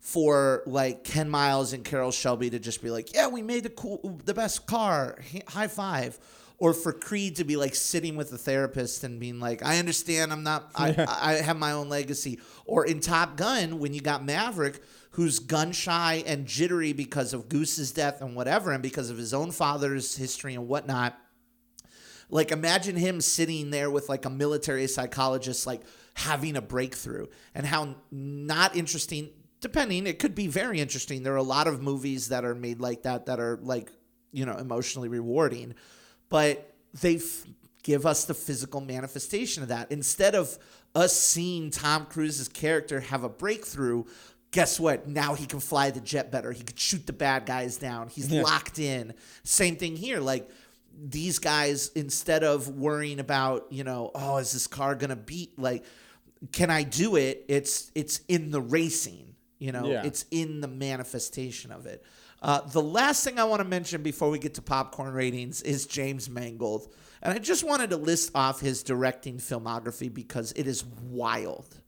for 0.00 0.62
like 0.66 1.04
ken 1.04 1.28
miles 1.28 1.72
and 1.72 1.84
carroll 1.84 2.12
shelby 2.12 2.50
to 2.50 2.58
just 2.58 2.82
be 2.82 2.90
like 2.90 3.12
yeah 3.14 3.26
we 3.28 3.42
made 3.42 3.62
the 3.64 3.70
cool 3.70 4.20
the 4.24 4.34
best 4.34 4.66
car 4.66 5.18
high 5.48 5.66
five 5.68 6.18
or 6.58 6.74
for 6.74 6.92
creed 6.92 7.36
to 7.36 7.44
be 7.44 7.56
like 7.56 7.74
sitting 7.74 8.16
with 8.16 8.32
a 8.32 8.38
therapist 8.38 9.04
and 9.04 9.20
being 9.20 9.40
like 9.40 9.64
i 9.64 9.78
understand 9.78 10.32
i'm 10.32 10.42
not 10.42 10.70
i, 10.74 11.06
I 11.08 11.34
have 11.34 11.58
my 11.58 11.72
own 11.72 11.88
legacy 11.88 12.40
or 12.66 12.84
in 12.84 13.00
top 13.00 13.36
gun 13.36 13.78
when 13.78 13.94
you 13.94 14.00
got 14.00 14.24
maverick 14.24 14.80
who's 15.18 15.40
gun 15.40 15.72
shy 15.72 16.22
and 16.26 16.46
jittery 16.46 16.92
because 16.92 17.34
of 17.34 17.48
Goose's 17.48 17.90
death 17.90 18.20
and 18.20 18.36
whatever, 18.36 18.70
and 18.70 18.80
because 18.80 19.10
of 19.10 19.16
his 19.16 19.34
own 19.34 19.50
father's 19.50 20.16
history 20.16 20.54
and 20.54 20.68
whatnot. 20.68 21.18
Like, 22.30 22.52
imagine 22.52 22.94
him 22.94 23.20
sitting 23.20 23.70
there 23.70 23.90
with 23.90 24.08
like 24.08 24.26
a 24.26 24.30
military 24.30 24.86
psychologist, 24.86 25.66
like 25.66 25.82
having 26.14 26.56
a 26.56 26.62
breakthrough, 26.62 27.26
and 27.52 27.66
how 27.66 27.96
not 28.12 28.76
interesting, 28.76 29.30
depending, 29.60 30.06
it 30.06 30.20
could 30.20 30.36
be 30.36 30.46
very 30.46 30.78
interesting. 30.78 31.24
There 31.24 31.32
are 31.32 31.36
a 31.36 31.42
lot 31.42 31.66
of 31.66 31.82
movies 31.82 32.28
that 32.28 32.44
are 32.44 32.54
made 32.54 32.80
like 32.80 33.02
that 33.02 33.26
that 33.26 33.40
are 33.40 33.58
like, 33.62 33.90
you 34.30 34.46
know, 34.46 34.56
emotionally 34.56 35.08
rewarding, 35.08 35.74
but 36.28 36.72
they 37.00 37.16
f- 37.16 37.44
give 37.82 38.06
us 38.06 38.24
the 38.24 38.34
physical 38.34 38.80
manifestation 38.80 39.62
of 39.62 39.68
that. 39.70 39.90
Instead 39.90 40.34
of 40.34 40.58
us 40.94 41.12
seeing 41.12 41.70
Tom 41.70 42.06
Cruise's 42.06 42.48
character 42.48 43.00
have 43.00 43.24
a 43.24 43.28
breakthrough, 43.28 44.04
guess 44.50 44.80
what? 44.80 45.06
Now 45.08 45.34
he 45.34 45.46
can 45.46 45.60
fly 45.60 45.90
the 45.90 46.00
jet 46.00 46.30
better. 46.32 46.52
He 46.52 46.62
could 46.62 46.78
shoot 46.78 47.06
the 47.06 47.12
bad 47.12 47.46
guys 47.46 47.76
down. 47.76 48.08
He's 48.08 48.30
locked 48.30 48.78
in. 48.78 49.14
Same 49.44 49.76
thing 49.76 49.96
here. 49.96 50.20
Like 50.20 50.48
these 51.00 51.38
guys, 51.38 51.90
instead 51.94 52.42
of 52.44 52.68
worrying 52.68 53.20
about, 53.20 53.66
you 53.70 53.84
know, 53.84 54.10
oh, 54.14 54.38
is 54.38 54.52
this 54.52 54.66
car 54.66 54.94
gonna 54.94 55.16
beat? 55.16 55.58
Like, 55.58 55.84
can 56.52 56.70
I 56.70 56.82
do 56.82 57.16
it? 57.16 57.44
It's 57.48 57.90
it's 57.94 58.20
in 58.28 58.50
the 58.50 58.60
racing. 58.60 59.34
You 59.58 59.72
know, 59.72 59.86
Yeah. 59.90 60.04
it's 60.04 60.24
in 60.30 60.60
the 60.60 60.68
manifestation 60.68 61.72
of 61.72 61.86
it. 61.86 62.04
Uh, 62.40 62.60
the 62.60 62.82
last 62.82 63.24
thing 63.24 63.38
I 63.38 63.44
want 63.44 63.60
to 63.60 63.68
mention 63.68 64.02
before 64.02 64.30
we 64.30 64.38
get 64.38 64.54
to 64.54 64.62
popcorn 64.62 65.12
ratings 65.12 65.62
is 65.62 65.86
James 65.86 66.30
Mangold. 66.30 66.92
And 67.22 67.34
I 67.34 67.38
just 67.38 67.64
wanted 67.64 67.90
to 67.90 67.96
list 67.96 68.30
off 68.34 68.60
his 68.60 68.82
directing 68.82 69.38
filmography 69.38 70.12
because 70.12 70.52
it 70.52 70.66
is 70.66 70.84
wild. 70.84 71.80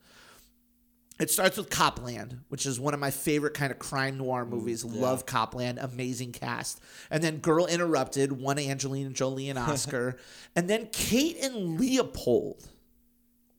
It 1.19 1.29
starts 1.29 1.55
with 1.55 1.69
Cop 1.69 2.01
Land, 2.01 2.39
which 2.49 2.65
is 2.65 2.79
one 2.79 2.95
of 2.95 2.99
my 2.99 3.11
favorite 3.11 3.53
kind 3.53 3.71
of 3.71 3.77
crime 3.77 4.17
noir 4.17 4.43
movies. 4.43 4.83
Love 4.83 5.25
Cop 5.27 5.53
Land, 5.53 5.77
amazing 5.79 6.31
cast. 6.31 6.81
And 7.11 7.23
then 7.23 7.37
Girl 7.37 7.67
Interrupted, 7.67 8.31
won 8.31 8.57
Angelina 8.57 9.11
Jolie 9.11 9.49
and 9.49 9.59
Oscar. 9.59 10.17
and 10.55 10.67
then 10.69 10.89
Kate 10.91 11.37
and 11.43 11.79
Leopold. 11.79 12.67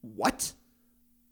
What? 0.00 0.52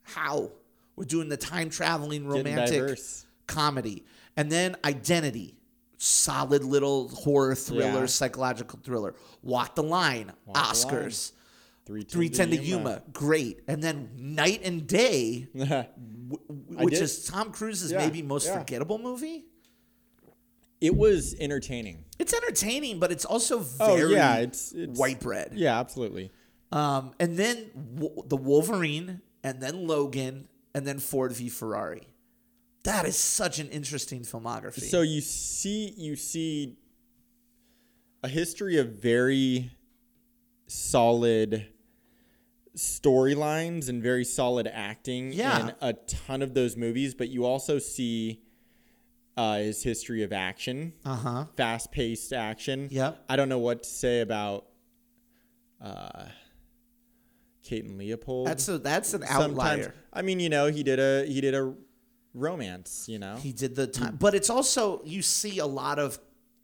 How? 0.03 0.53
We're 0.95 1.05
doing 1.05 1.29
the 1.29 1.37
time 1.37 1.69
traveling 1.69 2.27
romantic 2.27 2.81
diverse. 2.81 3.27
Comedy. 3.51 4.05
And 4.37 4.51
then 4.51 4.77
Identity, 4.85 5.57
solid 5.99 6.65
little 6.65 7.09
horror 7.09 7.55
thriller, 7.55 8.01
Yeah. 8.01 8.07
psychological 8.07 8.79
thriller. 8.83 9.15
Walk 9.43 9.75
the 9.75 9.83
Line, 9.83 10.33
Walk 10.47 10.55
the 10.55 10.61
Line. 10.61 10.73
Oscars. 10.73 11.33
310 11.87 12.11
310 12.49 12.51
to 12.51 12.65
Yuma, 12.65 13.03
great. 13.13 13.61
And 13.67 13.83
then 13.83 14.11
Knight 14.17 14.61
and 14.65 14.87
Day, 14.87 15.49
Yuma. 15.55 15.89
w- 16.29 16.85
which 16.85 16.95
did- 16.95 17.03
is 17.03 17.25
Tom 17.27 17.51
Cruise's 17.53 17.91
Yeah, 17.91 17.99
maybe 17.99 18.23
most 18.23 18.47
yeah. 18.47 18.59
forgettable 18.59 18.99
movie. 18.99 19.47
it 20.81 20.97
was 20.97 21.35
entertaining. 21.39 22.05
It's 22.19 22.33
entertaining, 22.33 22.99
but 23.01 23.13
it's 23.13 23.27
also 23.27 23.59
Oh, 23.81 23.97
very 23.97 24.13
yeah, 24.15 24.39
it's- 24.39 24.73
it's- 24.73 24.97
white 24.97 25.21
bread. 25.21 25.53
Yeah, 25.55 25.79
absolutely. 25.79 26.31
Um, 26.73 27.13
and 27.21 27.37
then 27.37 27.71
w- 27.97 28.23
the 28.27 28.37
Wolverine, 28.39 29.21
and 29.45 29.61
then 29.61 29.87
Logan, 29.87 30.49
and 30.75 30.87
then 30.87 30.99
Ford 30.99 31.33
v 31.33 31.49
Ferrari. 31.51 32.03
That 32.85 33.07
is 33.07 33.17
such 33.17 33.59
an 33.59 33.69
interesting 33.69 34.23
filmography. 34.23 34.81
So 34.81 35.03
you 35.03 35.21
see 35.21 35.93
you 35.97 36.17
see 36.17 36.77
a 38.23 38.29
history 38.29 38.79
of 38.79 38.89
very 39.03 39.71
solid 40.67 41.67
storylines 42.77 43.89
and 43.89 44.03
very 44.03 44.25
solid 44.25 44.67
acting 44.67 45.33
Yeah. 45.33 45.69
in 45.69 45.75
a 45.81 45.93
ton 45.93 46.41
of 46.43 46.55
those 46.55 46.77
movies, 46.77 47.15
but 47.15 47.29
you 47.29 47.45
also 47.45 47.79
see 47.79 48.43
uh, 49.37 49.59
his 49.59 49.83
history 49.83 50.23
of 50.23 50.33
action, 50.33 50.93
uh 51.05 51.17
huh. 51.17 51.45
fast 51.57 51.93
paced 51.93 52.33
action. 52.33 52.89
Yep. 52.91 53.25
I 53.29 53.37
don't 53.37 53.49
know 53.49 53.59
what 53.59 53.83
to 53.85 53.89
say 53.89 54.21
about 54.21 54.67
uh, 55.81 56.27
Kate 57.63 57.85
and 57.85 57.97
Leopold. 57.99 58.47
That's 58.47 58.69
a 58.69 58.79
that's 58.79 59.15
an 59.15 59.23
Sometimes, 59.23 59.53
outlier. 59.53 59.95
I 60.13 60.23
mean, 60.23 60.41
you 60.41 60.49
know, 60.49 60.67
he 60.67 60.83
did 60.83 60.99
a 60.99 61.25
he 61.27 61.41
did 61.41 61.55
a 61.55 61.75
romance. 62.35 63.07
You 63.09 63.19
know, 63.19 63.37
He 63.37 63.53
did 63.53 63.75
the 63.77 63.87
time, 63.87 64.17
but 64.21 64.35
it's 64.35 64.51
also 64.51 65.03
you 65.05 65.23
see 65.23 65.59
a 65.59 65.67
lot 65.67 65.99
of 65.99 66.19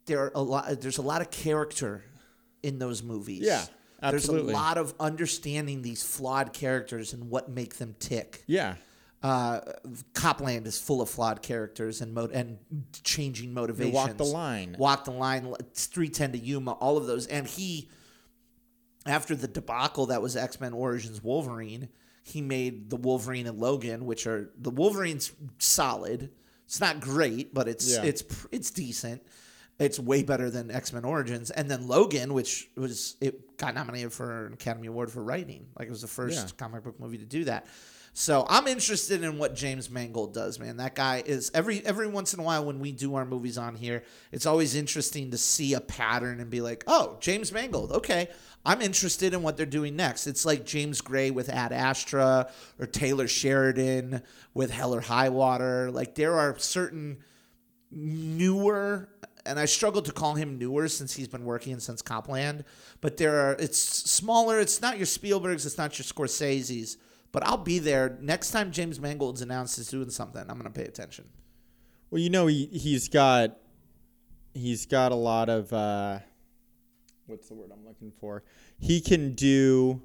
there 0.05 0.21
are 0.25 0.31
a 0.35 0.41
lot. 0.41 0.81
There's 0.81 0.97
a 0.97 1.01
lot 1.03 1.21
of 1.21 1.29
character 1.31 2.03
in 2.63 2.79
those 2.79 3.03
movies. 3.03 3.41
Yeah, 3.43 3.63
absolutely. 4.01 4.47
There's 4.47 4.57
a 4.57 4.61
lot 4.61 4.77
of 4.77 4.93
understanding 4.99 5.81
these 5.81 6.03
flawed 6.03 6.53
characters 6.53 7.13
and 7.13 7.29
what 7.29 7.49
make 7.49 7.75
them 7.75 7.95
tick. 7.99 8.43
yeah. 8.47 8.75
Uh, 9.23 9.59
Cop 10.13 10.41
Land 10.41 10.67
is 10.67 10.77
full 10.79 11.01
of 11.01 11.09
flawed 11.09 11.41
characters 11.41 12.01
and 12.01 12.13
mo- 12.13 12.29
and 12.31 12.59
changing 13.03 13.51
motivations. 13.51 13.91
You 13.93 13.95
walk 13.95 14.15
the 14.15 14.23
Line. 14.25 14.75
Walk 14.77 15.05
the 15.05 15.11
line. 15.11 15.53
Three 15.73 16.07
ten 16.09 16.33
to 16.33 16.37
Yuma. 16.37 16.73
All 16.73 16.97
of 16.97 17.07
those, 17.07 17.25
and 17.25 17.47
he 17.47 17.89
after 19.07 19.35
the 19.35 19.47
debacle 19.47 20.05
that 20.07 20.21
was 20.21 20.35
X 20.37 20.59
Men 20.61 20.71
Origins 20.71 21.23
Wolverine, 21.23 21.89
he 22.27 22.41
made 22.41 22.89
the 22.89 22.95
Wolverine 22.97 23.47
and 23.47 23.57
Logan, 23.59 24.05
which 24.05 24.27
are 24.27 24.49
the 24.59 24.69
Wolverine's 24.71 25.31
solid. 25.59 26.29
It's 26.65 26.79
not 26.81 26.99
great, 26.99 27.53
but 27.53 27.67
it's 27.67 27.89
Yeah. 27.95 28.03
it's 28.03 28.23
it's 28.51 28.71
decent. 28.71 29.21
It's 29.79 29.99
way 29.99 30.23
better 30.23 30.49
than 30.49 30.71
X 30.71 30.91
Men 30.91 31.05
Origins, 31.05 31.51
and 31.51 31.69
then 31.69 31.87
Logan, 31.87 32.33
which 32.33 32.69
was 32.75 33.15
it 33.21 33.57
got 33.57 33.75
nominated 33.75 34.11
for 34.11 34.47
an 34.47 34.53
Academy 34.53 34.87
Award 34.87 35.11
for 35.11 35.23
writing. 35.23 35.67
Like 35.77 35.87
it 35.87 35.91
was 35.91 36.01
the 36.01 36.07
first 36.07 36.35
Yeah. 36.35 36.49
comic 36.57 36.83
book 36.83 36.99
movie 36.99 37.19
to 37.19 37.25
do 37.25 37.45
that. 37.45 37.67
So 38.13 38.47
I'm 38.49 38.65
interested 38.67 39.23
in 39.23 39.37
what 39.37 39.53
James 39.53 39.91
Mangold 39.91 40.33
does, 40.33 40.57
man. 40.59 40.77
That 40.77 40.95
guy 40.95 41.21
is 41.23 41.51
every 41.53 41.85
every 41.85 42.07
once 42.07 42.33
in 42.33 42.39
a 42.39 42.43
while 42.43 42.65
when 42.65 42.79
we 42.79 42.91
do 42.91 43.13
our 43.13 43.25
movies 43.25 43.59
on 43.59 43.75
here, 43.75 44.03
it's 44.31 44.47
always 44.47 44.73
interesting 44.73 45.29
to 45.31 45.37
see 45.37 45.75
a 45.75 45.79
pattern 45.79 46.39
and 46.39 46.49
be 46.49 46.59
like, 46.59 46.83
oh, 46.87 47.17
James 47.21 47.51
Mangold, 47.51 47.91
okay. 47.91 48.29
I'm 48.65 48.81
interested 48.81 49.33
in 49.33 49.43
what 49.43 49.55
they're 49.55 49.65
doing 49.65 49.95
next. 49.95 50.27
It's 50.27 50.45
like 50.45 50.65
James 50.65 50.99
Gray 51.01 51.31
with 51.31 51.49
Ad 51.49 51.71
Astra 51.71 52.49
or 52.79 52.85
Taylor 52.85 53.27
Sheridan 53.27 54.23
with 54.53 54.71
Hell 54.71 54.93
or 54.93 55.01
High 55.01 55.29
Water. 55.29 55.89
Like 55.91 56.15
there 56.15 56.35
are 56.35 56.57
certain 56.57 57.19
newer 57.91 59.09
and 59.45 59.57
I 59.57 59.65
struggle 59.65 60.01
to 60.01 60.11
call 60.11 60.35
him 60.35 60.57
newer 60.59 60.89
since 60.89 61.15
he's 61.15 61.29
been 61.29 61.45
working 61.45 61.79
since 61.79 62.01
Cop 62.01 62.27
Land, 62.27 62.65
but 62.99 63.15
there 63.15 63.39
are 63.39 63.53
it's 63.53 63.79
smaller, 63.79 64.59
it's 64.59 64.81
not 64.81 64.97
your 64.97 65.05
Spielbergs, 65.07 65.65
it's 65.65 65.77
not 65.77 65.97
your 65.97 66.03
Scorsese's, 66.03 66.97
but 67.31 67.47
I'll 67.47 67.57
be 67.57 67.79
there 67.79 68.17
next 68.21 68.51
time 68.51 68.71
James 68.71 68.99
Mangold's 68.99 69.41
announced 69.41 69.77
he's 69.77 69.87
doing 69.87 70.09
something. 70.09 70.43
I'm 70.47 70.61
to 70.61 70.69
pay 70.69 70.83
attention. 70.83 71.29
Well, 72.11 72.21
you 72.21 72.29
know, 72.29 72.47
he 72.47 72.65
he's 72.65 73.07
got 73.07 73.57
he's 74.53 74.85
got 74.85 75.11
a 75.11 75.15
lot 75.15 75.49
of 75.49 75.71
uh, 75.71 76.19
what's 77.27 77.47
the 77.47 77.53
word 77.53 77.69
I'm 77.71 77.85
looking 77.85 78.11
for? 78.19 78.43
He 78.79 78.99
can 79.01 79.33
do. 79.35 80.01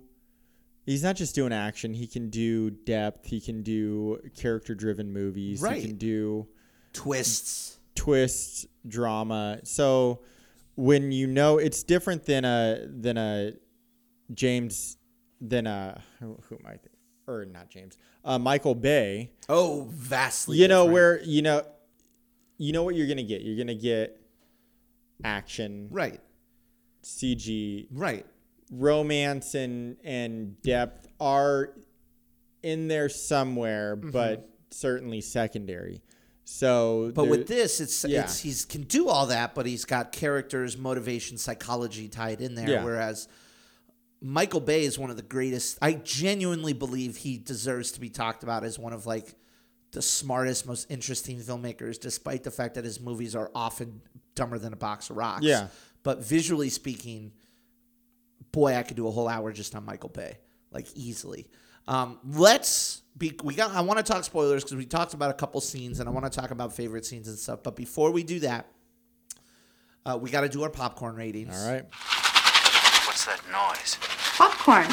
He's 0.85 1.03
not 1.03 1.17
just 1.17 1.35
doing 1.35 1.53
action. 1.53 1.95
He 1.95 2.07
can 2.07 2.29
do 2.29 2.71
depth. 2.71 3.27
He 3.27 3.41
can 3.41 3.63
do 3.63 4.19
character-driven 4.37 5.13
movies. 5.13 5.63
Right. 5.63 5.77
He 5.81 5.87
can 5.89 5.97
do 5.97 6.49
Twists. 6.93 7.79
twists, 7.95 8.67
drama. 8.87 9.61
So 9.63 10.23
when 10.75 11.13
you 11.13 11.27
know, 11.29 11.59
it's 11.59 11.83
different 11.85 12.25
than 12.25 12.45
a 12.45 12.81
than 12.87 13.17
a 13.17 13.53
James 14.35 14.97
than 15.41 15.67
a 15.67 16.03
who, 16.21 16.39
who 16.49 16.57
am 16.57 16.67
I? 16.67 16.71
Think, 16.73 16.91
or 17.29 17.45
not 17.45 17.69
James? 17.71 17.97
Uh, 18.25 18.39
Michael 18.39 18.75
Bay. 18.75 19.31
Oh, 19.49 19.89
vastly. 19.91 20.57
you 20.59 20.67
know 20.69 20.83
different. 20.85 20.93
where 20.93 21.23
you 21.23 21.43
know 21.43 21.63
you 22.59 22.73
know 22.73 22.83
what 22.83 22.95
you're 22.97 23.07
gonna 23.09 23.23
get 23.23 23.43
you're 23.43 23.57
gonna 23.57 23.75
get 23.75 24.21
action 25.25 25.89
Right. 25.91 26.21
Cg 27.03 27.87
Right. 27.91 28.27
romance 28.71 29.55
and 29.55 29.97
and 30.05 30.61
depth 30.63 31.07
are 31.21 31.75
in 32.63 32.89
there 32.89 33.09
somewhere 33.09 33.97
but 33.97 34.49
certainly 34.71 35.21
secondary 35.21 36.03
so 36.45 37.05
Mm-hmm. 37.05 37.13
But 37.15 37.29
with 37.29 37.47
this, 37.47 37.81
it's 37.81 38.05
Yeah. 38.05 38.23
it's 38.25 38.41
he's 38.41 38.65
can 38.65 38.83
do 38.83 39.09
all 39.09 39.27
that, 39.27 39.55
but 39.55 39.65
he's 39.65 39.85
got 39.85 40.11
characters, 40.11 40.77
motivation, 40.77 41.39
psychology 41.39 42.09
tied 42.09 42.41
in 42.41 42.57
there. 42.57 42.69
Yeah. 42.69 42.85
Whereas 42.85 43.29
Michael 44.21 44.61
Bay 44.61 44.85
is 44.85 44.99
one 44.99 45.09
of 45.09 45.17
the 45.17 45.23
greatest. 45.23 45.79
I 45.81 45.93
genuinely 45.95 46.73
believe 46.73 47.17
he 47.19 47.39
deserves 47.39 47.93
to 47.93 48.01
be 48.01 48.09
talked 48.11 48.43
about 48.43 48.65
as 48.65 48.77
one 48.79 48.93
of 48.93 49.07
like 49.07 49.35
the 49.93 50.03
smartest, 50.03 50.67
most 50.67 50.91
interesting 50.91 51.39
filmmakers, 51.41 51.99
despite 51.99 52.43
the 52.43 52.51
fact 52.51 52.75
that 52.75 52.85
his 52.85 53.01
movies 53.01 53.35
are 53.37 53.51
often 53.55 54.03
dumber 54.35 54.59
than 54.59 54.73
a 54.73 54.77
box 54.77 55.11
of 55.11 55.17
rocks. 55.17 55.45
Yeah. 55.45 55.69
But 56.03 56.25
visually 56.25 56.69
speaking, 56.69 57.33
boy, 58.51 58.75
I 58.75 58.83
could 58.83 58.97
do 58.97 59.07
a 59.07 59.11
whole 59.11 59.29
hour 59.29 59.53
just 59.53 59.75
on 59.75 59.85
Michael 59.85 60.09
Bay, 60.09 60.39
like 60.71 60.87
easily. 60.95 61.49
Um, 61.89 62.19
let's 62.25 63.03
be. 63.17 63.39
We 63.43 63.55
got. 63.55 63.73
I 63.73 63.81
want 63.81 63.99
to 63.99 64.03
talk 64.05 64.25
spoilers 64.25 64.63
because 64.65 64.77
we 64.77 64.87
talked 64.87 65.15
about 65.15 65.31
a 65.31 65.35
couple 65.35 65.61
scenes, 65.61 66.01
and 66.01 66.09
I 66.09 66.13
want 66.13 66.31
to 66.31 66.41
talk 66.41 66.51
about 66.51 66.73
favorite 66.73 67.05
scenes 67.05 67.29
and 67.29 67.39
stuff. 67.39 67.63
But 67.63 67.77
before 67.77 68.11
we 68.11 68.23
do 68.23 68.41
that, 68.41 68.67
uh, 70.07 70.19
we 70.21 70.31
got 70.31 70.43
to 70.43 70.49
do 70.49 70.63
our 70.63 70.71
popcorn 70.71 71.17
ratings. 71.17 71.57
all 71.57 71.73
right 71.73 71.85
What's 73.07 73.25
that 73.27 73.41
noise? 73.53 73.99
Popcorn. 74.37 74.87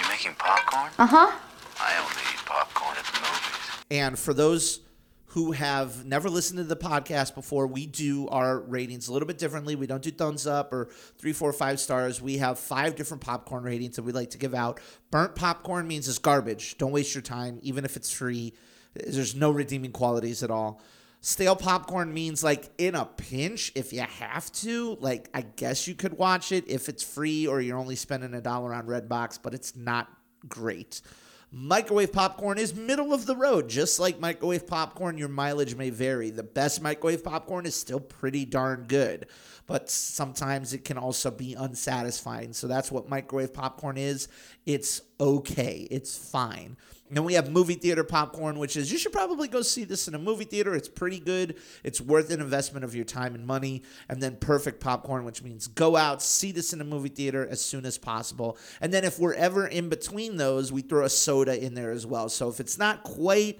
You 0.00 0.08
making 0.08 0.34
popcorn? 0.38 0.90
Uh 0.98 1.06
huh. 1.06 1.38
I 1.80 1.98
only 1.98 2.22
eat 2.32 2.44
popcorn 2.46 2.96
at 2.96 3.04
the 3.04 3.20
movies. 3.20 3.84
And 3.90 4.18
for 4.18 4.32
those 4.32 4.80
who 5.28 5.52
have 5.52 6.06
never 6.06 6.30
listened 6.30 6.56
to 6.56 6.64
the 6.64 6.76
podcast 6.76 7.34
before, 7.34 7.66
we 7.66 7.86
do 7.86 8.28
our 8.28 8.60
ratings 8.60 9.08
a 9.08 9.12
little 9.12 9.28
bit 9.28 9.36
differently. 9.36 9.76
We 9.76 9.86
don't 9.86 10.02
do 10.02 10.10
thumbs 10.10 10.46
up 10.46 10.72
or 10.72 10.88
three, 11.18 11.34
four, 11.34 11.52
five 11.52 11.80
stars. 11.80 12.22
We 12.22 12.38
have 12.38 12.58
five 12.58 12.96
different 12.96 13.22
popcorn 13.22 13.62
ratings 13.62 13.96
that 13.96 14.04
we 14.04 14.12
like 14.12 14.30
to 14.30 14.38
give 14.38 14.54
out. 14.54 14.80
Burnt 15.10 15.34
popcorn 15.34 15.86
means 15.86 16.08
it's 16.08 16.18
garbage. 16.18 16.78
Don't 16.78 16.92
waste 16.92 17.14
your 17.14 17.22
time, 17.22 17.58
even 17.62 17.84
if 17.84 17.94
it's 17.96 18.10
free. 18.10 18.54
There's 18.94 19.34
no 19.34 19.50
redeeming 19.50 19.92
qualities 19.92 20.42
at 20.42 20.50
all. 20.50 20.80
Stale 21.20 21.56
popcorn 21.56 22.14
means 22.14 22.42
like 22.42 22.70
in 22.78 22.94
a 22.94 23.04
pinch, 23.04 23.72
if 23.74 23.92
you 23.92 24.00
have 24.00 24.50
to, 24.52 24.96
like 25.00 25.28
I 25.34 25.42
guess 25.42 25.86
you 25.86 25.94
could 25.94 26.16
watch 26.16 26.52
it 26.52 26.64
if 26.68 26.88
it's 26.88 27.02
free 27.02 27.46
or 27.46 27.60
you're 27.60 27.76
only 27.76 27.96
spending 27.96 28.32
a 28.32 28.40
dollar 28.40 28.72
on 28.72 28.86
Redbox, 28.86 29.40
but 29.42 29.52
it's 29.52 29.76
not 29.76 30.08
great. 30.48 31.02
Microwave 31.50 32.12
popcorn 32.12 32.58
is 32.58 32.74
middle 32.74 33.14
of 33.14 33.24
the 33.24 33.34
road. 33.34 33.70
Just 33.70 33.98
like 33.98 34.20
microwave 34.20 34.66
popcorn, 34.66 35.16
your 35.16 35.28
mileage 35.28 35.74
may 35.74 35.88
vary. 35.88 36.28
The 36.28 36.42
best 36.42 36.82
microwave 36.82 37.24
popcorn 37.24 37.64
is 37.64 37.74
still 37.74 38.00
pretty 38.00 38.44
darn 38.44 38.84
good, 38.86 39.28
but 39.66 39.88
sometimes 39.88 40.74
it 40.74 40.84
can 40.84 40.98
also 40.98 41.30
be 41.30 41.54
unsatisfying. 41.54 42.52
So 42.52 42.66
that's 42.66 42.92
what 42.92 43.08
microwave 43.08 43.54
popcorn 43.54 43.96
is. 43.96 44.28
It's 44.66 45.00
okay, 45.18 45.88
it's 45.90 46.18
fine. 46.18 46.76
And 47.10 47.24
we 47.24 47.34
have 47.34 47.50
movie 47.50 47.74
theater 47.74 48.04
popcorn, 48.04 48.58
which 48.58 48.76
is 48.76 48.92
you 48.92 48.98
should 48.98 49.12
probably 49.12 49.48
go 49.48 49.62
see 49.62 49.84
this 49.84 50.08
in 50.08 50.14
a 50.14 50.18
movie 50.18 50.44
theater. 50.44 50.74
It's 50.74 50.88
pretty 50.88 51.18
good. 51.18 51.56
It's 51.82 52.00
worth 52.00 52.30
an 52.30 52.40
investment 52.40 52.84
of 52.84 52.94
your 52.94 53.06
time 53.06 53.34
and 53.34 53.46
money. 53.46 53.82
And 54.08 54.22
then 54.22 54.36
perfect 54.36 54.80
popcorn, 54.80 55.24
which 55.24 55.42
means 55.42 55.68
go 55.68 55.96
out, 55.96 56.22
see 56.22 56.52
this 56.52 56.72
in 56.72 56.80
a 56.80 56.84
movie 56.84 57.08
theater 57.08 57.46
as 57.48 57.62
soon 57.62 57.86
as 57.86 57.96
possible. 57.96 58.58
And 58.80 58.92
then 58.92 59.04
if 59.04 59.18
we're 59.18 59.34
ever 59.34 59.66
in 59.66 59.88
between 59.88 60.36
those, 60.36 60.70
we 60.70 60.82
throw 60.82 61.04
a 61.04 61.10
soda 61.10 61.58
in 61.62 61.74
there 61.74 61.90
as 61.90 62.06
well. 62.06 62.28
So 62.28 62.48
if 62.48 62.60
it's 62.60 62.78
not 62.78 63.04
quite 63.04 63.58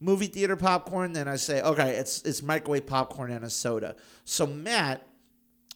movie 0.00 0.26
theater 0.26 0.56
popcorn, 0.56 1.12
then 1.12 1.28
I 1.28 1.36
say, 1.36 1.62
okay, 1.62 1.90
it's 1.90 2.22
it's 2.22 2.42
microwave 2.42 2.86
popcorn 2.86 3.30
and 3.30 3.44
a 3.44 3.50
soda. 3.50 3.94
So 4.24 4.46
Matt, 4.46 5.06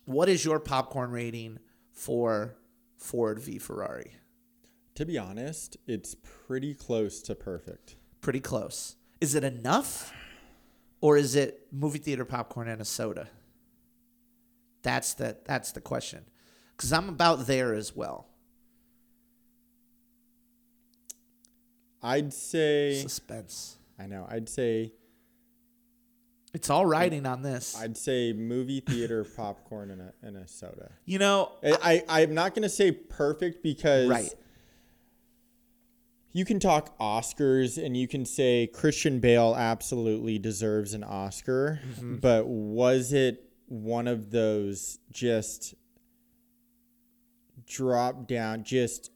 what 0.07 0.29
is 0.29 0.45
your 0.45 0.59
popcorn 0.59 1.11
rating 1.11 1.59
for 1.93 2.57
Ford 2.97 3.39
v 3.39 3.59
Ferrari? 3.59 4.12
To 4.95 5.05
be 5.05 5.18
honest 5.18 5.76
it's 5.86 6.14
pretty 6.47 6.74
close 6.74 7.20
to 7.22 7.34
perfect 7.34 7.97
pretty 8.20 8.40
close. 8.40 8.97
Is 9.20 9.34
it 9.34 9.45
enough? 9.45 10.11
Or 11.03 11.18
is 11.18 11.34
it 11.34 11.66
movie 11.70 11.99
theater 11.99 12.24
popcorn 12.24 12.68
and 12.68 12.80
a 12.80 12.84
soda? 12.86 13.28
That's 14.82 15.12
the 15.12 15.36
that's 15.45 15.72
the 15.72 15.80
question. 15.82 16.24
Cuz 16.78 16.90
I'm 16.92 17.09
about 17.11 17.47
there 17.47 17.74
as 17.74 17.95
well. 17.95 18.28
i'd 22.03 22.32
say 22.34 23.01
Suspense. 23.01 23.76
i 23.99 24.07
know 24.07 24.26
i'd 24.30 24.47
say 24.49 24.92
It's 26.53 26.68
all 26.70 26.84
riding 26.86 27.24
on 27.26 27.40
this. 27.42 27.74
i'd 27.80 27.97
say 27.97 28.32
movie 28.34 28.80
theater 28.80 29.24
popcorn 29.24 29.90
and 29.90 30.01
a, 30.03 30.12
and 30.22 30.36
a 30.36 30.47
soda 30.47 30.92
You 31.07 31.18
know, 31.18 31.53
I, 31.62 32.03
I 32.09 32.22
I'm 32.22 32.34
not 32.34 32.55
gonna 32.55 32.68
say 32.68 32.92
perfect 32.92 33.62
because 33.62 34.09
right. 34.09 34.34
You 36.35 36.45
can 36.45 36.59
talk 36.59 36.99
Oscars 36.99 37.82
and 37.82 37.97
you 37.97 38.09
can 38.09 38.26
say 38.26 38.66
Christian 38.66 39.20
Bale 39.20 39.55
absolutely 39.57 40.37
deserves 40.39 40.93
an 40.93 41.05
Oscar, 41.05 41.80
mm-hmm. 41.89 42.16
but 42.16 42.47
was 42.47 43.12
it 43.12 43.49
one 43.66 44.09
of 44.09 44.32
those 44.32 44.99
just 45.12 45.76
drop 47.68 48.26
down, 48.26 48.64
just 48.64 49.12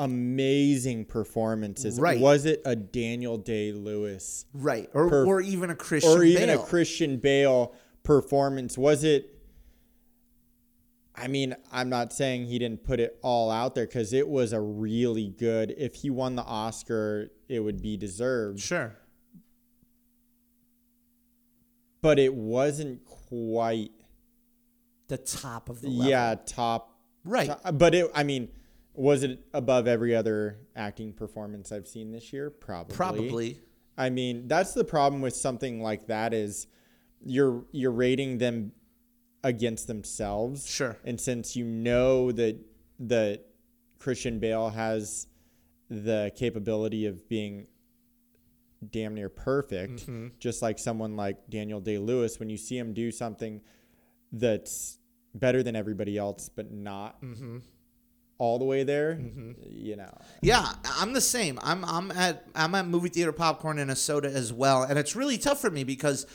amazing 0.00 1.04
performances? 1.04 2.00
Right. 2.00 2.18
Was 2.18 2.44
it 2.44 2.60
a 2.64 2.74
Daniel 2.74 3.38
Day 3.38 3.70
Lewis 3.70 4.44
Right. 4.52 4.90
Or, 4.92 5.08
Per- 5.08 5.26
or 5.26 5.40
even 5.40 5.70
a 5.70 5.76
Christian 5.76 6.10
or 6.10 6.24
even 6.24 6.48
Bale. 6.48 6.60
a 6.60 6.66
Christian 6.66 7.18
Bale 7.18 7.72
performance? 8.02 8.76
Was 8.76 9.04
it? 9.04 9.37
I 11.20 11.26
mean, 11.28 11.54
I'm 11.72 11.88
not 11.88 12.12
saying 12.12 12.46
he 12.46 12.58
didn't 12.58 12.84
put 12.84 13.00
it 13.00 13.18
all 13.22 13.50
out 13.50 13.74
there 13.74 13.86
because 13.86 14.12
it 14.12 14.28
was 14.28 14.52
a 14.52 14.60
really 14.60 15.28
good. 15.28 15.74
If 15.76 15.96
he 15.96 16.10
won 16.10 16.36
the 16.36 16.42
Oscar, 16.44 17.30
it 17.48 17.60
would 17.60 17.82
be 17.82 17.96
deserved. 17.96 18.60
Sure. 18.60 18.96
But 22.00 22.18
it 22.18 22.34
wasn't 22.34 23.04
quite, 23.04 23.90
The 25.08 25.18
top 25.18 25.68
of 25.68 25.80
the 25.80 25.88
level. 25.88 26.10
yeah, 26.10 26.34
top. 26.46 26.96
Right. 27.24 27.48
top- 27.48 27.76
but 27.76 27.94
it, 27.94 28.10
I 28.14 28.22
mean, 28.22 28.48
was 28.94 29.22
it 29.22 29.40
above 29.52 29.88
every 29.88 30.14
other 30.14 30.58
acting 30.76 31.12
performance 31.12 31.72
I've 31.72 31.88
seen 31.88 32.12
this 32.12 32.32
year? 32.32 32.50
Probably. 32.50 32.94
Probably. 32.96 33.60
I 33.96 34.10
mean, 34.10 34.46
that's 34.46 34.74
the 34.74 34.84
problem 34.84 35.20
with 35.22 35.34
something 35.34 35.80
like 35.82 36.06
that 36.06 36.32
is 36.32 36.68
you're 37.20 37.64
you're 37.72 37.90
rating 37.90 38.38
them 38.38 38.70
against 39.44 39.86
themselves. 39.86 40.66
Sure. 40.68 40.96
And 41.04 41.20
since 41.20 41.56
you 41.56 41.64
know 41.64 42.32
that 42.32 42.56
that 43.00 43.44
Christian 43.98 44.38
Bale 44.38 44.70
has 44.70 45.26
the 45.88 46.32
capability 46.36 47.06
of 47.06 47.28
being 47.28 47.66
damn 48.92 49.14
near 49.14 49.28
perfect, 49.28 50.02
Mm-hmm. 50.02 50.28
just 50.38 50.62
like 50.62 50.78
someone 50.78 51.16
like 51.16 51.48
Daniel 51.50 51.80
Day 51.80 51.98
Lewis, 51.98 52.38
when 52.38 52.48
you 52.50 52.56
see 52.56 52.76
him 52.78 52.92
do 52.94 53.10
something 53.10 53.60
that's 54.32 54.98
better 55.34 55.62
than 55.62 55.74
everybody 55.76 56.16
else, 56.16 56.48
but 56.48 56.70
not 56.72 57.20
Mm-hmm. 57.22 57.58
all 58.38 58.58
the 58.58 58.64
way 58.64 58.84
there, 58.84 59.20
you 59.68 59.96
know. 59.96 60.16
Yeah, 60.42 60.72
I'm 60.96 61.12
the 61.12 61.20
same. 61.20 61.58
I'm 61.62 61.84
I'm 61.84 62.10
at 62.12 62.46
I'm 62.54 62.74
at 62.74 62.86
movie 62.86 63.08
theater 63.08 63.32
popcorn 63.32 63.78
and 63.78 63.90
a 63.90 63.96
soda 63.96 64.28
as 64.30 64.52
well, 64.52 64.82
and 64.84 64.98
it's 64.98 65.16
really 65.16 65.38
tough 65.38 65.60
for 65.60 65.70
me 65.70 65.82
because 65.84 66.26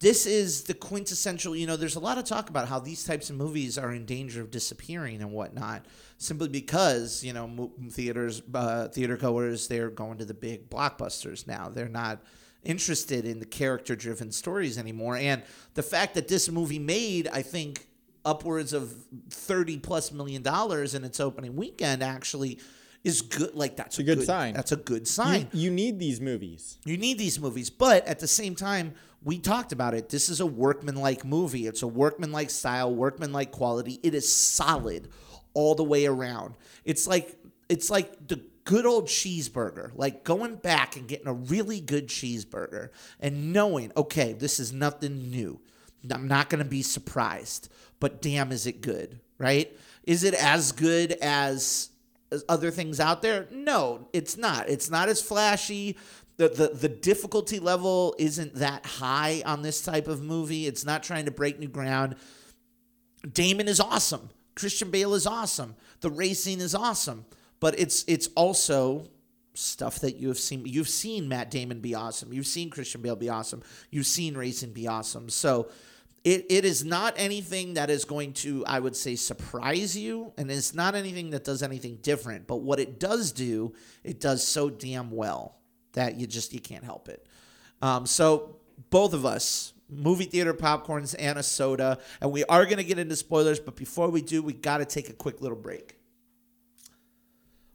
this 0.00 0.26
is 0.26 0.64
the 0.64 0.74
quintessential. 0.74 1.56
You 1.56 1.66
know, 1.66 1.76
there's 1.76 1.96
a 1.96 2.00
lot 2.00 2.18
of 2.18 2.24
talk 2.24 2.50
about 2.50 2.68
how 2.68 2.78
these 2.78 3.04
types 3.04 3.30
of 3.30 3.36
movies 3.36 3.76
are 3.78 3.92
in 3.92 4.04
danger 4.06 4.40
of 4.42 4.50
disappearing 4.50 5.20
and 5.22 5.32
whatnot, 5.32 5.86
simply 6.18 6.48
because 6.48 7.24
you 7.24 7.32
know 7.32 7.72
theaters, 7.90 8.42
uh, 8.54 8.88
theater 8.88 9.16
goers, 9.16 9.68
they're 9.68 9.90
going 9.90 10.18
to 10.18 10.24
the 10.24 10.34
big 10.34 10.70
blockbusters 10.70 11.46
now. 11.46 11.68
They're 11.68 11.88
not 11.88 12.22
interested 12.64 13.24
in 13.24 13.38
the 13.38 13.46
character-driven 13.46 14.32
stories 14.32 14.78
anymore, 14.78 15.16
and 15.16 15.42
the 15.74 15.82
fact 15.82 16.14
that 16.14 16.28
this 16.28 16.48
movie 16.50 16.78
made, 16.78 17.28
I 17.28 17.42
think, 17.42 17.86
upwards 18.24 18.72
of 18.72 18.92
30 19.30 19.78
plus 19.78 20.12
million 20.12 20.42
dollars 20.42 20.94
in 20.94 21.04
its 21.04 21.18
opening 21.20 21.56
weekend 21.56 22.02
actually 22.02 22.58
is 23.04 23.22
good 23.22 23.54
like 23.54 23.76
that's 23.76 23.98
a 24.00 24.02
good 24.02 24.22
sign. 24.24 24.52
that's 24.54 24.72
a 24.72 24.76
good 24.76 25.02
You, 25.02 25.06
sign 25.06 25.48
you 25.52 25.70
need 25.70 25.98
these 26.00 26.20
movies. 26.20 26.78
you 26.84 26.96
need 26.98 27.16
these 27.16 27.38
movies 27.40 27.70
but 27.70 28.04
at 28.08 28.18
the 28.18 28.26
same 28.26 28.56
time 28.56 28.92
we 29.22 29.38
talked 29.38 29.72
about 29.72 29.94
it 29.94 30.08
this 30.08 30.28
is 30.28 30.40
a 30.40 30.46
workman-like 30.46 31.24
movie 31.24 31.66
it's 31.66 31.82
a 31.82 31.86
workman-like 31.86 32.50
style 32.50 32.94
workman-like 32.94 33.50
quality 33.50 33.98
it 34.02 34.14
is 34.14 34.32
solid 34.32 35.08
all 35.54 35.74
the 35.74 35.84
way 35.84 36.06
around 36.06 36.54
it's 36.84 37.06
like 37.06 37.36
it's 37.68 37.90
like 37.90 38.28
the 38.28 38.40
good 38.64 38.86
old 38.86 39.06
cheeseburger 39.06 39.90
like 39.94 40.24
going 40.24 40.54
back 40.56 40.96
and 40.96 41.08
getting 41.08 41.26
a 41.26 41.32
really 41.32 41.80
good 41.80 42.06
cheeseburger 42.06 42.90
and 43.18 43.52
knowing 43.52 43.90
okay 43.96 44.32
this 44.32 44.60
is 44.60 44.72
nothing 44.72 45.30
new 45.30 45.58
i'm 46.12 46.28
not 46.28 46.48
going 46.48 46.62
to 46.62 46.68
be 46.68 46.82
surprised 46.82 47.68
but 47.98 48.22
damn 48.22 48.52
is 48.52 48.66
it 48.66 48.80
good 48.80 49.20
right 49.38 49.76
is 50.04 50.22
it 50.22 50.34
as 50.34 50.72
good 50.72 51.12
as 51.12 51.90
as 52.30 52.44
other 52.48 52.70
things 52.70 53.00
out 53.00 53.22
there? 53.22 53.46
No, 53.50 54.08
it's 54.12 54.36
not. 54.36 54.68
It's 54.68 54.90
not 54.90 55.08
as 55.08 55.22
flashy. 55.22 55.96
The, 56.38 56.48
the 56.48 56.68
the 56.68 56.88
difficulty 56.88 57.58
level 57.58 58.14
isn't 58.16 58.54
that 58.54 58.86
high 58.86 59.42
on 59.44 59.62
this 59.62 59.82
type 59.82 60.06
of 60.06 60.22
movie. 60.22 60.66
It's 60.66 60.84
not 60.84 61.02
trying 61.02 61.24
to 61.24 61.32
break 61.32 61.58
new 61.58 61.68
ground. 61.68 62.14
Damon 63.32 63.66
is 63.66 63.80
awesome. 63.80 64.30
Christian 64.54 64.90
Bale 64.90 65.14
is 65.14 65.26
awesome. 65.26 65.74
The 66.00 66.10
racing 66.10 66.60
is 66.60 66.74
awesome. 66.76 67.26
But 67.58 67.78
it's 67.78 68.04
it's 68.06 68.28
also 68.36 69.08
stuff 69.54 69.98
that 69.98 70.16
you 70.16 70.28
have 70.28 70.38
seen. 70.38 70.64
You've 70.64 70.88
seen 70.88 71.28
Matt 71.28 71.50
Damon 71.50 71.80
be 71.80 71.96
awesome. 71.96 72.32
You've 72.32 72.46
seen 72.46 72.70
Christian 72.70 73.02
Bale 73.02 73.16
be 73.16 73.28
awesome. 73.28 73.62
You've 73.90 74.06
seen 74.06 74.36
racing 74.36 74.72
be 74.72 74.86
awesome. 74.86 75.28
So 75.28 75.68
it, 76.22 76.46
it 76.50 76.64
is 76.64 76.84
not 76.84 77.14
anything 77.16 77.74
that 77.74 77.90
is 77.90 78.04
going 78.04 78.34
to, 78.34 78.64
I 78.66 78.78
would 78.78 78.94
say, 78.94 79.16
surprise 79.16 79.96
you, 79.96 80.32
and 80.36 80.50
it's 80.50 80.74
not 80.74 80.94
anything 80.94 81.30
that 81.30 81.42
does 81.42 81.62
anything 81.64 81.96
different. 82.02 82.46
But 82.46 82.58
what 82.58 82.78
it 82.78 83.00
does 83.00 83.32
do, 83.32 83.72
it 84.04 84.20
does 84.20 84.46
so 84.46 84.70
damn 84.70 85.10
well 85.10 85.57
that 85.92 86.16
you 86.16 86.26
just 86.26 86.52
you 86.52 86.60
can't 86.60 86.84
help 86.84 87.08
it. 87.08 87.26
Um, 87.82 88.06
so 88.06 88.56
both 88.90 89.12
of 89.12 89.24
us, 89.24 89.72
movie 89.88 90.24
theater 90.24 90.54
popcorns 90.54 91.14
and 91.18 91.38
a 91.38 91.42
soda, 91.42 91.98
and 92.20 92.32
we 92.32 92.44
are 92.44 92.64
going 92.64 92.78
to 92.78 92.84
get 92.84 92.98
into 92.98 93.16
spoilers. 93.16 93.60
But 93.60 93.76
before 93.76 94.10
we 94.10 94.22
do, 94.22 94.42
we 94.42 94.52
got 94.52 94.78
to 94.78 94.84
take 94.84 95.08
a 95.08 95.14
quick 95.14 95.40
little 95.40 95.56
break. 95.56 95.98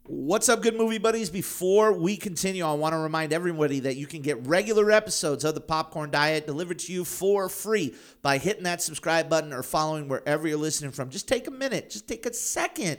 What's 0.06 0.50
up, 0.50 0.62
good 0.62 0.76
movie 0.76 0.98
buddies? 0.98 1.30
Before 1.30 1.94
we 1.94 2.18
continue, 2.18 2.66
I 2.66 2.74
want 2.74 2.92
to 2.92 2.98
remind 2.98 3.32
everybody 3.32 3.80
that 3.80 3.96
you 3.96 4.06
can 4.06 4.22
get 4.22 4.46
regular 4.46 4.92
episodes 4.92 5.46
of 5.46 5.56
the 5.56 5.62
Popcorn 5.62 6.12
Diet 6.12 6.46
delivered 6.46 6.80
to 6.80 6.92
you 6.92 7.06
for 7.06 7.48
free 7.48 7.96
by 8.22 8.38
hitting 8.38 8.64
that 8.64 8.82
subscribe 8.82 9.30
button 9.30 9.54
or 9.54 9.64
following 9.64 10.10
wherever 10.10 10.46
you're 10.46 10.58
listening 10.58 10.92
from. 10.92 11.10
Just 11.10 11.30
take 11.30 11.48
a 11.48 11.52
minute, 11.52 11.90
just 11.90 12.06
take 12.06 12.26
a 12.26 12.34
second 12.34 12.98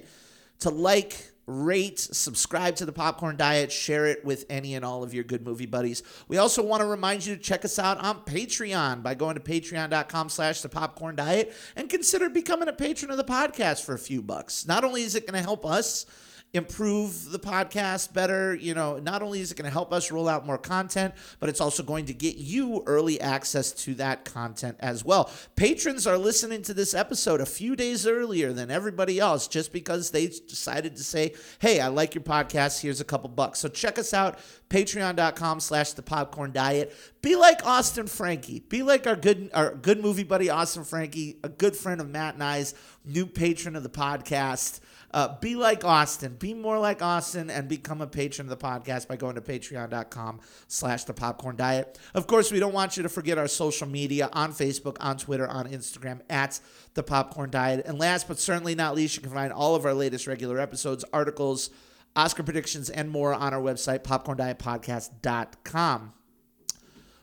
to 0.60 0.70
like, 0.70 1.32
rate, 1.46 1.98
subscribe 1.98 2.76
to 2.76 2.86
the 2.86 2.92
Popcorn 2.92 3.36
Diet, 3.36 3.70
share 3.70 4.06
it 4.06 4.24
with 4.24 4.46
any 4.48 4.74
and 4.74 4.84
all 4.84 5.02
of 5.02 5.12
your 5.12 5.24
good 5.24 5.44
movie 5.44 5.66
buddies. 5.66 6.02
We 6.28 6.38
also 6.38 6.62
want 6.62 6.80
to 6.80 6.86
remind 6.86 7.26
you 7.26 7.36
to 7.36 7.40
check 7.40 7.64
us 7.64 7.78
out 7.78 7.98
on 7.98 8.20
Patreon 8.20 9.02
by 9.02 9.14
going 9.14 9.34
to 9.34 9.40
patreon.com 9.40 10.28
slash 10.28 10.62
the 10.62 10.68
popcorn 10.68 11.16
diet 11.16 11.52
and 11.76 11.88
consider 11.88 12.28
becoming 12.28 12.68
a 12.68 12.72
patron 12.72 13.10
of 13.10 13.16
the 13.16 13.24
podcast 13.24 13.84
for 13.84 13.94
a 13.94 13.98
few 13.98 14.22
bucks. 14.22 14.66
Not 14.66 14.84
only 14.84 15.02
is 15.02 15.14
it 15.14 15.26
going 15.26 15.38
to 15.38 15.42
help 15.42 15.64
us 15.66 16.06
improve 16.54 17.32
the 17.32 17.38
podcast 17.38 18.12
better. 18.12 18.54
You 18.54 18.74
know, 18.74 18.98
not 18.98 19.22
only 19.22 19.40
is 19.40 19.50
it 19.50 19.56
going 19.56 19.66
to 19.66 19.72
help 19.72 19.92
us 19.92 20.10
roll 20.10 20.28
out 20.28 20.46
more 20.46 20.56
content, 20.56 21.14
but 21.40 21.48
it's 21.48 21.60
also 21.60 21.82
going 21.82 22.06
to 22.06 22.14
get 22.14 22.36
you 22.36 22.82
early 22.86 23.20
access 23.20 23.72
to 23.72 23.94
that 23.96 24.24
content 24.24 24.76
as 24.80 25.04
well. 25.04 25.30
Patrons 25.56 26.06
are 26.06 26.16
listening 26.16 26.62
to 26.62 26.72
this 26.72 26.94
episode 26.94 27.40
a 27.40 27.46
few 27.46 27.74
days 27.74 28.06
earlier 28.06 28.52
than 28.52 28.70
everybody 28.70 29.18
else 29.18 29.48
just 29.48 29.72
because 29.72 30.12
they 30.12 30.28
decided 30.28 30.96
to 30.96 31.04
say, 31.04 31.34
hey, 31.58 31.80
I 31.80 31.88
like 31.88 32.14
your 32.14 32.22
podcast. 32.22 32.80
Here's 32.80 33.00
a 33.00 33.04
couple 33.04 33.28
bucks. 33.28 33.58
So 33.58 33.68
check 33.68 33.98
us 33.98 34.14
out, 34.14 34.38
patreon.com 34.70 35.58
slash 35.60 35.92
the 35.92 36.02
popcorn 36.02 36.52
diet. 36.52 36.94
Be 37.20 37.34
like 37.36 37.66
Austin 37.66 38.06
Frankie. 38.06 38.60
Be 38.60 38.82
like 38.82 39.06
our 39.06 39.16
good 39.16 39.50
our 39.54 39.74
good 39.74 40.00
movie 40.00 40.24
buddy 40.24 40.50
Austin 40.50 40.84
Frankie, 40.84 41.38
a 41.42 41.48
good 41.48 41.74
friend 41.74 42.00
of 42.00 42.08
Matt 42.08 42.34
and 42.34 42.44
I's, 42.44 42.74
new 43.04 43.26
patron 43.26 43.76
of 43.76 43.82
the 43.82 43.88
podcast. 43.88 44.80
Uh, 45.14 45.38
be 45.40 45.54
like 45.54 45.84
Austin. 45.84 46.34
Be 46.34 46.54
more 46.54 46.80
like 46.80 47.00
Austin 47.00 47.48
and 47.48 47.68
become 47.68 48.00
a 48.00 48.06
patron 48.08 48.50
of 48.50 48.50
the 48.50 48.56
podcast 48.66 49.06
by 49.06 49.14
going 49.14 49.36
to 49.36 49.40
patreon.com 49.40 50.40
slash 50.66 51.04
the 51.04 51.14
popcorn 51.14 51.54
diet. 51.54 52.00
Of 52.14 52.26
course, 52.26 52.50
we 52.50 52.58
don't 52.58 52.72
want 52.72 52.96
you 52.96 53.04
to 53.04 53.08
forget 53.08 53.38
our 53.38 53.46
social 53.46 53.86
media 53.86 54.28
on 54.32 54.52
Facebook, 54.52 54.96
on 54.98 55.16
Twitter, 55.16 55.46
on 55.46 55.68
Instagram 55.68 56.22
at 56.28 56.58
the 56.94 57.04
popcorn 57.04 57.50
diet. 57.50 57.86
And 57.86 57.96
last 57.96 58.26
but 58.26 58.40
certainly 58.40 58.74
not 58.74 58.96
least, 58.96 59.14
you 59.14 59.22
can 59.22 59.30
find 59.30 59.52
all 59.52 59.76
of 59.76 59.86
our 59.86 59.94
latest 59.94 60.26
regular 60.26 60.58
episodes, 60.58 61.04
articles, 61.12 61.70
Oscar 62.16 62.42
predictions, 62.42 62.90
and 62.90 63.08
more 63.08 63.32
on 63.32 63.54
our 63.54 63.62
website, 63.62 64.02
popcorndietpodcast.com. 64.02 66.12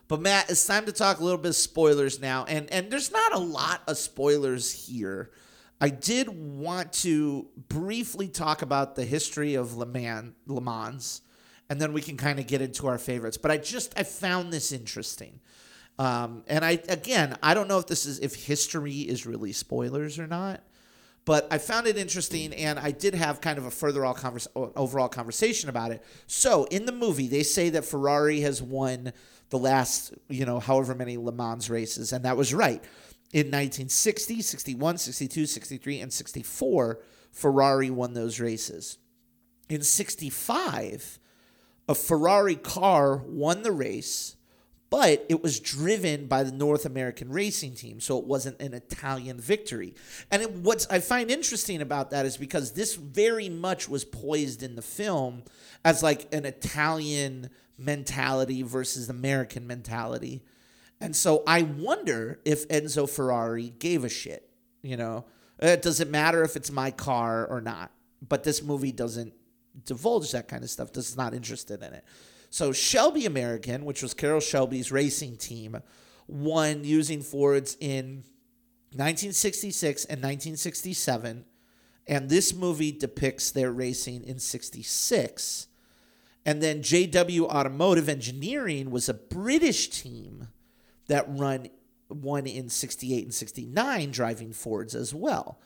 But 0.08 0.22
Matt, 0.22 0.50
it's 0.50 0.66
time 0.66 0.86
to 0.86 0.92
talk 0.92 1.20
a 1.20 1.24
little 1.24 1.36
bit 1.36 1.50
of 1.50 1.56
spoilers 1.56 2.20
now, 2.20 2.46
and 2.46 2.72
and 2.72 2.90
there's 2.90 3.12
not 3.12 3.34
a 3.34 3.38
lot 3.38 3.82
of 3.86 3.98
spoilers 3.98 4.86
here. 4.86 5.30
I 5.82 5.90
did 5.90 6.28
want 6.28 6.92
to 6.94 7.48
briefly 7.68 8.28
talk 8.28 8.62
about 8.62 8.96
the 8.96 9.04
history 9.04 9.56
of 9.56 9.76
Le 9.76 9.84
Mans, 9.84 10.32
Le 10.46 10.60
Mans 10.60 11.20
and 11.72 11.80
then 11.80 11.94
we 11.94 12.02
can 12.02 12.18
kind 12.18 12.38
of 12.38 12.46
get 12.46 12.60
into 12.60 12.86
our 12.86 12.98
favorites. 12.98 13.38
But 13.38 13.50
I 13.50 13.56
just 13.56 13.98
I 13.98 14.02
found 14.02 14.52
this 14.52 14.72
interesting, 14.72 15.40
um, 15.98 16.44
and 16.46 16.62
I 16.66 16.72
again 16.86 17.38
I 17.42 17.54
don't 17.54 17.66
know 17.66 17.78
if 17.78 17.86
this 17.86 18.04
is 18.04 18.18
if 18.18 18.34
history 18.34 19.00
is 19.00 19.24
really 19.24 19.52
spoilers 19.52 20.18
or 20.18 20.26
not. 20.26 20.62
But 21.24 21.46
I 21.50 21.56
found 21.56 21.86
it 21.86 21.96
interesting, 21.96 22.52
and 22.52 22.78
I 22.78 22.90
did 22.90 23.14
have 23.14 23.40
kind 23.40 23.56
of 23.56 23.64
a 23.64 23.70
further 23.70 24.04
all 24.04 24.18
overall 24.54 25.08
conversation 25.08 25.70
about 25.70 25.92
it. 25.92 26.02
So 26.26 26.64
in 26.64 26.84
the 26.84 26.92
movie, 26.92 27.28
they 27.28 27.42
say 27.42 27.70
that 27.70 27.86
Ferrari 27.86 28.40
has 28.40 28.60
won 28.60 29.14
the 29.48 29.58
last, 29.58 30.12
you 30.28 30.44
know, 30.44 30.60
however 30.60 30.94
many 30.94 31.16
Le 31.16 31.32
Mans 31.32 31.70
races, 31.70 32.12
and 32.12 32.24
that 32.26 32.36
was 32.36 32.52
right. 32.52 32.84
In 33.32 33.46
1960, 33.46 34.42
61, 34.42 34.98
62, 34.98 35.46
63, 35.46 36.00
and 36.00 36.12
64, 36.12 37.00
Ferrari 37.30 37.88
won 37.88 38.12
those 38.12 38.38
races. 38.38 38.98
In 39.70 39.82
65, 39.82 41.18
a 41.88 41.94
Ferrari 41.94 42.56
car 42.56 43.16
won 43.16 43.62
the 43.62 43.72
race, 43.72 44.36
but 44.90 45.24
it 45.30 45.42
was 45.42 45.58
driven 45.58 46.26
by 46.26 46.42
the 46.42 46.52
North 46.52 46.84
American 46.84 47.30
racing 47.30 47.74
team, 47.74 47.98
so 47.98 48.18
it 48.18 48.26
wasn't 48.26 48.60
an 48.60 48.74
Italian 48.74 49.40
victory. 49.40 49.94
And 50.30 50.42
it, 50.42 50.50
what's 50.52 50.86
I 50.90 51.00
find 51.00 51.30
interesting 51.30 51.80
about 51.80 52.10
that 52.10 52.26
is 52.26 52.36
because 52.36 52.72
this 52.72 52.96
very 52.96 53.48
much 53.48 53.88
was 53.88 54.04
poised 54.04 54.62
in 54.62 54.76
the 54.76 54.82
film 54.82 55.44
as 55.86 56.02
like 56.02 56.32
an 56.34 56.44
Italian 56.44 57.48
mentality 57.78 58.62
versus 58.62 59.08
American 59.08 59.66
mentality. 59.66 60.42
And 61.02 61.16
so 61.16 61.42
I 61.48 61.62
wonder 61.62 62.38
if 62.44 62.68
Enzo 62.68 63.10
Ferrari 63.10 63.70
gave 63.70 64.04
a 64.04 64.08
shit. 64.08 64.48
You 64.82 64.96
know, 64.96 65.24
uh, 65.60 65.66
it 65.66 65.82
doesn't 65.82 66.12
matter 66.12 66.44
if 66.44 66.54
it's 66.54 66.70
my 66.70 66.92
car 66.92 67.44
or 67.44 67.60
not. 67.60 67.90
But 68.26 68.44
this 68.44 68.62
movie 68.62 68.92
doesn't 68.92 69.34
divulge 69.84 70.30
that 70.30 70.46
kind 70.46 70.62
of 70.62 70.70
stuff. 70.70 70.96
Is 70.96 71.16
not 71.16 71.34
interested 71.34 71.82
in 71.82 71.92
it. 71.92 72.04
So 72.50 72.70
Shelby 72.70 73.26
American, 73.26 73.84
which 73.84 74.00
was 74.00 74.14
Carroll 74.14 74.38
Shelby's 74.38 74.92
racing 74.92 75.38
team, 75.38 75.82
won 76.28 76.84
using 76.84 77.20
Fords 77.20 77.76
in 77.80 78.22
1966 78.92 80.04
and 80.04 80.18
1967. 80.18 81.44
And 82.06 82.28
this 82.28 82.54
movie 82.54 82.92
depicts 82.92 83.50
their 83.50 83.72
racing 83.72 84.22
in 84.22 84.38
66. 84.38 85.66
And 86.46 86.62
then 86.62 86.80
JW 86.80 87.42
Automotive 87.46 88.08
Engineering 88.08 88.92
was 88.92 89.08
a 89.08 89.14
British 89.14 89.88
team 89.88 90.46
that 91.08 91.26
run 91.28 91.68
one 92.08 92.46
in 92.46 92.68
68 92.68 93.24
and 93.24 93.34
69 93.34 94.10
driving 94.10 94.52
Fords 94.52 94.94
as 94.94 95.14
well. 95.14 95.58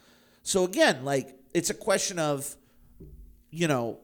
So 0.43 0.65
again, 0.65 1.05
like 1.05 1.35
it's 1.55 1.71
a 1.71 1.75
question 1.75 2.19
of 2.19 2.57
you 3.51 3.69
know 3.69 3.99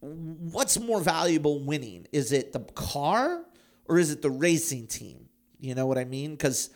what's 0.00 0.78
more 0.78 1.00
valuable 1.00 1.60
winning? 1.60 2.06
Is 2.12 2.32
it 2.32 2.52
the 2.52 2.60
car 2.60 3.44
or 3.86 3.98
is 3.98 4.10
it 4.10 4.22
the 4.22 4.30
racing 4.30 4.86
team? 4.86 5.28
You 5.58 5.74
know 5.74 5.86
what 5.86 5.98
I 5.98 6.04
mean? 6.04 6.36
Cuz 6.36 6.70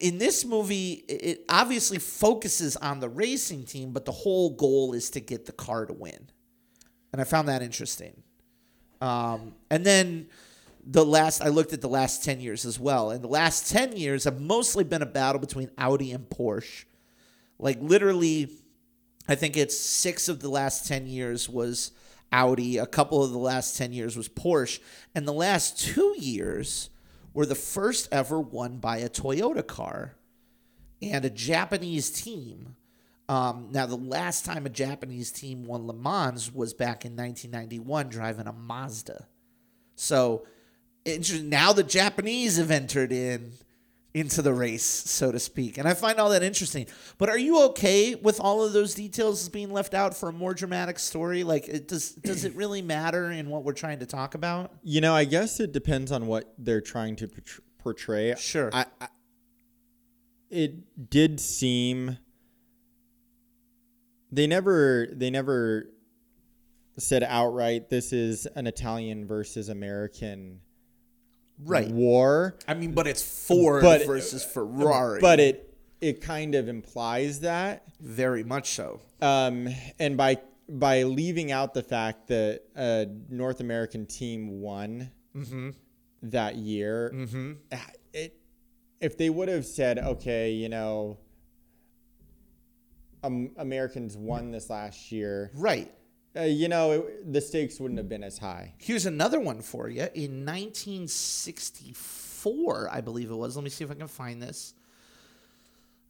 in 0.00 0.18
this 0.18 0.44
movie 0.44 1.04
it 1.08 1.44
obviously 1.48 1.98
focuses 1.98 2.76
on 2.76 3.00
the 3.00 3.08
racing 3.08 3.64
team, 3.64 3.92
but 3.92 4.04
the 4.04 4.12
whole 4.12 4.50
goal 4.50 4.94
is 4.94 5.10
to 5.10 5.20
get 5.20 5.44
the 5.46 5.52
car 5.52 5.86
to 5.86 5.92
win. 5.92 6.30
And 7.12 7.20
I 7.20 7.24
found 7.24 7.48
that 7.48 7.62
interesting. 7.62 8.22
Um, 9.00 9.54
and 9.70 9.84
then 9.84 10.28
the 10.86 11.04
last 11.04 11.42
I 11.42 11.48
looked 11.48 11.72
at 11.72 11.80
the 11.80 11.88
last 11.88 12.24
10 12.24 12.40
years 12.40 12.64
as 12.64 12.78
well. 12.78 13.10
And 13.10 13.22
the 13.22 13.28
last 13.28 13.70
10 13.70 13.96
years 13.96 14.24
have 14.24 14.40
mostly 14.40 14.84
been 14.84 15.02
a 15.02 15.06
battle 15.06 15.40
between 15.40 15.70
Audi 15.76 16.12
and 16.12 16.28
Porsche. 16.28 16.84
Like 17.58 17.78
literally 17.80 18.50
I 19.28 19.34
think 19.34 19.56
it's 19.56 19.76
6 19.76 20.28
of 20.28 20.38
the 20.40 20.48
last 20.48 20.86
10 20.86 21.08
years 21.08 21.48
was 21.48 21.90
Audi, 22.30 22.78
a 22.78 22.86
couple 22.86 23.24
of 23.24 23.32
the 23.32 23.38
last 23.38 23.76
10 23.76 23.92
years 23.92 24.16
was 24.16 24.28
Porsche, 24.28 24.78
and 25.14 25.26
the 25.26 25.32
last 25.32 25.80
2 25.80 26.14
years 26.18 26.90
were 27.34 27.46
the 27.46 27.56
first 27.56 28.08
ever 28.12 28.40
won 28.40 28.78
by 28.78 28.98
a 28.98 29.08
Toyota 29.08 29.66
car 29.66 30.14
and 31.02 31.24
a 31.24 31.30
Japanese 31.30 32.10
team. 32.10 32.76
Um, 33.28 33.68
now, 33.72 33.86
the 33.86 33.96
last 33.96 34.44
time 34.44 34.66
a 34.66 34.70
Japanese 34.70 35.32
team 35.32 35.64
won 35.64 35.88
Le 35.88 35.92
Mans 35.92 36.54
was 36.54 36.72
back 36.72 37.04
in 37.04 37.16
1991 37.16 38.08
driving 38.08 38.46
a 38.46 38.52
Mazda. 38.52 39.26
So. 39.96 40.46
Now 41.42 41.72
the 41.72 41.84
Japanese 41.84 42.56
have 42.56 42.70
entered 42.70 43.12
in 43.12 43.52
into 44.16 44.40
the 44.40 44.52
race, 44.54 44.82
so 44.82 45.30
to 45.30 45.38
speak, 45.38 45.76
and 45.76 45.86
I 45.86 45.92
find 45.92 46.18
all 46.18 46.30
that 46.30 46.42
interesting. 46.42 46.86
But 47.18 47.28
are 47.28 47.36
you 47.36 47.64
okay 47.66 48.14
with 48.14 48.40
all 48.40 48.64
of 48.64 48.72
those 48.72 48.94
details 48.94 49.46
being 49.50 49.70
left 49.70 49.92
out 49.92 50.16
for 50.16 50.30
a 50.30 50.32
more 50.32 50.54
dramatic 50.54 50.98
story? 50.98 51.44
Like, 51.44 51.68
it 51.68 51.86
does 51.86 52.12
does 52.12 52.44
it 52.44 52.54
really 52.54 52.80
matter 52.80 53.30
in 53.30 53.50
what 53.50 53.62
we're 53.62 53.74
trying 53.74 53.98
to 53.98 54.06
talk 54.06 54.34
about? 54.34 54.72
You 54.82 55.02
know, 55.02 55.14
I 55.14 55.24
guess 55.24 55.60
it 55.60 55.72
depends 55.72 56.10
on 56.12 56.26
what 56.26 56.52
they're 56.56 56.80
trying 56.80 57.16
to 57.16 57.28
portray- 57.28 57.64
portray. 57.78 58.34
Sure. 58.38 58.70
I, 58.72 58.86
I, 59.00 59.08
it 60.48 61.10
did 61.10 61.38
seem 61.38 62.16
they 64.32 64.46
never 64.46 65.08
they 65.12 65.28
never 65.28 65.90
said 66.98 67.22
outright 67.22 67.90
this 67.90 68.14
is 68.14 68.46
an 68.56 68.66
Italian 68.66 69.26
versus 69.26 69.68
American 69.68 70.60
Right. 71.64 71.88
war. 71.88 72.56
I 72.68 72.74
mean, 72.74 72.92
but 72.92 73.06
it's 73.06 73.22
Ford 73.46 73.82
But- 73.82 74.06
versus 74.06 74.44
Ferrari. 74.44 75.20
But 75.20 75.40
it 75.40 75.62
it 76.00 76.20
kind 76.20 76.54
of 76.54 76.68
implies 76.68 77.40
that. 77.40 77.82
very 78.00 78.44
much 78.44 78.70
so. 78.72 79.00
Um, 79.22 79.68
and 79.98 80.16
by 80.16 80.38
by 80.68 81.04
leaving 81.04 81.50
out 81.52 81.72
the 81.74 81.82
fact 81.82 82.26
that 82.28 82.62
a 82.76 83.06
North 83.30 83.60
American 83.60 84.04
team 84.06 84.60
won 84.60 85.10
Mm-hmm. 85.34 85.70
that 86.24 86.56
year, 86.56 87.14
it 88.12 88.38
if 89.00 89.16
they 89.16 89.30
would 89.30 89.48
have 89.48 89.64
said, 89.66 89.98
okay, 89.98 90.52
you 90.52 90.68
know, 90.68 91.18
um, 93.22 93.50
Americans 93.56 94.16
won 94.16 94.50
this 94.50 94.70
last 94.70 95.10
year, 95.12 95.50
Right. 95.54 95.92
Uh, 96.36 96.42
you 96.42 96.68
know, 96.68 96.92
it, 96.92 97.32
the 97.32 97.40
stakes 97.40 97.80
wouldn't 97.80 97.96
have 97.98 98.08
been 98.08 98.24
as 98.24 98.38
high. 98.38 98.74
Here's 98.78 99.06
another 99.06 99.40
one 99.40 99.62
for 99.62 99.88
you. 99.88 100.02
In 100.14 100.44
1964, 100.44 102.90
I 102.92 103.00
believe 103.00 103.30
it 103.30 103.36
was. 103.36 103.56
Let 103.56 103.64
me 103.64 103.70
see 103.70 103.84
if 103.84 103.90
I 103.90 103.94
can 103.94 104.08
find 104.08 104.42
this. 104.42 104.74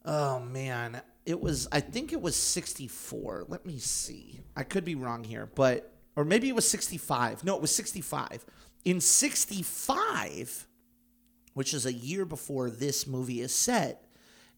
Oh 0.05 0.39
man, 0.39 1.01
it 1.25 1.39
was. 1.39 1.67
I 1.71 1.79
think 1.79 2.11
it 2.13 2.21
was 2.21 2.35
64. 2.35 3.45
Let 3.47 3.65
me 3.65 3.77
see. 3.77 4.41
I 4.55 4.63
could 4.63 4.85
be 4.85 4.95
wrong 4.95 5.23
here, 5.23 5.49
but 5.53 5.93
or 6.15 6.25
maybe 6.25 6.49
it 6.49 6.55
was 6.55 6.67
65. 6.69 7.43
No, 7.43 7.55
it 7.55 7.61
was 7.61 7.75
65. 7.75 8.45
In 8.85 9.01
65, 9.01 10.67
which 11.53 11.73
is 11.73 11.85
a 11.85 11.93
year 11.93 12.25
before 12.25 12.69
this 12.69 13.05
movie 13.05 13.41
is 13.41 13.53
set, 13.53 14.05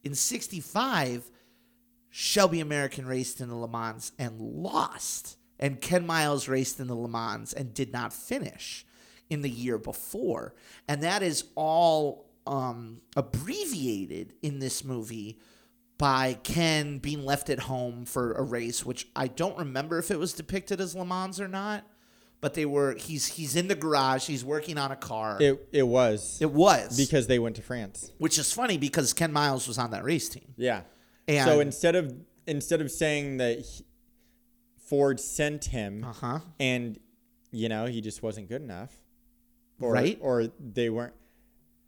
in 0.04 0.14
65, 0.14 1.32
Shelby 2.10 2.60
American 2.60 3.08
raced 3.08 3.42
in 3.42 3.50
the 3.50 3.56
Le 3.56 3.68
Mans 3.68 4.12
and 4.18 4.40
lost. 4.40 5.39
And 5.60 5.82
Ken 5.82 6.06
Miles 6.06 6.48
raced 6.48 6.80
in 6.80 6.88
the 6.88 6.96
Le 6.96 7.10
Mans 7.10 7.52
and 7.54 7.74
did 7.74 7.92
not 7.92 8.14
finish 8.14 8.86
in 9.30 9.42
the 9.42 9.50
year 9.50 9.78
before. 9.78 10.54
And 10.88 11.04
that 11.04 11.22
is 11.22 11.44
all 11.56 12.30
um, 12.48 13.02
abbreviated 13.16 14.34
in 14.42 14.60
this 14.60 14.84
movie 14.84 15.38
by 15.98 16.38
Ken 16.44 16.98
being 17.00 17.26
left 17.26 17.50
at 17.50 17.60
home 17.60 18.06
for 18.06 18.34
a 18.34 18.42
race, 18.42 18.86
which 18.86 19.08
I 19.16 19.28
don't 19.28 19.58
remember 19.58 19.98
if 20.00 20.12
it 20.12 20.18
was 20.20 20.34
depicted 20.34 20.80
as 20.80 20.96
Le 20.96 21.06
Mans 21.06 21.40
or 21.40 21.48
not. 21.48 21.86
But 22.42 22.54
they 22.54 22.66
were 22.66 22.94
he's 22.96 23.28
he's 23.28 23.58
in 23.58 23.68
the 23.68 23.76
garage, 23.76 24.26
he's 24.26 24.46
working 24.46 24.78
on 24.78 24.94
a 24.94 24.96
car. 24.96 25.38
It 25.42 25.68
it 25.74 25.84
was 25.84 26.38
it 26.40 26.50
was 26.50 26.96
because 26.96 27.28
they 27.28 27.38
went 27.38 27.58
to 27.58 27.62
France. 27.62 28.14
which 28.18 28.38
is 28.40 28.54
funny 28.54 28.78
because 28.78 29.12
Ken 29.12 29.34
Miles 29.34 29.68
was 29.68 29.78
on 29.78 29.92
that 29.92 30.06
race 30.06 30.30
team. 30.30 30.54
Yeah. 30.56 30.84
And- 31.28 31.46
so 31.46 31.60
instead 31.60 31.96
of 31.98 32.16
instead 32.48 32.80
of 32.80 32.90
saying 32.92 33.38
that 33.38 33.60
he- 33.60 33.84
Ford 34.90 35.20
sent 35.20 35.66
him, 35.66 36.04
Uh-huh. 36.04 36.40
and 36.60 36.98
you 37.52 37.70
know 37.70 37.86
he 37.86 38.02
just 38.02 38.22
wasn't 38.24 38.50
good 38.50 38.62
enough, 38.62 38.92
or, 39.80 39.94
Right. 39.94 40.18
Or 40.22 40.48
they 40.60 40.90
weren't. 40.90 41.14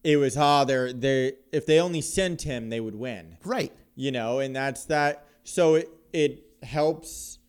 It 0.03 0.17
was 0.17 0.35
ah, 0.37 0.63
they're 0.63 0.93
they 0.93 1.33
if 1.51 1.65
they 1.65 1.79
only 1.79 2.01
sent 2.01 2.41
him, 2.43 2.69
they 2.69 2.79
would 2.79 2.95
win. 2.95 3.37
Right. 3.43 3.71
You 3.95 4.11
know, 4.11 4.39
and 4.39 4.55
that's 4.55 4.85
that. 4.85 5.25
So 5.43 5.75
it 5.75 5.89
it 6.13 6.43
helps. 6.63 7.39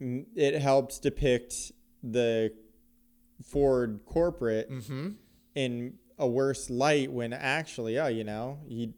It 0.00 0.60
helps 0.60 0.98
depict 0.98 1.70
the 2.02 2.52
Ford 3.44 4.00
corporate 4.06 4.70
Mm-hmm. 4.70 5.10
in 5.54 5.94
a 6.18 6.26
worse 6.26 6.68
light 6.70 7.10
when 7.12 7.32
actually, 7.32 7.98
oh, 7.98 8.06
you 8.08 8.24
know, 8.24 8.58
he 8.68 8.94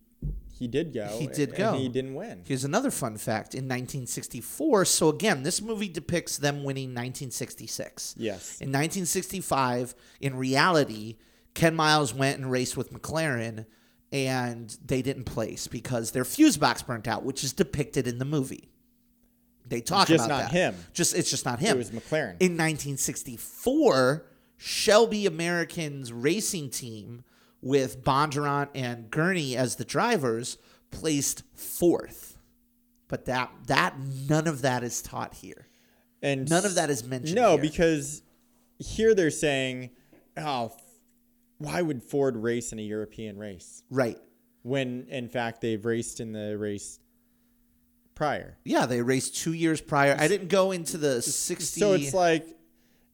he 0.59 0.69
did 0.69 0.93
go. 0.93 1.07
He 1.19 1.27
did 1.27 1.51
and 1.51 1.59
go. 1.59 1.73
he 1.75 1.89
didn't 1.89 2.15
win. 2.15 2.43
Here's 2.47 2.65
another 2.65 2.91
fun 2.91 3.17
fact. 3.17 3.55
In 3.55 3.65
1964, 3.65 4.85
so 4.85 5.09
again, 5.09 5.43
this 5.43 5.61
movie 5.61 5.89
depicts 5.89 6.39
them 6.39 6.63
winning 6.65 6.91
1966. 6.91 8.15
Yes. 8.17 8.61
In 8.61 8.69
1965, 8.69 9.95
in 10.21 10.37
reality, 10.37 11.17
Ken 11.55 11.75
Miles 11.75 12.15
went 12.15 12.39
and 12.39 12.51
raced 12.51 12.77
with 12.77 12.93
McLaren, 12.93 13.67
and 14.13 14.77
they 14.85 15.03
didn't 15.03 15.25
place 15.25 15.67
because 15.67 16.13
their 16.13 16.25
fuse 16.25 16.57
box 16.57 16.83
burnt 16.83 17.09
out, 17.09 17.25
which 17.25 17.43
is 17.43 17.53
depicted 17.53 18.07
in 18.07 18.19
the 18.19 18.25
movie. 18.25 18.71
They 19.67 19.81
talk 19.81 20.07
Just 20.09 20.27
about 20.27 20.43
not 20.43 20.53
that. 20.53 20.53
him. 20.53 20.77
Just 20.93 21.17
it's 21.17 21.31
just 21.31 21.45
not 21.45 21.59
him. 21.59 21.77
It 21.77 21.79
was 21.79 21.91
McLaren. 21.91 22.37
In 22.39 22.57
1964, 22.57 24.27
Shelby 24.57 25.27
American's 25.27 26.13
racing 26.13 26.71
team 26.71 27.25
with 27.65 28.05
Bondurant 28.05 28.69
and 28.75 29.11
Gurney 29.11 29.57
as 29.57 29.77
the 29.77 29.85
drivers 29.85 30.59
placed 30.91 31.43
fourth. 31.55 32.39
But 33.09 33.25
that 33.25 33.51
that 33.67 33.99
none 34.29 34.47
of 34.47 34.63
that 34.63 34.85
is 34.85 35.03
taught 35.03 35.35
here. 35.35 35.67
And 36.23 36.49
None 36.49 36.65
of 36.65 36.77
that 36.77 36.89
is 36.91 37.05
mentioned 37.05 37.35
No, 37.37 37.53
here. 37.53 37.61
because 37.63 38.23
here 38.79 39.15
they're 39.15 39.31
saying, 39.31 39.91
oh, 40.37 40.73
why 41.59 41.83
would 41.83 42.03
Ford 42.03 42.37
race 42.37 42.73
in 42.73 42.79
a 42.79 42.83
European 42.83 43.37
race 43.39 43.83
Right. 43.91 44.19
when 44.63 45.07
in 45.11 45.29
fact 45.29 45.61
they've 45.61 45.85
raced 45.85 46.21
in 46.21 46.33
the 46.33 46.57
race 46.59 46.99
prior? 48.15 48.59
Yeah, 48.65 48.87
they 48.87 49.03
raced 49.03 49.37
two 49.37 49.53
years 49.53 49.81
prior. 49.81 50.17
I 50.19 50.29
didn't 50.29 50.49
go 50.49 50.71
into 50.73 50.97
the 50.99 51.21
60. 51.23 51.81
So 51.81 51.93
it's 51.95 52.15
like 52.15 52.47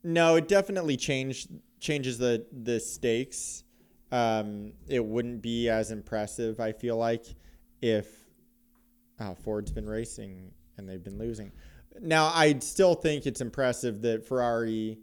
No, 0.02 0.36
it 0.36 0.48
definitely 0.48 0.96
changed 0.96 1.48
changes 1.80 2.18
the 2.18 2.46
the 2.52 2.80
stakes. 2.80 3.64
Um, 4.12 4.72
it 4.88 5.04
wouldn't 5.04 5.40
be 5.42 5.68
as 5.68 5.90
impressive. 5.90 6.58
I 6.60 6.72
feel 6.72 6.96
like 6.96 7.26
if 7.80 8.08
oh, 9.20 9.34
Ford's 9.34 9.70
been 9.70 9.88
racing 9.88 10.50
and 10.76 10.88
they've 10.88 11.02
been 11.02 11.18
losing. 11.18 11.52
Now, 12.00 12.30
I 12.34 12.58
still 12.60 12.94
think 12.94 13.26
it's 13.26 13.40
impressive 13.40 14.02
that 14.02 14.26
Ferrari, 14.26 14.98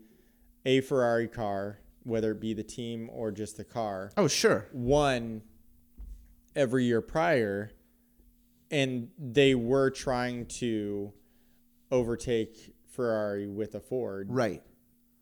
a 0.66 0.82
Ferrari 0.82 1.28
car, 1.28 1.80
whether 2.04 2.32
it 2.32 2.40
be 2.40 2.54
the 2.54 2.64
team 2.64 3.10
or 3.14 3.32
just 3.32 3.58
the 3.58 3.64
car, 3.64 4.12
Oh, 4.18 4.28
sure. 4.28 4.68
won 4.72 5.42
every 6.56 6.86
year 6.86 7.02
prior, 7.02 7.72
and 8.72 9.10
they 9.20 9.54
were 9.56 9.90
trying 9.90 10.46
to 10.46 11.14
overtake 11.92 12.74
Ferrari 12.90 13.48
with 13.48 13.76
a 13.76 13.80
Ford, 13.80 14.28
Right. 14.32 14.64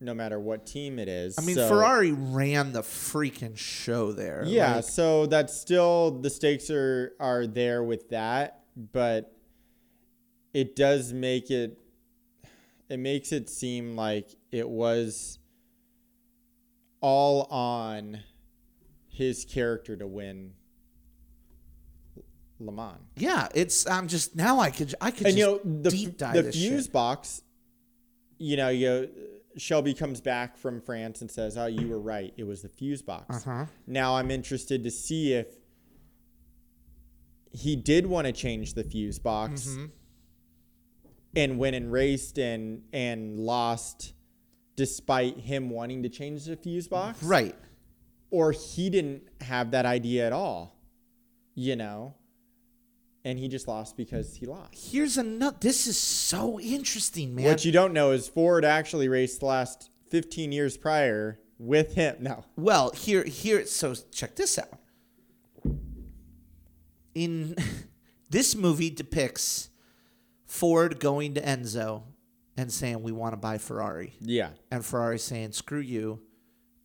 No 0.06 0.14
matter 0.14 0.40
what 0.40 0.66
team 0.66 1.00
it 1.00 1.08
is. 1.10 1.38
I 1.38 1.42
mean, 1.42 1.56
So- 1.56 1.68
Ferrari 1.68 2.12
ran 2.12 2.72
the 2.72 2.82
freaking 2.82 3.58
show 3.58 4.12
there. 4.12 4.44
Yeah, 4.46 4.76
Like, 4.78 4.86
so 4.86 5.26
that's 5.26 5.54
still 5.60 6.12
the 6.12 6.30
stakes 6.30 6.70
are 6.70 7.14
are 7.20 7.46
there 7.48 7.84
with 7.84 8.10
that, 8.10 8.64
but 8.94 9.36
it 10.54 10.76
does 10.76 11.12
make 11.12 11.50
it 11.52 11.80
it 12.88 12.98
makes 12.98 13.32
it 13.32 13.50
seem 13.50 13.96
like 13.96 14.30
it 14.52 14.70
was 14.70 15.40
all 17.02 17.44
on 17.52 18.20
his 19.10 19.44
character 19.46 19.96
to 19.98 20.06
win 20.08 20.54
Le 22.60 22.72
Mans. 22.72 23.00
yeah. 23.18 23.48
It's 23.54 23.88
I'm 23.88 24.08
just 24.08 24.36
now 24.36 24.60
I 24.60 24.70
could 24.72 24.94
I 25.02 25.12
could 25.12 25.28
And 25.28 25.36
just 25.36 25.38
you 25.38 25.46
know 25.46 25.82
the 25.82 25.90
deep 25.90 26.18
dive 26.18 26.36
the 26.36 26.42
this 26.44 26.56
fuse 26.56 26.84
shit. 26.86 26.94
box, 26.94 27.42
you 28.38 28.56
know, 28.56 28.70
you 28.70 29.10
Shelby 29.58 29.94
comes 29.94 30.20
back 30.22 30.58
from 30.58 30.82
France 30.82 31.22
and 31.22 31.32
says, 31.32 31.58
"Oh, 31.58 31.66
you 31.68 31.88
were 31.88 32.00
right. 32.00 32.34
It 32.38 32.44
was 32.44 32.62
the 32.62 32.70
fuse 32.70 33.02
box." 33.02 33.46
Uh-huh. 33.48 33.66
Now 33.88 34.16
I'm 34.18 34.30
interested 34.32 34.84
to 34.84 34.92
see 34.92 35.34
if 35.34 35.48
he 37.52 37.76
did 37.76 38.06
want 38.06 38.28
to 38.28 38.34
change 38.34 38.74
the 38.74 38.84
fuse 38.84 39.20
box 39.20 39.68
Mm-hmm. 39.68 39.86
and 41.38 41.58
went 41.58 41.76
and 41.76 41.92
raced 41.92 42.38
and 42.38 42.84
and 42.94 43.40
lost 43.40 44.14
despite 44.76 45.38
him 45.38 45.70
wanting 45.70 46.04
to 46.04 46.10
change 46.10 46.46
the 46.46 46.58
fuse 46.58 46.88
box 46.90 47.24
Right. 47.24 47.56
or 48.30 48.52
he 48.52 48.90
didn't 48.90 49.24
have 49.42 49.72
that 49.72 49.86
idea 49.86 50.26
at 50.28 50.34
all 50.34 50.76
you 51.54 51.78
know 51.78 52.16
and 53.26 53.38
he 53.40 53.50
just 53.50 53.68
lost 53.68 53.98
because 53.98 54.36
he 54.36 54.46
lost 54.46 54.70
Here's 54.92 55.18
another. 55.18 55.58
This 55.60 55.88
is 55.88 56.00
so 56.00 56.60
interesting, 56.60 57.36
man. 57.36 57.46
what 57.46 57.66
you 57.66 57.72
don't 57.74 57.92
know 57.92 58.12
is 58.12 58.30
ford 58.30 58.64
actually 58.64 59.10
raced 59.10 59.42
the 59.42 59.48
last 59.48 59.90
15 60.12 60.52
years 60.54 60.78
prior 60.78 61.40
with 61.58 61.96
him 61.96 62.16
no 62.20 62.46
Well, 62.56 62.92
here, 62.92 63.24
here. 63.26 63.66
So 63.66 63.96
check 64.12 64.36
this 64.36 64.58
out. 64.60 64.80
In 67.14 67.56
this 68.30 68.56
movie 68.56 68.90
depicts 68.90 69.70
Ford 70.46 71.00
going 71.00 71.34
to 71.34 71.42
Enzo 71.42 72.04
and 72.58 72.72
saying, 72.72 73.02
"We 73.04 73.12
want 73.12 73.34
to 73.34 73.38
buy 73.38 73.58
Ferrari," 73.58 74.14
yeah 74.22 74.50
and 74.72 74.86
Ferrari 74.86 75.20
saying, 75.20 75.54
"Screw 75.54 75.80
you," 75.80 76.22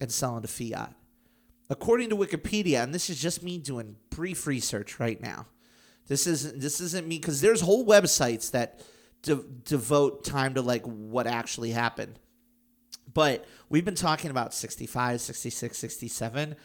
and 0.00 0.10
selling 0.10 0.42
to 0.42 0.48
Fiat. 0.48 0.94
According 1.68 2.10
to 2.10 2.16
Wikipedia, 2.16 2.82
and 2.82 2.92
this 2.94 3.10
is 3.10 3.20
just 3.20 3.42
me 3.42 3.58
doing 3.58 3.96
brief 4.10 4.46
research 4.46 4.98
right 4.98 5.20
now. 5.20 5.46
This 6.10 6.26
isn't 6.26 6.60
this 6.60 6.80
isn't 6.80 7.06
me 7.06 7.18
because 7.20 7.40
there's 7.40 7.60
whole 7.60 7.86
websites 7.86 8.50
that 8.50 8.80
de- 9.22 9.44
devote 9.64 10.24
time 10.24 10.54
to 10.54 10.60
like 10.60 10.82
what 10.82 11.28
actually 11.28 11.70
happened. 11.70 12.18
But 13.14 13.44
we've 13.68 13.84
been 13.84 13.94
talking 13.94 14.32
about 14.32 14.52
65, 14.52 15.20
66, 15.20 15.78
67. 15.78 16.56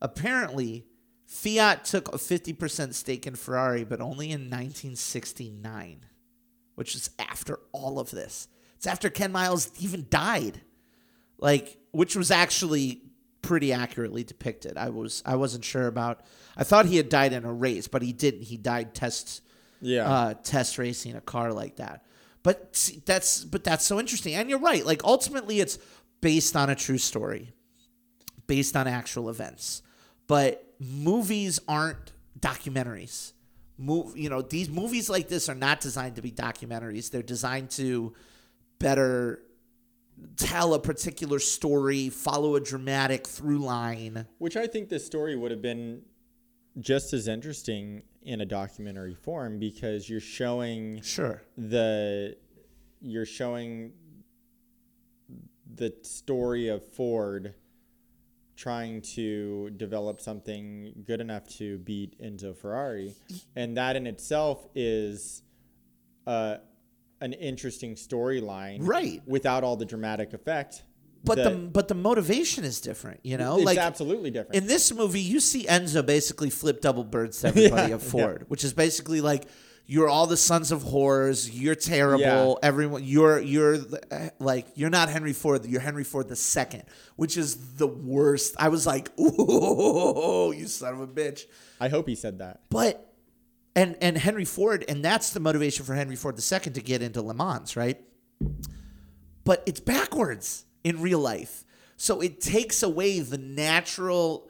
Apparently, 0.00 0.86
Fiat 1.26 1.84
took 1.84 2.14
a 2.14 2.16
50% 2.16 2.94
stake 2.94 3.26
in 3.26 3.34
Ferrari, 3.34 3.82
but 3.82 4.00
only 4.00 4.26
in 4.26 4.42
1969, 4.42 6.06
which 6.76 6.94
is 6.94 7.10
after 7.18 7.58
all 7.72 7.98
of 7.98 8.12
this. 8.12 8.46
It's 8.76 8.86
after 8.86 9.10
Ken 9.10 9.32
Miles 9.32 9.72
even 9.80 10.06
died. 10.10 10.60
Like, 11.38 11.76
which 11.90 12.14
was 12.14 12.30
actually 12.30 13.02
pretty 13.42 13.72
accurately 13.72 14.24
depicted. 14.24 14.76
I 14.76 14.88
was 14.88 15.22
I 15.26 15.36
wasn't 15.36 15.64
sure 15.64 15.86
about 15.86 16.20
I 16.56 16.64
thought 16.64 16.86
he 16.86 16.96
had 16.96 17.08
died 17.08 17.32
in 17.32 17.44
a 17.44 17.52
race, 17.52 17.88
but 17.88 18.02
he 18.02 18.12
didn't. 18.12 18.42
He 18.42 18.56
died 18.56 18.94
test 18.94 19.42
yeah 19.80 20.08
uh, 20.08 20.34
test 20.34 20.78
racing 20.78 21.16
a 21.16 21.20
car 21.20 21.52
like 21.52 21.76
that. 21.76 22.04
But 22.42 22.74
see, 22.74 23.02
that's 23.04 23.44
but 23.44 23.64
that's 23.64 23.84
so 23.84 24.00
interesting. 24.00 24.34
And 24.34 24.48
you're 24.48 24.58
right. 24.58 24.84
Like 24.84 25.04
ultimately, 25.04 25.60
it's 25.60 25.78
based 26.20 26.56
on 26.56 26.70
a 26.70 26.74
true 26.74 26.98
story, 26.98 27.52
based 28.46 28.76
on 28.76 28.86
actual 28.86 29.28
events. 29.28 29.82
But 30.26 30.64
movies 30.78 31.60
aren't 31.68 32.12
documentaries. 32.38 33.32
Move, 33.78 34.16
you 34.16 34.28
know, 34.28 34.42
these 34.42 34.68
movies 34.68 35.10
like 35.10 35.28
this 35.28 35.48
are 35.48 35.54
not 35.54 35.80
designed 35.80 36.16
to 36.16 36.22
be 36.22 36.30
documentaries. 36.30 37.10
They're 37.10 37.22
designed 37.22 37.70
to 37.72 38.14
better 38.78 39.42
tell 40.36 40.74
a 40.74 40.78
particular 40.80 41.38
story, 41.38 42.08
follow 42.08 42.56
a 42.56 42.60
dramatic 42.60 43.26
through 43.26 43.58
line. 43.58 44.26
Which 44.38 44.56
I 44.56 44.66
think 44.66 44.88
this 44.88 45.04
story 45.04 45.36
would 45.36 45.50
have 45.50 45.62
been 45.62 46.02
just 46.80 47.12
as 47.12 47.28
interesting 47.28 48.02
in 48.22 48.40
a 48.40 48.46
documentary 48.46 49.14
form 49.14 49.58
because 49.58 50.08
you're 50.08 50.20
showing 50.20 51.02
Sure. 51.02 51.42
the 51.56 52.36
you're 53.00 53.26
showing 53.26 53.92
the 55.74 55.92
story 56.02 56.68
of 56.68 56.84
Ford 56.92 57.54
trying 58.54 59.00
to 59.02 59.70
develop 59.70 60.20
something 60.20 60.92
good 61.04 61.20
enough 61.20 61.48
to 61.48 61.78
beat 61.78 62.16
Enzo 62.22 62.56
Ferrari, 62.56 63.14
and 63.56 63.76
that 63.76 63.96
in 63.96 64.06
itself 64.06 64.68
is 64.74 65.42
uh, 66.26 66.58
an 67.22 67.32
interesting 67.32 67.94
storyline, 67.94 68.78
Right. 68.80 69.22
Without 69.26 69.64
all 69.64 69.76
the 69.76 69.84
dramatic 69.86 70.32
effect, 70.34 70.82
But 71.24 71.36
the 71.36 71.50
but 71.50 71.86
the 71.88 71.94
motivation 71.94 72.64
is 72.64 72.80
different, 72.80 73.20
you 73.22 73.36
know? 73.38 73.56
it's 73.56 73.64
like 73.64 73.78
absolutely 73.78 74.30
different. 74.30 74.56
In 74.56 74.66
this 74.66 74.92
movie, 74.92 75.20
you 75.20 75.38
see 75.40 75.64
Enzo 75.64 76.04
basically 76.04 76.50
flip 76.50 76.80
double 76.80 77.04
birds 77.04 77.40
to 77.40 77.48
everybody 77.52 77.90
Yeah, 77.90 77.94
of 77.94 78.02
Ford, 78.02 78.44
which 78.48 78.64
is 78.64 78.72
basically 78.72 79.20
like 79.20 79.44
you're 79.86 80.08
all 80.08 80.26
the 80.26 80.36
sons 80.36 80.70
of 80.72 80.82
whores. 80.84 81.50
You're 81.52 81.74
terrible. 81.74 82.58
Yeah. 82.60 82.68
Everyone, 82.68 83.02
you're 83.04 83.40
you're 83.40 83.78
eh, 84.10 84.30
like 84.38 84.66
you're 84.74 84.90
not 84.90 85.08
Henry 85.08 85.32
Ford. 85.32 85.64
You're 85.64 85.80
Henry 85.80 86.04
Ford 86.04 86.28
the 86.28 86.36
second, 86.36 86.84
which 87.16 87.36
is 87.36 87.74
the 87.76 87.86
worst. 87.88 88.54
I 88.58 88.68
was 88.68 88.86
like, 88.86 89.10
ooh, 89.20 90.52
you 90.56 90.66
son 90.66 90.94
of 90.94 91.00
a 91.00 91.06
bitch. 91.06 91.42
I 91.80 91.88
hope 91.88 92.08
he 92.08 92.14
said 92.14 92.38
that. 92.38 92.60
But 92.70 93.11
and 93.74 93.96
and 94.00 94.16
Henry 94.18 94.44
Ford, 94.44 94.84
and 94.88 95.04
that's 95.04 95.30
the 95.30 95.40
motivation 95.40 95.84
for 95.84 95.94
Henry 95.94 96.16
Ford 96.16 96.38
II 96.38 96.58
to 96.72 96.80
get 96.80 97.02
into 97.02 97.22
Le 97.22 97.34
Mans, 97.34 97.76
right? 97.76 98.00
But 99.44 99.62
it's 99.66 99.80
backwards 99.80 100.64
in 100.84 101.00
real 101.00 101.18
life. 101.18 101.64
So 101.96 102.20
it 102.20 102.40
takes 102.40 102.82
away 102.82 103.20
the 103.20 103.38
natural 103.38 104.48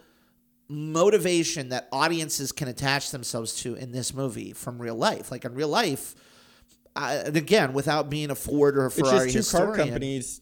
motivation 0.69 1.69
that 1.71 1.89
audiences 1.93 2.53
can 2.53 2.69
attach 2.69 3.11
themselves 3.11 3.55
to 3.63 3.75
in 3.75 3.93
this 3.93 4.15
movie 4.15 4.53
from 4.53 4.81
real 4.81 4.95
life. 4.95 5.31
Like 5.31 5.45
in 5.45 5.55
real 5.55 5.69
life, 5.69 6.15
I, 6.95 7.15
and 7.15 7.37
again, 7.37 7.73
without 7.73 8.11
being 8.11 8.31
a 8.31 8.35
Ford 8.35 8.77
or 8.77 8.85
a 8.85 8.87
It's 8.87 8.99
Ferrari 8.99 9.31
just 9.31 9.51
two 9.51 9.57
car 9.57 9.67
historian, 9.69 9.89
companies 9.89 10.42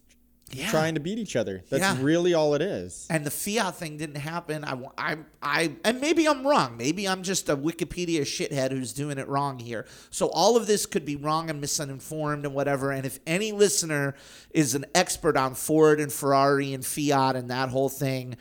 Yeah. 0.52 0.68
trying 0.70 0.94
to 0.94 1.00
beat 1.00 1.18
each 1.18 1.36
other. 1.36 1.62
That's 1.70 1.82
Yeah. 1.82 1.96
really 2.00 2.34
all 2.34 2.54
it 2.54 2.62
is. 2.62 3.06
and 3.08 3.24
the 3.24 3.30
fiat 3.30 3.76
thing 3.76 3.96
didn't 3.96 4.16
happen. 4.16 4.64
I, 4.64 4.76
I, 4.98 5.16
I, 5.42 5.72
and 5.84 6.00
maybe 6.00 6.26
I'm 6.26 6.46
wrong. 6.46 6.76
Maybe 6.76 7.06
I'm 7.08 7.22
just 7.22 7.48
a 7.48 7.56
Wikipedia 7.56 8.22
shithead 8.22 8.72
who's 8.72 8.92
doing 8.92 9.18
it 9.18 9.28
wrong 9.28 9.58
here. 9.58 9.86
So 10.10 10.28
all 10.30 10.56
of 10.56 10.66
this 10.66 10.86
could 10.86 11.04
be 11.04 11.16
wrong 11.16 11.50
and 11.50 11.60
misinformed 11.60 12.44
and 12.44 12.54
whatever. 12.54 12.90
And 12.90 13.06
if 13.06 13.20
any 13.26 13.52
listener 13.52 14.14
is 14.50 14.74
an 14.74 14.86
expert 14.94 15.36
on 15.36 15.54
Ford 15.54 16.00
and 16.00 16.12
Ferrari 16.12 16.72
and 16.74 16.84
Fiat 16.84 17.36
and 17.36 17.48
that 17.50 17.68
whole 17.68 17.88
thing, 17.88 18.36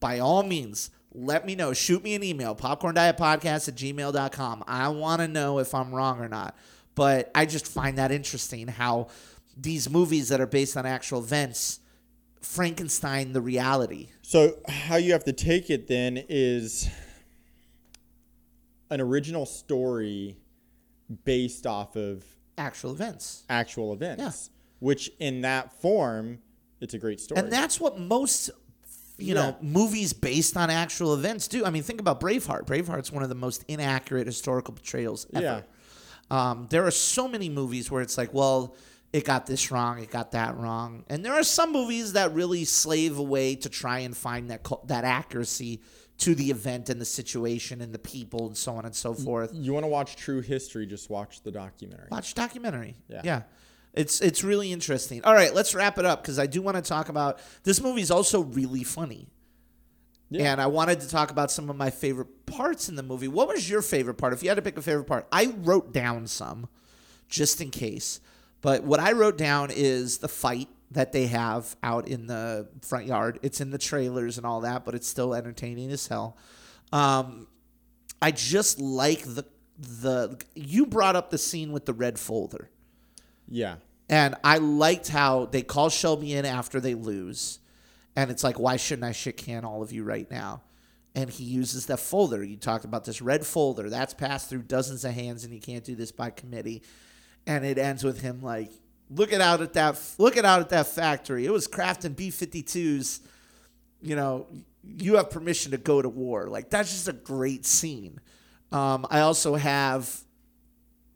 by 0.00 0.18
all 0.18 0.42
means, 0.42 0.90
let 1.12 1.44
me 1.44 1.54
know. 1.54 1.72
Shoot 1.72 2.02
me 2.04 2.14
an 2.14 2.22
email, 2.22 2.54
popcorndietpodcast 2.54 3.68
at 3.68 3.74
gmail.com. 3.74 4.64
I 4.66 4.88
want 4.88 5.20
to 5.20 5.28
know 5.28 5.58
if 5.58 5.74
I'm 5.74 5.94
wrong 5.94 6.20
or 6.20 6.28
not. 6.28 6.56
But 6.96 7.30
I 7.34 7.46
just 7.46 7.66
find 7.66 7.98
that 7.98 8.10
interesting 8.12 8.66
how 8.68 9.08
these 9.60 9.90
movies 9.90 10.28
that 10.28 10.40
are 10.40 10.46
based 10.46 10.76
on 10.76 10.86
actual 10.86 11.20
events 11.20 11.80
Frankenstein 12.40 13.32
the 13.32 13.40
reality. 13.40 14.08
So 14.22 14.56
how 14.68 14.96
you 14.96 15.12
have 15.12 15.24
to 15.24 15.32
take 15.32 15.68
it 15.70 15.88
then 15.88 16.24
is 16.28 16.88
an 18.90 19.00
original 19.00 19.46
story 19.46 20.36
based 21.24 21.66
off 21.66 21.96
of 21.96 22.24
Actual 22.56 22.92
events. 22.92 23.44
actual 23.48 23.92
events, 23.92 24.50
which 24.80 25.10
in 25.18 25.42
that 25.42 25.72
form, 25.80 26.38
it's 26.80 26.94
a 26.94 26.98
great 26.98 27.20
story. 27.20 27.40
And 27.40 27.52
that's 27.52 27.80
what 27.80 27.98
most 27.98 28.50
you 29.18 29.34
know, 29.34 29.54
movies 29.60 30.14
based 30.14 30.56
on 30.56 30.70
actual 30.70 31.14
events 31.14 31.46
do. 31.46 31.64
I 31.64 31.70
mean, 31.70 31.82
think 31.82 32.00
about 32.00 32.20
Braveheart. 32.20 32.66
Braveheart's 32.66 33.12
one 33.12 33.22
of 33.22 33.28
the 33.28 33.34
most 33.34 33.64
inaccurate 33.68 34.26
historical 34.26 34.72
portrayals 34.72 35.26
ever. 35.34 35.64
Yeah. 36.30 36.50
Um, 36.50 36.68
there 36.70 36.86
are 36.86 36.90
so 36.90 37.28
many 37.28 37.48
movies 37.48 37.90
where 37.90 38.02
it's 38.02 38.16
like, 38.16 38.32
well, 38.32 38.74
it 39.12 39.24
got 39.24 39.46
this 39.46 39.70
wrong, 39.70 39.98
it 39.98 40.10
got 40.10 40.32
that 40.32 40.56
wrong. 40.56 41.04
And 41.08 41.24
there 41.24 41.34
are 41.34 41.42
some 41.42 41.72
movies 41.72 42.12
that 42.12 42.32
really 42.32 42.64
slave 42.64 43.18
away 43.18 43.56
to 43.56 43.68
try 43.68 44.00
and 44.00 44.16
find 44.16 44.50
that 44.50 44.66
that 44.86 45.04
accuracy 45.04 45.80
to 46.18 46.34
the 46.34 46.50
event 46.50 46.90
and 46.90 47.00
the 47.00 47.06
situation 47.06 47.80
and 47.80 47.94
the 47.94 47.98
people 47.98 48.46
and 48.46 48.56
so 48.56 48.74
on 48.74 48.84
and 48.84 48.94
so 48.94 49.14
forth. 49.14 49.50
You 49.54 49.72
want 49.72 49.84
to 49.84 49.88
watch 49.88 50.16
true 50.16 50.42
history? 50.42 50.86
Just 50.86 51.08
watch 51.08 51.42
the 51.42 51.50
documentary. 51.50 52.08
Watch 52.10 52.34
documentary. 52.34 52.96
Yeah. 53.08 53.22
Yeah. 53.24 53.42
It's 53.94 54.20
it's 54.20 54.44
really 54.44 54.70
interesting. 54.70 55.24
All 55.24 55.34
right, 55.34 55.52
let's 55.52 55.74
wrap 55.74 55.98
it 55.98 56.04
up 56.04 56.22
because 56.22 56.38
I 56.38 56.46
do 56.46 56.62
want 56.62 56.76
to 56.76 56.82
talk 56.82 57.08
about 57.08 57.40
this 57.64 57.80
movie's 57.80 58.10
also 58.10 58.42
really 58.42 58.84
funny. 58.84 59.28
Yeah. 60.28 60.52
And 60.52 60.60
I 60.60 60.68
wanted 60.68 61.00
to 61.00 61.08
talk 61.08 61.32
about 61.32 61.50
some 61.50 61.68
of 61.68 61.76
my 61.76 61.90
favorite 61.90 62.46
parts 62.46 62.88
in 62.88 62.94
the 62.94 63.02
movie. 63.02 63.26
What 63.26 63.48
was 63.48 63.68
your 63.68 63.82
favorite 63.82 64.14
part? 64.14 64.32
If 64.32 64.44
you 64.44 64.48
had 64.48 64.54
to 64.56 64.62
pick 64.62 64.76
a 64.76 64.82
favorite 64.82 65.06
part, 65.06 65.26
I 65.32 65.52
wrote 65.56 65.92
down 65.92 66.28
some 66.28 66.68
just 67.28 67.60
in 67.60 67.70
case. 67.70 68.20
But 68.62 68.84
what 68.84 69.00
I 69.00 69.12
wrote 69.12 69.38
down 69.38 69.70
is 69.70 70.18
the 70.18 70.28
fight 70.28 70.68
that 70.90 71.12
they 71.12 71.26
have 71.26 71.76
out 71.82 72.08
in 72.08 72.26
the 72.26 72.68
front 72.82 73.06
yard. 73.06 73.38
It's 73.42 73.60
in 73.60 73.70
the 73.70 73.78
trailers 73.78 74.38
and 74.38 74.46
all 74.46 74.62
that, 74.62 74.84
but 74.84 74.94
it's 74.94 75.08
still 75.08 75.34
entertaining 75.34 75.90
as 75.90 76.06
hell. 76.06 76.36
Um, 76.92 77.46
I 78.20 78.32
just 78.32 78.80
like 78.80 79.22
the 79.22 79.44
the 79.78 80.38
you 80.54 80.84
brought 80.84 81.16
up 81.16 81.30
the 81.30 81.38
scene 81.38 81.72
with 81.72 81.86
the 81.86 81.94
red 81.94 82.18
folder. 82.18 82.68
Yeah. 83.48 83.76
And 84.10 84.34
I 84.42 84.58
liked 84.58 85.08
how 85.08 85.46
they 85.46 85.62
call 85.62 85.88
Shelby 85.88 86.34
in 86.34 86.44
after 86.44 86.80
they 86.80 86.94
lose. 86.94 87.60
And 88.16 88.30
it's 88.30 88.42
like, 88.42 88.58
why 88.58 88.76
shouldn't 88.76 89.04
I 89.04 89.12
shit 89.12 89.36
can 89.36 89.64
all 89.64 89.82
of 89.82 89.92
you 89.92 90.02
right 90.02 90.28
now? 90.30 90.62
And 91.14 91.30
he 91.30 91.44
uses 91.44 91.86
that 91.86 92.00
folder. 92.00 92.42
You 92.42 92.56
talked 92.56 92.84
about 92.84 93.04
this 93.04 93.22
red 93.22 93.46
folder 93.46 93.88
that's 93.88 94.12
passed 94.12 94.50
through 94.50 94.62
dozens 94.62 95.04
of 95.04 95.12
hands, 95.12 95.44
and 95.44 95.54
you 95.54 95.60
can't 95.60 95.84
do 95.84 95.94
this 95.94 96.12
by 96.12 96.30
committee. 96.30 96.82
And 97.46 97.64
it 97.64 97.78
ends 97.78 98.04
with 98.04 98.20
him 98.20 98.42
like, 98.42 98.70
looking 99.10 99.40
out 99.40 99.60
at 99.60 99.72
that, 99.72 100.00
looking 100.18 100.44
out 100.44 100.60
at 100.60 100.68
that 100.70 100.86
factory. 100.86 101.44
It 101.44 101.52
was 101.52 101.66
crafting 101.66 102.14
B 102.16 102.30
52s. 102.30 103.20
You 104.00 104.16
know, 104.16 104.46
you 104.82 105.16
have 105.16 105.30
permission 105.30 105.72
to 105.72 105.78
go 105.78 106.00
to 106.00 106.08
war. 106.08 106.46
Like 106.46 106.70
that's 106.70 106.90
just 106.90 107.08
a 107.08 107.12
great 107.12 107.66
scene. 107.66 108.20
Um, 108.72 109.06
I 109.10 109.20
also 109.20 109.56
have 109.56 110.22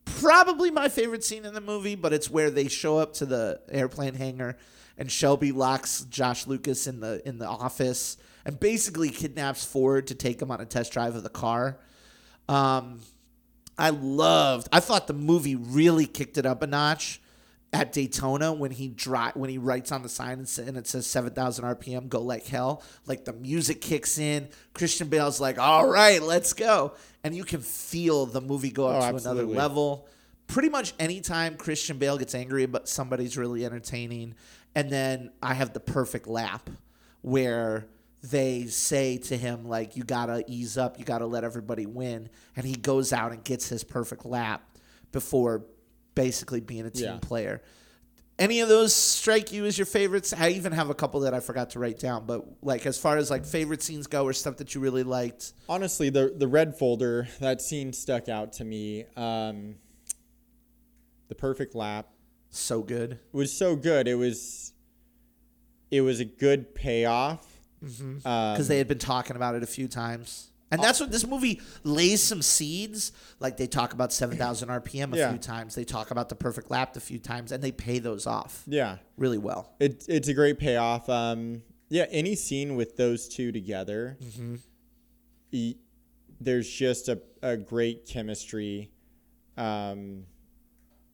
probably 0.04 0.70
my 0.70 0.88
favorite 0.88 1.24
scene 1.24 1.44
in 1.44 1.54
the 1.54 1.60
movie, 1.60 1.94
but 1.94 2.12
it's 2.12 2.28
where 2.28 2.50
they 2.50 2.68
show 2.68 2.98
up 2.98 3.14
to 3.14 3.26
the 3.26 3.60
airplane 3.70 4.14
hangar 4.14 4.56
and 4.98 5.10
Shelby 5.10 5.52
locks 5.52 6.02
Josh 6.04 6.46
Lucas 6.46 6.86
in 6.86 7.00
the 7.00 7.26
in 7.26 7.38
the 7.38 7.48
office 7.48 8.16
and 8.44 8.58
basically 8.60 9.10
kidnaps 9.10 9.64
Ford 9.64 10.08
to 10.08 10.14
take 10.14 10.40
him 10.40 10.50
on 10.50 10.60
a 10.60 10.66
test 10.66 10.92
drive 10.92 11.14
of 11.14 11.22
the 11.22 11.30
car. 11.30 11.78
Um, 12.48 13.00
I 13.78 13.90
loved. 13.90 14.68
I 14.72 14.80
thought 14.80 15.06
the 15.06 15.14
movie 15.14 15.56
really 15.56 16.06
kicked 16.06 16.38
it 16.38 16.46
up 16.46 16.62
a 16.62 16.66
notch 16.66 17.20
at 17.72 17.92
Daytona 17.92 18.52
when 18.52 18.70
he 18.70 18.86
dri- 18.88 19.32
when 19.34 19.50
he 19.50 19.58
writes 19.58 19.90
on 19.90 20.02
the 20.02 20.08
sign 20.08 20.38
and, 20.38 20.58
and 20.68 20.76
it 20.76 20.86
says 20.86 21.08
7,000 21.08 21.64
RPM, 21.64 22.08
go 22.08 22.20
like 22.22 22.46
hell. 22.46 22.82
Like 23.06 23.24
the 23.24 23.32
music 23.32 23.80
kicks 23.80 24.16
in. 24.18 24.48
Christian 24.74 25.08
Bale's 25.08 25.40
like, 25.40 25.58
all 25.58 25.88
right, 25.88 26.22
let's 26.22 26.52
go. 26.52 26.94
And 27.24 27.34
you 27.34 27.42
can 27.42 27.60
feel 27.60 28.26
the 28.26 28.40
movie 28.40 28.70
go 28.70 28.86
up 28.86 28.96
Oh, 28.96 29.00
to 29.00 29.06
absolutely. 29.06 29.42
another 29.42 29.58
level. 29.58 30.06
Pretty 30.46 30.68
much 30.68 30.94
anytime 31.00 31.56
Christian 31.56 31.98
Bale 31.98 32.16
gets 32.18 32.34
angry 32.34 32.62
about 32.62 32.88
somebody's 32.88 33.36
really 33.36 33.64
entertaining. 33.64 34.34
And 34.76 34.88
then 34.90 35.30
I 35.42 35.54
have 35.54 35.72
the 35.72 35.80
perfect 35.80 36.28
lap 36.28 36.68
where 37.22 37.86
they 38.30 38.66
say 38.66 39.18
to 39.18 39.36
him 39.36 39.66
like 39.68 39.96
you 39.96 40.02
gotta 40.04 40.42
ease 40.46 40.78
up 40.78 40.98
you 40.98 41.04
gotta 41.04 41.26
let 41.26 41.44
everybody 41.44 41.84
win 41.84 42.28
and 42.56 42.64
he 42.64 42.74
goes 42.74 43.12
out 43.12 43.32
and 43.32 43.44
gets 43.44 43.68
his 43.68 43.84
perfect 43.84 44.24
lap 44.24 44.62
before 45.12 45.66
basically 46.14 46.60
being 46.60 46.86
a 46.86 46.90
team 46.90 47.04
Yeah. 47.04 47.18
player 47.20 47.60
any 48.38 48.60
of 48.60 48.68
those 48.68 48.94
strike 48.94 49.52
you 49.52 49.66
as 49.66 49.76
your 49.76 49.84
favorites 49.86 50.32
i 50.36 50.48
even 50.48 50.72
have 50.72 50.88
a 50.90 50.94
couple 50.94 51.20
that 51.20 51.34
i 51.34 51.40
forgot 51.40 51.70
to 51.70 51.78
write 51.78 51.98
down 51.98 52.24
but 52.24 52.44
like 52.62 52.86
as 52.86 52.96
far 52.98 53.16
as 53.18 53.30
like 53.30 53.44
favorite 53.44 53.82
scenes 53.82 54.06
go 54.06 54.24
or 54.24 54.32
stuff 54.32 54.56
that 54.56 54.74
you 54.74 54.80
really 54.80 55.02
liked 55.04 55.52
Honestly, 55.68 56.08
the 56.08 56.32
the 56.36 56.48
red 56.48 56.76
folder 56.78 57.28
that 57.40 57.60
scene 57.60 57.92
stuck 57.92 58.28
out 58.28 58.52
to 58.54 58.64
me. 58.64 59.04
Um, 59.16 59.76
the 61.28 61.34
perfect 61.34 61.74
lap 61.74 62.08
so 62.50 62.82
good 62.82 63.12
It 63.12 63.18
was 63.36 63.52
so 63.52 63.76
good. 63.76 64.08
It 64.08 64.14
was 64.14 64.72
it 65.90 66.00
was 66.00 66.18
a 66.20 66.24
good 66.24 66.74
payoff. 66.74 67.53
Um, 67.84 68.20
because 68.54 68.68
they 68.68 68.78
had 68.78 68.88
been 68.88 68.98
talking 68.98 69.36
about 69.36 69.54
it 69.54 69.62
a 69.62 69.66
few 69.66 69.88
times. 69.88 70.50
And 70.70 70.82
that's 70.82 70.98
what 70.98 71.12
this 71.12 71.24
movie 71.26 71.60
lays 71.84 72.20
some 72.20 72.42
seeds. 72.42 73.12
Like 73.38 73.56
they 73.56 73.66
talk 73.68 73.92
about 73.92 74.12
7000 74.12 74.68
rpm 74.70 75.12
a 75.14 75.16
Yeah. 75.16 75.28
few 75.30 75.38
times. 75.38 75.74
They 75.76 75.84
talk 75.84 76.10
about 76.10 76.28
the 76.28 76.34
perfect 76.34 76.68
lap 76.70 76.96
a 76.96 77.00
few 77.00 77.18
times 77.20 77.52
and 77.52 77.62
they 77.62 77.70
pay 77.70 78.00
those 78.00 78.26
off 78.26 78.64
yeah, 78.66 78.96
really 79.16 79.38
well. 79.38 79.72
It, 79.78 80.04
it's 80.08 80.26
a 80.28 80.34
great 80.34 80.58
payoff. 80.58 81.08
Um, 81.08 81.62
yeah, 81.90 82.06
any 82.10 82.34
scene 82.34 82.74
with 82.74 82.96
those 82.96 83.28
two 83.28 83.52
together, 83.52 84.18
e- 85.52 85.76
there's 86.40 86.68
just 86.68 87.08
a, 87.08 87.20
a 87.42 87.56
great 87.56 88.06
chemistry. 88.06 88.90
Um, 89.56 90.24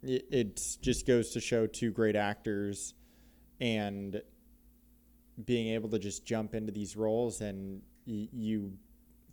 it, 0.03 0.25
it 0.31 0.79
just 0.81 1.07
goes 1.07 1.31
to 1.33 1.41
show 1.41 1.67
two 1.67 1.91
great 1.91 2.17
actors 2.17 2.95
and 3.61 4.23
being 5.47 5.69
able 5.75 5.89
to 5.91 5.99
just 5.99 6.25
jump 6.25 6.55
into 6.55 6.73
these 6.73 6.97
roles 6.97 7.41
and 7.41 7.83
y- 8.07 8.29
you 8.33 8.73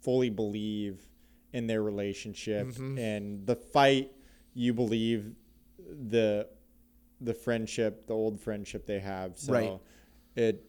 fully 0.01 0.29
believe 0.29 1.05
in 1.53 1.67
their 1.67 1.81
relationship 1.81 2.67
mm-hmm. 2.67 2.97
and 2.97 3.45
the 3.47 3.55
fight 3.55 4.11
you 4.53 4.73
believe 4.73 5.33
the 6.09 6.47
the 7.21 7.33
friendship 7.33 8.05
the 8.07 8.13
old 8.13 8.39
friendship 8.39 8.85
they 8.85 8.99
have. 8.99 9.37
So 9.37 9.53
Right. 9.53 9.79
it 10.35 10.63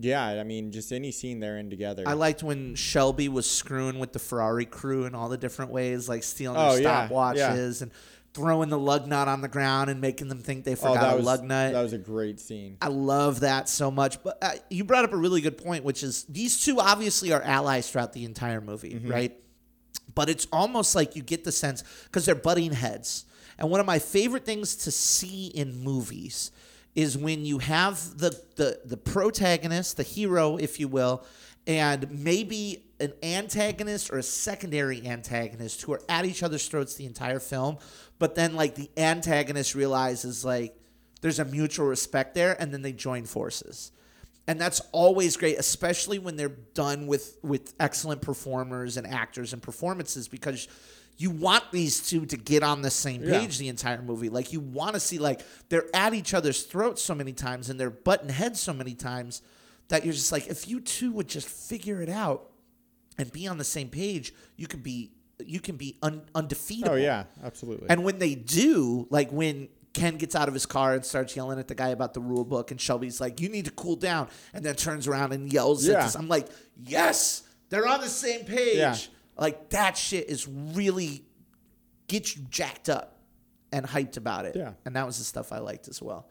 yeah 0.00 0.24
i 0.24 0.44
mean 0.44 0.70
just 0.70 0.92
any 0.92 1.10
scene 1.10 1.40
they're 1.40 1.58
in 1.58 1.70
together. 1.70 2.04
I 2.06 2.12
liked 2.12 2.42
when 2.42 2.74
Shelby 2.76 3.28
was 3.28 3.50
screwing 3.50 3.98
with 3.98 4.12
the 4.12 4.18
Ferrari 4.20 4.64
crew 4.64 5.06
in 5.06 5.14
all 5.14 5.28
the 5.28 5.36
different 5.36 5.72
ways, 5.72 6.08
like 6.08 6.22
stealing 6.22 6.56
Oh, 6.56 6.74
their 6.74 6.82
yeah, 6.82 7.08
stopwatches 7.08 7.82
and 7.82 7.90
throwing 8.38 8.68
the 8.68 8.78
lug 8.78 9.06
nut 9.06 9.26
on 9.28 9.40
the 9.40 9.48
ground 9.48 9.90
and 9.90 10.00
making 10.00 10.28
them 10.28 10.38
think 10.38 10.64
they 10.64 10.72
oh, 10.72 10.76
forgot 10.76 11.14
a 11.14 11.16
was 11.16 11.24
lug 11.24 11.42
nut. 11.44 11.72
that 11.72 11.82
was 11.82 11.92
a 11.92 11.98
great 11.98 12.38
scene 12.40 12.76
I 12.80 12.88
love 12.88 13.40
that 13.40 13.68
so 13.68 13.90
much. 13.90 14.22
But 14.22 14.38
uh, 14.40 14.50
you 14.70 14.84
brought 14.84 15.04
up 15.04 15.12
a 15.12 15.16
really 15.16 15.40
good 15.40 15.58
point, 15.58 15.82
which 15.84 16.02
is 16.02 16.24
these 16.24 16.64
two 16.64 16.78
obviously 16.80 17.32
are 17.32 17.42
allies 17.42 17.90
throughout 17.90 18.12
the 18.12 18.24
entire 18.24 18.60
movie, 18.60 18.94
Mm-hmm. 18.94 19.10
right? 19.10 19.36
But 20.14 20.28
it's 20.28 20.46
almost 20.52 20.94
like 20.94 21.16
you 21.16 21.22
get 21.22 21.44
the 21.44 21.52
sense 21.52 21.82
because 22.04 22.24
they're 22.26 22.34
butting 22.34 22.72
heads. 22.72 23.24
And 23.58 23.70
one 23.70 23.80
of 23.80 23.86
my 23.86 23.98
favorite 23.98 24.44
things 24.44 24.76
to 24.84 24.90
see 24.90 25.48
in 25.48 25.82
movies 25.84 26.50
is 26.94 27.16
when 27.18 27.44
you 27.44 27.58
have 27.58 28.18
the 28.18 28.30
the 28.56 28.80
the 28.84 28.96
protagonist, 28.96 29.96
the 29.96 30.02
hero, 30.02 30.56
if 30.56 30.80
you 30.80 30.88
will, 30.88 31.24
and 31.68 32.10
maybe 32.10 32.82
an 32.98 33.12
antagonist 33.22 34.10
or 34.10 34.18
a 34.18 34.22
secondary 34.24 35.06
antagonist 35.06 35.82
who 35.82 35.92
are 35.92 36.00
at 36.08 36.24
each 36.24 36.42
other's 36.42 36.66
throats 36.66 36.94
the 36.94 37.04
entire 37.06 37.38
film, 37.38 37.76
but 38.18 38.34
then 38.34 38.56
like 38.56 38.74
the 38.74 38.90
antagonist 38.96 39.76
realizes 39.76 40.44
like 40.44 40.74
there's 41.20 41.38
a 41.38 41.44
mutual 41.44 41.86
respect 41.86 42.34
there 42.34 42.60
and 42.60 42.72
then 42.72 42.82
they 42.82 42.92
join 42.92 43.24
forces 43.24 43.92
and 44.46 44.58
that's 44.60 44.80
always 44.92 45.36
great 45.36 45.58
especially 45.58 46.18
when 46.18 46.36
they're 46.36 46.48
done 46.74 47.06
with 47.06 47.36
with 47.42 47.74
excellent 47.78 48.22
performers 48.22 48.96
and 48.96 49.06
actors 49.06 49.52
and 49.52 49.60
performances 49.62 50.26
because 50.28 50.68
you 51.18 51.28
want 51.30 51.64
these 51.72 52.08
two 52.08 52.24
to 52.24 52.36
get 52.36 52.62
on 52.62 52.80
the 52.82 52.90
same 52.90 53.22
Yeah. 53.24 53.40
page 53.40 53.58
the 53.58 53.68
entire 53.68 54.00
movie 54.00 54.28
like 54.28 54.52
you 54.52 54.60
want 54.60 54.94
to 54.94 55.00
see 55.00 55.18
like 55.18 55.40
they're 55.68 55.84
at 55.94 56.14
each 56.14 56.32
other's 56.34 56.62
throats 56.62 57.02
so 57.02 57.14
many 57.16 57.32
times 57.32 57.68
and 57.68 57.78
they're 57.78 57.90
butting 57.90 58.28
heads 58.30 58.60
so 58.60 58.72
many 58.72 58.94
times 58.94 59.42
that 59.88 60.04
you're 60.04 60.14
just 60.14 60.32
like 60.32 60.46
if 60.48 60.68
you 60.68 60.80
two 60.80 61.12
would 61.12 61.28
just 61.28 61.48
figure 61.48 62.00
it 62.02 62.08
out 62.08 62.50
and 63.18 63.30
be 63.32 63.46
on 63.46 63.58
the 63.58 63.64
same 63.64 63.88
page 63.88 64.32
you 64.56 64.66
could 64.66 64.82
be 64.82 65.12
you 65.44 65.60
can 65.60 65.76
be 65.76 65.96
un, 66.02 66.22
undefeatable 66.34 66.92
oh 66.92 66.96
yeah 66.96 67.24
absolutely 67.44 67.88
and 67.88 68.02
when 68.04 68.18
they 68.18 68.34
do, 68.34 69.06
like 69.10 69.30
when 69.30 69.68
Ken 69.94 70.16
gets 70.16 70.34
out 70.36 70.46
of 70.48 70.54
his 70.54 70.66
car 70.66 70.94
and 70.94 71.04
starts 71.04 71.34
yelling 71.34 71.58
at 71.58 71.66
the 71.66 71.74
guy 71.74 71.88
about 71.88 72.12
the 72.14 72.20
rule 72.20 72.44
book, 72.44 72.70
and 72.70 72.80
Shelby's 72.80 73.20
like, 73.20 73.40
"You 73.40 73.48
need 73.48 73.64
to 73.64 73.70
cool 73.72 73.96
down," 73.96 74.28
and 74.52 74.64
then 74.64 74.76
turns 74.76 75.08
around 75.08 75.32
and 75.32 75.50
yells 75.52 75.88
at 75.88 75.92
Yeah. 75.92 76.04
us. 76.04 76.14
I'm 76.14 76.28
like, 76.28 76.46
"Yes, 76.76 77.42
they're 77.70 77.86
on 77.88 78.00
the 78.00 78.08
same 78.08 78.44
page." 78.44 78.76
Yeah. 78.76 78.96
Like 79.36 79.70
that 79.70 79.96
shit 79.96 80.28
is 80.28 80.46
really 80.46 81.24
gets 82.06 82.36
you 82.36 82.42
jacked 82.50 82.88
up 82.88 83.18
and 83.72 83.86
hyped 83.86 84.16
about 84.18 84.44
it. 84.44 84.54
Yeah. 84.56 84.74
and 84.84 84.94
that 84.94 85.06
was 85.06 85.18
the 85.18 85.24
stuff 85.24 85.52
I 85.52 85.58
liked 85.58 85.88
as 85.88 86.00
well. 86.02 86.28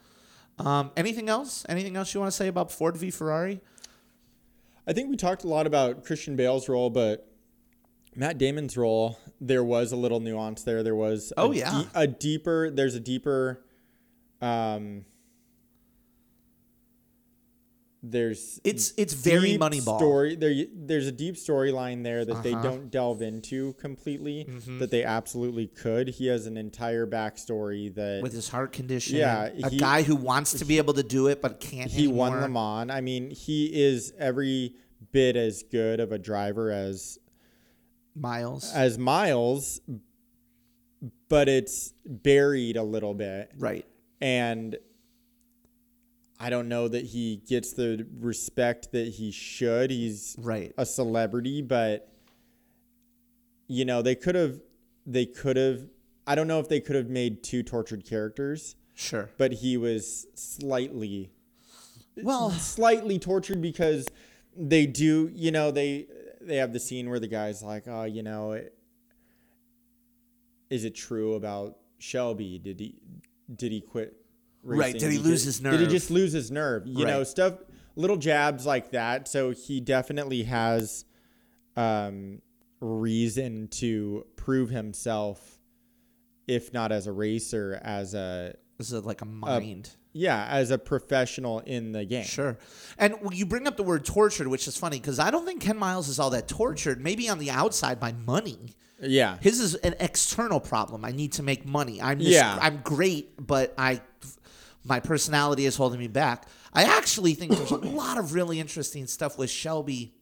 Um, 0.59 0.91
anything 0.97 1.29
else? 1.29 1.65
Anything 1.69 1.95
else 1.95 2.13
you 2.13 2.19
want 2.19 2.31
to 2.31 2.35
say 2.35 2.47
about 2.47 2.71
Ford 2.71 2.97
v 2.97 3.11
Ferrari? 3.11 3.61
I 4.87 4.93
think 4.93 5.09
we 5.09 5.17
talked 5.17 5.43
a 5.43 5.47
lot 5.47 5.67
about 5.67 6.03
Christian 6.05 6.35
Bale's 6.35 6.67
role, 6.69 6.89
but 6.89 7.27
Matt 8.15 8.37
Damon's 8.37 8.77
role, 8.77 9.19
there 9.39 9.63
was 9.63 9.91
a 9.91 9.95
little 9.95 10.19
nuance 10.19 10.63
there. 10.63 10.81
There 10.81 10.95
was 10.95 11.31
a 11.37 11.41
Oh, 11.41 11.51
yeah. 11.51 11.83
de- 11.93 11.99
a 12.01 12.07
deeper. 12.07 12.71
There's 12.71 12.95
a 12.95 12.99
deeper. 12.99 13.61
Um, 14.41 15.05
there's 18.11 18.59
It's 18.63 18.93
it's 18.97 19.13
very 19.13 19.57
Moneyball. 19.57 19.97
story 19.97 20.35
there 20.35 20.53
there's 20.73 21.07
a 21.07 21.11
deep 21.11 21.35
storyline 21.35 22.03
there 22.03 22.23
that 22.25 22.41
they 22.43 22.53
Uh-huh. 22.53 22.63
don't 22.63 22.89
delve 22.91 23.21
into 23.21 23.73
completely 23.73 24.45
Mm-hmm. 24.49 24.79
that 24.79 24.91
they 24.91 25.03
absolutely 25.03 25.67
could 25.67 26.07
he 26.09 26.27
has 26.27 26.45
an 26.47 26.57
entire 26.57 27.05
backstory 27.05 27.93
that 27.95 28.21
with 28.23 28.33
his 28.33 28.49
heart 28.49 28.71
condition. 28.71 29.17
Yeah, 29.17 29.49
a 29.63 29.69
he- 29.69 29.77
guy 29.77 30.03
who 30.03 30.15
wants 30.15 30.53
to 30.59 30.65
be 30.65 30.77
able 30.77 30.93
to 30.93 31.03
do 31.03 31.27
it 31.27 31.41
but 31.41 31.59
can't. 31.59 31.89
he 31.91 32.07
won 32.07 32.31
anymore. 32.33 32.47
Le 32.47 32.85
Mans. 32.85 32.91
I 32.91 33.01
mean, 33.01 33.29
he 33.31 33.65
is 33.73 34.13
every 34.17 34.75
bit 35.11 35.35
as 35.35 35.63
good 35.63 35.99
of 35.99 36.11
a 36.11 36.17
driver 36.17 36.71
as 36.71 37.19
Miles. 38.15 38.71
as 38.73 38.97
Miles, 38.97 39.79
but 41.29 41.47
it's 41.49 41.93
buried 42.05 42.77
a 42.77 42.83
little 42.83 43.13
bit, 43.13 43.51
right. 43.57 43.85
and 44.21 44.75
I 46.39 46.49
don't 46.49 46.67
know 46.67 46.87
that 46.87 47.05
he 47.05 47.37
gets 47.47 47.73
the 47.73 48.05
respect 48.19 48.91
that 48.91 49.07
he 49.07 49.31
should. 49.31 49.89
He's 49.89 50.35
Right. 50.39 50.73
a 50.77 50.85
celebrity, 50.85 51.61
but 51.61 52.11
you 53.67 53.85
know 53.85 54.01
they 54.01 54.15
could 54.15 54.35
have 54.35 54.61
they 55.05 55.25
could 55.25 55.57
have. 55.57 55.87
I 56.27 56.35
don't 56.35 56.47
know 56.47 56.59
if 56.59 56.67
they 56.69 56.79
could 56.81 56.95
have 56.95 57.09
made 57.09 57.41
two 57.43 57.63
tortured 57.63 58.05
characters, 58.05 58.75
Sure. 58.93 59.29
but 59.37 59.53
he 59.53 59.77
was 59.77 60.27
slightly 60.35 61.31
Well, 62.21 62.51
slightly 62.51 63.17
tortured 63.19 63.61
because 63.61 64.07
they 64.55 64.85
do, 64.85 65.29
you 65.33 65.51
know, 65.51 65.71
they 65.71 66.07
they 66.41 66.57
have 66.57 66.73
the 66.73 66.79
scene 66.79 67.09
where 67.09 67.19
the 67.19 67.27
guy's 67.27 67.63
like, 67.63 67.87
"Oh, 67.87 68.03
you 68.03 68.21
know, 68.23 68.51
it, 68.53 68.73
is 70.69 70.83
it 70.83 70.95
true 70.95 71.33
about 71.35 71.77
Shelby? 71.99 72.59
Did 72.59 72.79
he 72.79 72.95
did 73.55 73.71
he 73.71 73.81
quit 73.81 74.15
Right, 74.75 74.97
did 74.97 75.11
he 75.11 75.17
lose 75.17 75.43
his 75.43 75.61
nerve? 75.61 75.73
Did 75.73 75.81
he 75.81 75.87
just 75.87 76.11
lose 76.11 76.33
his 76.33 76.51
nerve? 76.51 76.85
You 76.85 77.05
know, 77.05 77.23
stuff 77.23 77.53
little 77.95 78.17
jabs 78.17 78.65
like 78.65 78.91
that. 78.91 79.27
So 79.27 79.51
he 79.51 79.79
definitely 79.79 80.43
has 80.43 81.05
um 81.75 82.41
reason 82.79 83.67
to 83.69 84.25
prove 84.35 84.69
himself 84.69 85.59
if 86.47 86.73
not 86.73 86.91
as 86.91 87.07
a 87.07 87.11
racer 87.11 87.79
as 87.83 88.13
a 88.13 88.53
this 88.77 88.91
is 88.91 89.03
like 89.03 89.21
a 89.21 89.25
mind. 89.25 89.89
yeah, 90.13 90.45
as 90.49 90.69
a 90.69 90.77
professional 90.77 91.59
in 91.61 91.91
the 91.91 92.05
game. 92.05 92.25
Sure. 92.25 92.57
And 92.99 93.15
you 93.31 93.45
bring 93.45 93.67
up 93.67 93.75
the 93.75 93.83
word 93.83 94.05
tortured, 94.05 94.47
which 94.47 94.67
is 94.67 94.77
funny 94.77 94.99
because 94.99 95.17
I 95.17 95.31
don't 95.31 95.45
think 95.45 95.61
Ken 95.61 95.77
Miles 95.77 96.07
is 96.07 96.19
all 96.19 96.29
that 96.29 96.47
tortured. 96.47 97.01
Maybe 97.01 97.27
on 97.27 97.39
the 97.39 97.49
outside 97.49 97.99
by 97.99 98.11
money. 98.13 98.75
Yeah. 99.01 99.37
His 99.41 99.59
is 99.59 99.75
an 99.75 99.95
external 99.99 100.59
problem. 100.59 101.03
I 101.05 101.11
need 101.11 101.33
to 101.33 101.43
make 101.43 101.65
money. 101.65 101.99
I'm 102.01 102.19
just, 102.19 102.31
Yeah. 102.31 102.57
I'm 102.61 102.81
great, 102.83 103.45
but 103.45 103.73
I 103.79 104.01
my 104.87 104.99
personality 104.99 105.65
is 105.65 105.75
holding 105.75 105.99
me 105.99 106.07
back. 106.07 106.47
I 106.73 106.83
actually 106.83 107.33
think 107.33 107.51
there's 107.55 107.71
a 107.71 107.75
lot 108.01 108.17
of 108.17 108.33
really 108.33 108.59
interesting 108.59 109.05
stuff 109.07 109.37
with 109.37 109.49
Shelby 109.49 110.13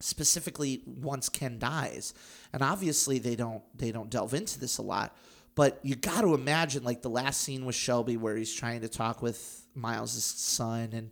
specifically 0.00 0.82
once 0.86 1.28
Ken 1.28 1.58
dies. 1.58 2.14
And 2.52 2.62
obviously 2.62 3.18
they 3.18 3.36
don't 3.36 3.62
they 3.76 3.92
don't 3.92 4.10
delve 4.10 4.34
into 4.34 4.58
this 4.58 4.78
a 4.78 4.82
lot. 4.82 5.14
But 5.54 5.80
you 5.82 5.94
got 5.96 6.22
to 6.22 6.34
imagine 6.34 6.84
like 6.84 7.02
the 7.02 7.10
last 7.10 7.40
scene 7.42 7.64
with 7.66 7.74
Shelby 7.74 8.16
where 8.16 8.36
he's 8.36 8.52
trying 8.54 8.80
to 8.82 8.88
talk 8.88 9.20
with 9.20 9.62
Miles' 9.74 10.22
son 10.24 10.90
and 10.92 11.10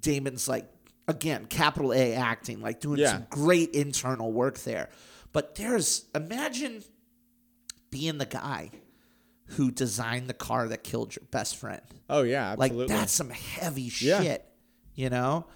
Damon's 0.00 0.48
like 0.48 0.68
again 1.06 1.46
capital 1.46 1.92
A 1.92 2.14
acting 2.14 2.60
like 2.60 2.80
doing 2.80 2.98
Yeah. 2.98 3.12
some 3.12 3.26
great 3.30 3.70
internal 3.70 4.32
work 4.32 4.58
there. 4.60 4.90
But 5.32 5.54
there's 5.54 6.06
imagine 6.14 6.82
being 7.90 8.18
the 8.18 8.26
guy 8.26 8.70
who 9.50 9.70
designed 9.70 10.28
the 10.28 10.34
car 10.34 10.68
that 10.68 10.82
killed 10.84 11.14
your 11.14 11.24
best 11.30 11.56
friend. 11.56 11.80
Oh 12.10 12.22
yeah, 12.22 12.52
absolutely. 12.52 12.86
Like 12.86 12.88
that's 12.88 13.12
some 13.12 13.30
heavy 13.30 13.90
Yeah. 14.00 14.22
shit, 14.22 14.44
you 14.94 15.08
know? 15.10 15.46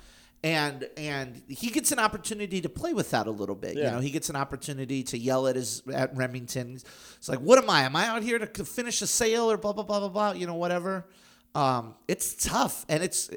And 0.42 0.88
and 0.96 1.42
he 1.48 1.68
gets 1.68 1.92
an 1.92 1.98
opportunity 1.98 2.62
to 2.62 2.68
play 2.70 2.94
with 2.94 3.10
that 3.10 3.26
a 3.26 3.30
little 3.30 3.54
bit. 3.54 3.76
You 3.76 3.82
know, 3.82 4.00
he 4.00 4.10
gets 4.10 4.30
an 4.30 4.36
opportunity 4.36 5.02
to 5.02 5.18
yell 5.18 5.46
at 5.46 5.54
his 5.56 5.82
at 5.92 6.16
Remington. 6.16 6.76
It's 7.16 7.28
like, 7.28 7.40
what 7.40 7.62
am 7.62 7.68
I? 7.68 7.82
Am 7.82 7.94
I 7.94 8.06
out 8.06 8.22
here 8.22 8.38
to 8.38 8.64
finish 8.64 9.02
a 9.02 9.06
sale 9.06 9.50
or 9.50 9.58
blah 9.58 9.74
blah 9.74 9.84
blah 9.84 9.98
blah 10.00 10.08
blah? 10.08 10.32
You 10.32 10.46
know, 10.46 10.54
whatever. 10.54 11.06
Um, 11.54 11.94
it's 12.08 12.34
tough, 12.42 12.86
and 12.88 13.02
it's 13.02 13.28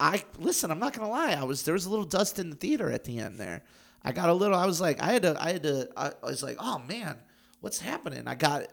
I 0.00 0.24
listen. 0.38 0.70
I'm 0.70 0.78
not 0.78 0.94
gonna 0.94 1.10
lie. 1.10 1.32
I 1.32 1.44
was 1.44 1.64
there 1.64 1.74
was 1.74 1.84
a 1.84 1.90
little 1.90 2.06
dust 2.06 2.38
in 2.38 2.48
the 2.48 2.56
theater 2.56 2.90
at 2.90 3.04
the 3.04 3.18
end 3.18 3.36
there. 3.38 3.62
I 4.02 4.12
got 4.12 4.30
a 4.30 4.32
little. 4.32 4.56
I 4.56 4.64
was 4.64 4.80
like, 4.80 5.02
I 5.02 5.12
had 5.12 5.22
to. 5.22 5.36
I 5.38 5.52
had 5.52 5.64
to. 5.64 5.88
I, 5.98 6.12
I 6.22 6.26
was 6.30 6.42
like, 6.42 6.56
oh 6.60 6.78
man, 6.88 7.18
what's 7.60 7.78
happening? 7.80 8.22
I 8.26 8.36
got, 8.36 8.68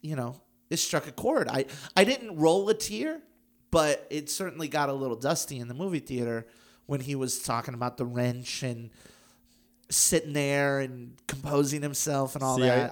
you 0.00 0.16
know, 0.16 0.40
it 0.72 0.78
struck 0.78 1.06
a 1.06 1.12
chord. 1.12 1.48
I 1.48 1.66
I 1.96 2.04
didn't 2.04 2.36
roll 2.36 2.68
a 2.68 2.74
tear, 2.74 3.20
but 3.70 4.06
it 4.10 4.30
certainly 4.30 4.68
got 4.68 4.88
a 4.88 4.92
little 4.92 5.16
dusty 5.16 5.58
in 5.58 5.68
the 5.68 5.74
movie 5.74 6.00
theater 6.00 6.46
when 6.86 7.00
he 7.00 7.14
was 7.14 7.42
talking 7.42 7.74
about 7.74 7.96
the 7.96 8.04
wrench 8.04 8.62
and 8.62 8.90
sitting 9.90 10.32
there 10.32 10.80
and 10.80 11.16
composing 11.26 11.82
himself 11.82 12.34
and 12.34 12.42
all 12.42 12.56
See, 12.56 12.62
that. 12.62 12.90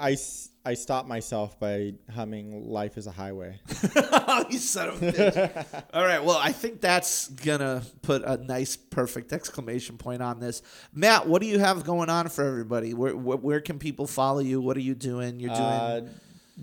I 0.64 0.74
stopped 0.74 1.08
myself 1.08 1.58
by 1.58 1.94
humming 2.14 2.68
"Life 2.68 2.98
Is 2.98 3.06
a 3.06 3.10
Highway." 3.10 3.60
you 4.50 4.58
son 4.58 4.88
of 4.88 5.02
a 5.02 5.12
bitch. 5.12 5.84
All 5.94 6.04
right. 6.04 6.22
Well, 6.22 6.36
I 6.36 6.52
think 6.52 6.82
that's 6.82 7.28
going 7.28 7.60
to 7.60 7.82
put 8.02 8.22
a 8.22 8.36
nice, 8.36 8.76
perfect 8.76 9.32
exclamation 9.32 9.96
point 9.96 10.20
on 10.20 10.38
this. 10.38 10.60
Matt, 10.92 11.26
what 11.26 11.40
do 11.40 11.48
you 11.48 11.58
have 11.58 11.84
going 11.84 12.10
on 12.10 12.28
for 12.28 12.44
everybody? 12.44 12.92
Where, 12.92 13.16
where, 13.16 13.38
where 13.38 13.60
can 13.60 13.78
people 13.78 14.06
follow 14.06 14.40
you? 14.40 14.60
What 14.60 14.76
are 14.76 14.80
you 14.80 14.94
doing? 14.94 15.40
You're 15.40 15.54
doing. 15.54 15.60
Uh, 15.60 16.08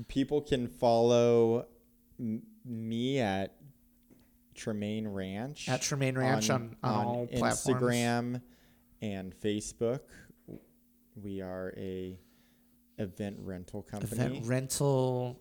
people 0.07 0.41
can 0.41 0.67
follow 0.67 1.67
m- 2.19 2.43
me 2.65 3.19
at 3.19 3.55
Tremaine 4.55 5.07
Ranch 5.07 5.69
At 5.69 5.81
Tremaine 5.81 6.17
Ranch 6.17 6.49
on- 6.49 6.75
on 6.83 7.05
all 7.05 7.27
platforms. 7.27 7.81
Instagram 7.81 8.41
and 9.01 9.35
Facebook. 9.39 10.01
We 11.15 11.41
are 11.41 11.73
a 11.77 12.17
event 12.97 13.37
rental 13.39 13.83
company, 13.83 14.11
event 14.37 14.45
rental. 14.47 15.39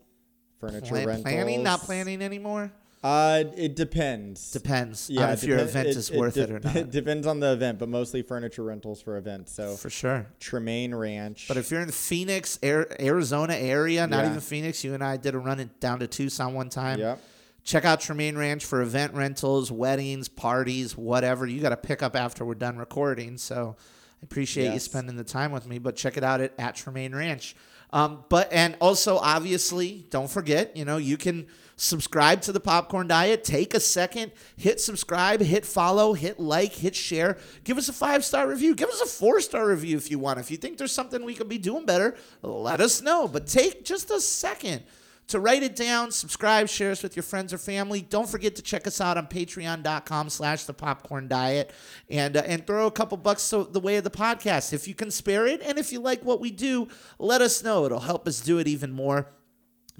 furniture 0.59 0.85
Plan- 0.87 1.07
rentals. 1.07 1.23
planning? 1.23 1.63
Not 1.63 1.81
planning 1.81 2.21
anymore? 2.21 2.71
Uh, 3.07 3.43
it 3.55 3.75
depends. 3.75 4.51
Depends 4.51 5.09
Yeah, 5.09 5.27
on 5.27 5.29
if 5.33 5.43
your 5.43 5.59
event 5.59 5.87
is 5.87 6.11
worth 6.11 6.35
it, 6.35 6.51
or 6.51 6.59
not. 6.63 6.75
It 6.75 6.91
depends 6.91 7.25
on 7.25 7.39
the 7.39 7.53
event, 7.53 7.79
but 7.79 7.87
mostly 7.87 8.21
furniture 8.21 8.63
rentals 8.63 9.01
for 9.01 9.15
events. 9.17 9.53
So 9.53 9.75
For 9.75 9.89
sure. 9.89 10.25
Tremaine 10.41 10.93
Ranch. 10.93 11.47
But 11.47 11.55
if 11.55 11.71
you're 11.71 11.79
in 11.79 11.87
the 11.87 11.93
Phoenix, 11.93 12.59
Ar- 12.61 12.87
Arizona 12.99 13.53
area, 13.55 14.05
not 14.07 14.23
Yeah. 14.25 14.29
even 14.31 14.41
Phoenix, 14.41 14.83
you 14.83 14.93
and 14.93 15.01
I 15.03 15.15
did 15.15 15.35
a 15.35 15.39
run 15.39 15.59
it 15.61 15.79
down 15.79 15.99
to 15.99 16.07
Tucson 16.07 16.53
one 16.53 16.67
time. 16.69 16.99
Yep. 16.99 17.21
Check 17.63 17.85
out 17.85 18.01
Tremaine 18.01 18.37
Ranch 18.37 18.65
for 18.65 18.81
event 18.81 19.13
rentals, 19.13 19.71
weddings, 19.71 20.27
parties, 20.27 20.97
whatever. 20.97 21.45
You 21.45 21.61
got 21.61 21.69
to 21.69 21.77
pick 21.77 22.03
up 22.03 22.15
after 22.15 22.43
we're 22.43 22.55
done 22.55 22.77
recording. 22.77 23.37
So 23.37 23.75
I 23.79 24.23
appreciate 24.23 24.73
you 24.73 24.79
spending 24.79 25.15
the 25.15 25.23
time 25.23 25.51
with 25.53 25.65
me. 25.65 25.77
But 25.79 25.95
check 25.95 26.17
it 26.17 26.23
out 26.23 26.41
at, 26.41 26.53
at 26.59 26.75
Tremaine 26.75 27.15
Ranch. 27.15 27.55
Um, 27.93 28.25
but 28.29 28.51
and 28.51 28.75
also 28.81 29.17
obviously 29.17 30.05
don't 30.09 30.29
forget, 30.29 30.75
you 30.75 30.85
know, 30.85 30.97
you 30.97 31.17
can 31.17 31.47
subscribe 31.77 32.41
to 32.41 32.51
the 32.51 32.59
Popcorn 32.59 33.07
Diet. 33.07 33.43
Take 33.43 33.73
a 33.73 33.79
second, 33.79 34.31
hit 34.57 34.81
subscribe, 34.81 35.39
hit 35.41 35.65
follow, 35.65 36.13
hit 36.13 36.39
like, 36.39 36.73
hit 36.73 36.95
share. 36.95 37.37
Give 37.63 37.77
us 37.77 37.87
a 37.87 37.93
five 37.93 38.25
star 38.25 38.47
review. 38.47 38.75
Give 38.75 38.89
us 38.89 39.01
a 39.01 39.05
four 39.05 39.39
star 39.39 39.67
review 39.67 39.95
if 39.95 40.11
you 40.11 40.19
want. 40.19 40.39
If 40.39 40.51
you 40.51 40.57
think 40.57 40.77
there's 40.77 40.91
something 40.91 41.23
we 41.23 41.35
could 41.35 41.49
be 41.49 41.57
doing 41.57 41.85
better, 41.85 42.15
let 42.41 42.81
us 42.81 43.01
know. 43.01 43.27
But 43.27 43.47
take 43.47 43.85
just 43.85 44.11
a 44.11 44.19
second 44.19 44.83
to 45.27 45.39
write 45.39 45.61
it 45.61 45.75
down, 45.75 46.11
subscribe, 46.11 46.69
share 46.69 46.91
us 46.91 47.03
with 47.03 47.15
your 47.15 47.23
friends 47.23 47.53
or 47.53 47.57
family. 47.57 48.01
Don't 48.01 48.29
forget 48.29 48.55
to 48.55 48.61
check 48.61 48.87
us 48.87 49.01
out 49.01 49.17
on 49.17 49.27
patreon.com 49.27 50.29
slash 50.29 50.63
the 50.63 50.73
popcorn 50.73 51.27
diet 51.27 51.71
and 52.09 52.37
uh, 52.37 52.43
and 52.45 52.65
throw 52.65 52.87
a 52.87 52.91
couple 52.91 53.17
bucks 53.17 53.49
the 53.49 53.79
way 53.79 53.97
of 53.97 54.03
the 54.03 54.09
podcast 54.09 54.71
if 54.71 54.87
you 54.87 54.95
can 54.95 55.11
spare 55.11 55.45
it. 55.45 55.61
And 55.61 55.77
if 55.77 55.91
you 55.91 55.99
like 55.99 56.23
what 56.23 56.39
we 56.39 56.51
do, 56.51 56.87
let 57.19 57.41
us 57.41 57.63
know. 57.63 57.85
It'll 57.85 57.99
help 57.99 58.27
us 58.27 58.39
do 58.39 58.59
it 58.59 58.67
even 58.67 58.91
more. 58.91 59.27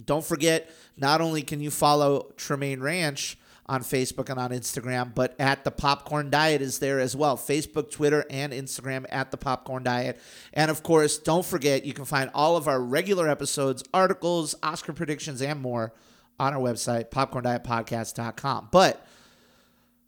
Don't 0.03 0.23
forget, 0.23 0.69
not 0.95 1.21
only 1.21 1.41
can 1.41 1.59
you 1.59 1.71
follow 1.71 2.31
Tremaine 2.37 2.81
Ranch 2.81 3.37
on 3.69 3.81
Facebook 3.81 4.29
and 4.29 4.39
on 4.39 4.51
Instagram, 4.51 5.13
but 5.13 5.35
at 5.39 5.63
the 5.63 5.71
Popcorn 5.71 6.29
Diet 6.29 6.61
is 6.61 6.79
there 6.79 6.99
as 6.99 7.15
well. 7.15 7.35
Facebook, 7.35 7.91
Twitter, 7.91 8.25
and 8.29 8.53
Instagram 8.53 9.05
at 9.09 9.31
the 9.31 9.37
Popcorn 9.37 9.83
Diet. 9.83 10.19
And 10.53 10.71
of 10.71 10.83
course, 10.83 11.17
don't 11.17 11.45
forget, 11.45 11.85
you 11.85 11.93
can 11.93 12.05
find 12.05 12.31
all 12.33 12.55
of 12.55 12.67
our 12.67 12.79
regular 12.79 13.27
episodes, 13.27 13.83
articles, 13.93 14.55
Oscar 14.63 14.93
predictions, 14.93 15.41
and 15.41 15.61
more 15.61 15.93
on 16.39 16.53
our 16.53 16.61
website, 16.61 17.09
popcorndietpodcast.com. 17.09 18.69
But 18.71 19.05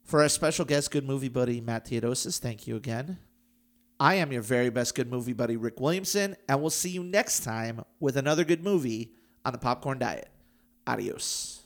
for 0.04 0.22
our 0.22 0.30
special 0.30 0.64
guest, 0.64 0.92
good 0.92 1.06
movie 1.06 1.30
buddy 1.30 1.60
Matt 1.60 1.86
Theodosis, 1.86 2.40
thank 2.40 2.66
you 2.66 2.76
again. 2.78 3.20
I 4.00 4.16
am 4.16 4.32
your 4.32 4.42
very 4.42 4.70
best 4.70 4.96
good 4.96 5.12
movie 5.12 5.34
buddy, 5.34 5.58
Rick 5.58 5.82
Williamson, 5.82 6.38
and 6.48 6.62
we'll 6.62 6.70
see 6.70 6.90
you 6.90 7.04
next 7.04 7.42
time 7.42 7.84
with 8.00 8.16
another 8.16 8.46
good 8.46 8.64
movie 8.64 9.12
on 9.44 9.52
the 9.52 9.60
Popcorn 9.60 10.00
Diet. 10.00 10.30
Adios. 10.88 11.59